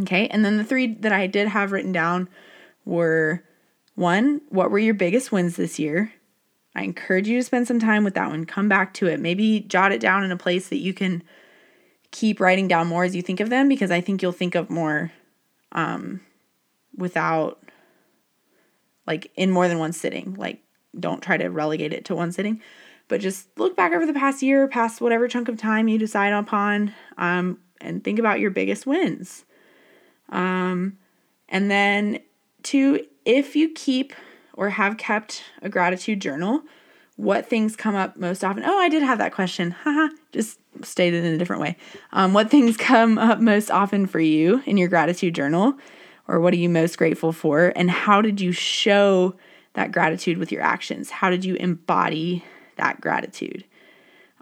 Okay. 0.00 0.28
And 0.28 0.44
then 0.44 0.58
the 0.58 0.64
three 0.64 0.94
that 0.94 1.12
I 1.12 1.26
did 1.26 1.48
have 1.48 1.72
written 1.72 1.90
down 1.90 2.28
were 2.84 3.42
one, 3.94 4.42
what 4.50 4.70
were 4.70 4.78
your 4.78 4.94
biggest 4.94 5.32
wins 5.32 5.56
this 5.56 5.78
year? 5.78 6.12
I 6.74 6.82
encourage 6.82 7.26
you 7.26 7.38
to 7.38 7.44
spend 7.44 7.66
some 7.66 7.80
time 7.80 8.04
with 8.04 8.14
that 8.14 8.28
one. 8.28 8.44
Come 8.44 8.68
back 8.68 8.92
to 8.94 9.06
it. 9.06 9.18
Maybe 9.18 9.60
jot 9.60 9.92
it 9.92 10.00
down 10.00 10.22
in 10.22 10.30
a 10.30 10.36
place 10.36 10.68
that 10.68 10.76
you 10.76 10.92
can 10.92 11.22
keep 12.10 12.38
writing 12.38 12.68
down 12.68 12.86
more 12.86 13.04
as 13.04 13.16
you 13.16 13.22
think 13.22 13.40
of 13.40 13.48
them 13.48 13.68
because 13.68 13.90
I 13.90 14.02
think 14.02 14.20
you'll 14.20 14.32
think 14.32 14.54
of 14.54 14.68
more 14.68 15.10
um, 15.72 16.20
without, 16.94 17.58
like, 19.06 19.30
in 19.36 19.50
more 19.50 19.68
than 19.68 19.78
one 19.78 19.92
sitting. 19.92 20.34
Like, 20.34 20.62
don't 20.98 21.22
try 21.22 21.36
to 21.36 21.48
relegate 21.48 21.92
it 21.92 22.04
to 22.06 22.14
one 22.14 22.32
sitting, 22.32 22.60
but 23.08 23.20
just 23.20 23.48
look 23.58 23.76
back 23.76 23.92
over 23.92 24.06
the 24.06 24.12
past 24.12 24.42
year, 24.42 24.66
past 24.68 25.00
whatever 25.00 25.28
chunk 25.28 25.48
of 25.48 25.56
time 25.56 25.88
you 25.88 25.98
decide 25.98 26.32
upon, 26.32 26.94
um, 27.18 27.58
and 27.80 28.02
think 28.02 28.18
about 28.18 28.40
your 28.40 28.50
biggest 28.50 28.86
wins. 28.86 29.44
Um, 30.30 30.98
and 31.48 31.70
then, 31.70 32.20
two, 32.62 33.06
if 33.24 33.54
you 33.54 33.70
keep 33.72 34.12
or 34.54 34.70
have 34.70 34.96
kept 34.96 35.44
a 35.62 35.68
gratitude 35.68 36.20
journal, 36.20 36.62
what 37.16 37.46
things 37.46 37.76
come 37.76 37.94
up 37.94 38.16
most 38.16 38.44
often? 38.44 38.62
Oh, 38.64 38.78
I 38.78 38.88
did 38.88 39.02
have 39.02 39.18
that 39.18 39.32
question. 39.32 39.70
Haha, 39.70 40.08
just 40.32 40.58
stated 40.82 41.24
in 41.24 41.34
a 41.34 41.38
different 41.38 41.62
way. 41.62 41.76
Um, 42.12 42.32
what 42.32 42.50
things 42.50 42.76
come 42.78 43.18
up 43.18 43.40
most 43.40 43.70
often 43.70 44.06
for 44.06 44.20
you 44.20 44.62
in 44.66 44.76
your 44.76 44.88
gratitude 44.88 45.34
journal? 45.34 45.74
Or 46.28 46.40
what 46.40 46.52
are 46.52 46.58
you 46.58 46.68
most 46.68 46.98
grateful 46.98 47.32
for? 47.32 47.72
And 47.76 47.90
how 47.90 48.20
did 48.20 48.40
you 48.40 48.52
show 48.52 49.36
that 49.74 49.92
gratitude 49.92 50.38
with 50.38 50.50
your 50.50 50.62
actions? 50.62 51.10
How 51.10 51.30
did 51.30 51.44
you 51.44 51.54
embody 51.56 52.44
that 52.76 53.00
gratitude? 53.00 53.64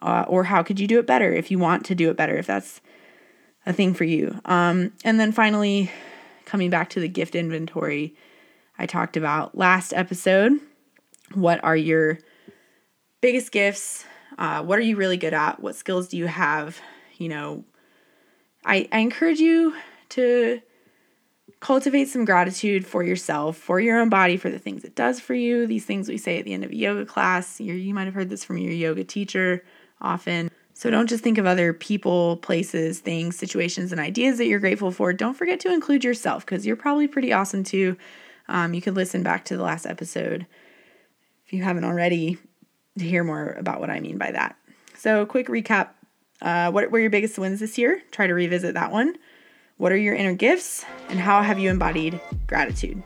Uh, 0.00 0.24
or 0.28 0.44
how 0.44 0.62
could 0.62 0.80
you 0.80 0.86
do 0.86 0.98
it 0.98 1.06
better 1.06 1.32
if 1.32 1.50
you 1.50 1.58
want 1.58 1.84
to 1.86 1.94
do 1.94 2.10
it 2.10 2.16
better, 2.16 2.36
if 2.36 2.46
that's 2.46 2.80
a 3.66 3.72
thing 3.72 3.94
for 3.94 4.04
you? 4.04 4.40
Um, 4.44 4.92
and 5.04 5.18
then 5.18 5.32
finally, 5.32 5.90
coming 6.44 6.70
back 6.70 6.90
to 6.90 7.00
the 7.00 7.08
gift 7.08 7.34
inventory, 7.34 8.14
I 8.78 8.86
talked 8.86 9.16
about 9.16 9.56
last 9.56 9.92
episode. 9.92 10.60
What 11.32 11.62
are 11.64 11.76
your 11.76 12.18
biggest 13.20 13.52
gifts? 13.52 14.04
Uh, 14.36 14.62
what 14.62 14.78
are 14.78 14.82
you 14.82 14.96
really 14.96 15.16
good 15.16 15.34
at? 15.34 15.60
What 15.60 15.76
skills 15.76 16.08
do 16.08 16.16
you 16.16 16.26
have? 16.26 16.80
You 17.16 17.28
know, 17.28 17.64
I, 18.64 18.88
I 18.92 18.98
encourage 18.98 19.38
you 19.38 19.74
to 20.10 20.60
cultivate 21.64 22.08
some 22.08 22.26
gratitude 22.26 22.86
for 22.86 23.02
yourself, 23.02 23.56
for 23.56 23.80
your 23.80 23.98
own 23.98 24.10
body, 24.10 24.36
for 24.36 24.50
the 24.50 24.58
things 24.58 24.84
it 24.84 24.94
does 24.94 25.18
for 25.18 25.32
you. 25.32 25.66
These 25.66 25.86
things 25.86 26.10
we 26.10 26.18
say 26.18 26.38
at 26.38 26.44
the 26.44 26.52
end 26.52 26.62
of 26.62 26.70
a 26.70 26.76
yoga 26.76 27.06
class. 27.06 27.58
you 27.58 27.72
you 27.72 27.94
might 27.94 28.04
have 28.04 28.12
heard 28.12 28.28
this 28.28 28.44
from 28.44 28.58
your 28.58 28.70
yoga 28.70 29.02
teacher 29.02 29.64
often. 29.98 30.50
So 30.74 30.90
don't 30.90 31.08
just 31.08 31.24
think 31.24 31.38
of 31.38 31.46
other 31.46 31.72
people, 31.72 32.36
places, 32.36 32.98
things, 33.00 33.38
situations, 33.38 33.92
and 33.92 34.00
ideas 34.00 34.36
that 34.36 34.46
you're 34.46 34.60
grateful 34.60 34.90
for. 34.90 35.14
Don't 35.14 35.32
forget 35.32 35.58
to 35.60 35.72
include 35.72 36.04
yourself 36.04 36.44
because 36.44 36.66
you're 36.66 36.76
probably 36.76 37.08
pretty 37.08 37.32
awesome 37.32 37.64
too. 37.64 37.96
Um, 38.46 38.74
you 38.74 38.82
could 38.82 38.94
listen 38.94 39.22
back 39.22 39.46
to 39.46 39.56
the 39.56 39.62
last 39.62 39.86
episode 39.86 40.46
if 41.46 41.54
you 41.54 41.62
haven't 41.62 41.84
already 41.84 42.36
to 42.98 43.04
hear 43.06 43.24
more 43.24 43.52
about 43.52 43.80
what 43.80 43.88
I 43.88 44.00
mean 44.00 44.18
by 44.18 44.32
that. 44.32 44.54
So, 44.98 45.24
quick 45.24 45.46
recap 45.46 45.88
uh, 46.42 46.70
what 46.70 46.90
were 46.90 46.98
your 46.98 47.08
biggest 47.08 47.38
wins 47.38 47.60
this 47.60 47.78
year? 47.78 48.02
Try 48.10 48.26
to 48.26 48.34
revisit 48.34 48.74
that 48.74 48.92
one. 48.92 49.16
What 49.76 49.92
are 49.92 49.96
your 49.96 50.14
inner 50.14 50.34
gifts? 50.34 50.84
And 51.08 51.18
how 51.18 51.42
have 51.42 51.58
you 51.58 51.70
embodied 51.70 52.20
gratitude? 52.46 53.02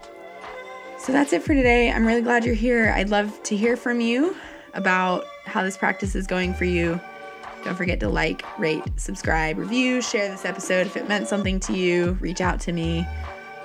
So, 0.99 1.13
that's 1.13 1.33
it 1.33 1.43
for 1.43 1.55
today. 1.55 1.91
I'm 1.91 2.07
really 2.07 2.23
glad 2.23 2.45
you're 2.45 2.55
here. 2.55 2.93
I'd 2.95 3.09
love 3.09 3.43
to 3.45 3.57
hear 3.57 3.77
from 3.77 4.01
you 4.01 4.37
about 4.75 5.25
how 5.45 5.63
this 5.63 5.77
practice 5.77 6.15
is 6.15 6.27
going 6.27 6.55
for 6.55 6.65
you. 6.65 7.01
Don't 7.65 7.77
forget 7.77 8.01
to 8.01 8.09
like, 8.09 8.45
rate, 8.59 8.85
subscribe, 8.97 9.59
review, 9.59 10.03
share 10.03 10.29
this 10.29 10.45
episode 10.45 10.87
if 10.87 10.97
it 10.97 11.09
meant 11.09 11.29
something 11.29 11.61
to 11.61 11.73
you. 11.73 12.13
Reach 12.21 12.41
out 12.41 12.61
to 12.61 12.73
me 12.73 13.07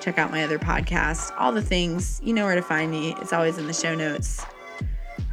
check 0.03 0.17
out 0.17 0.31
my 0.31 0.43
other 0.43 0.59
podcast, 0.59 1.31
all 1.39 1.53
the 1.53 1.61
things. 1.61 2.19
You 2.23 2.33
know 2.33 2.43
where 2.45 2.55
to 2.55 2.61
find 2.61 2.91
me. 2.91 3.15
It's 3.21 3.31
always 3.31 3.57
in 3.57 3.67
the 3.67 3.73
show 3.73 3.95
notes. 3.95 4.45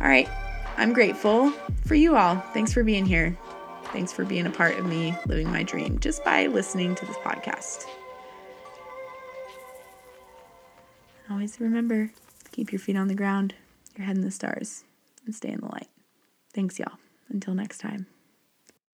All 0.01 0.07
right. 0.07 0.29
I'm 0.77 0.93
grateful 0.93 1.51
for 1.85 1.97
you 1.97 2.16
all. 2.16 2.37
Thanks 2.55 2.73
for 2.73 2.85
being 2.85 3.05
here. 3.05 3.37
Thanks 3.93 4.12
for 4.12 4.24
being 4.24 4.47
a 4.47 4.51
part 4.51 4.78
of 4.78 4.86
me 4.86 5.14
living 5.26 5.51
my 5.51 5.62
dream 5.62 5.99
just 5.99 6.24
by 6.24 6.47
listening 6.47 6.95
to 6.95 7.07
this 7.07 7.16
podcast. 7.18 7.86
Always 11.30 11.61
remember 11.61 12.11
keep 12.53 12.72
your 12.72 12.80
feet 12.80 12.97
on 12.97 13.09
the 13.09 13.14
ground, 13.14 13.55
your 13.97 14.07
head 14.07 14.16
in 14.16 14.22
the 14.22 14.30
stars, 14.30 14.84
and 15.24 15.34
stay 15.34 15.51
in 15.51 15.61
the 15.61 15.66
light. 15.66 15.88
Thanks, 16.53 16.78
y'all. 16.78 16.99
Until 17.28 17.55
next 17.55 17.78
time. 17.78 18.07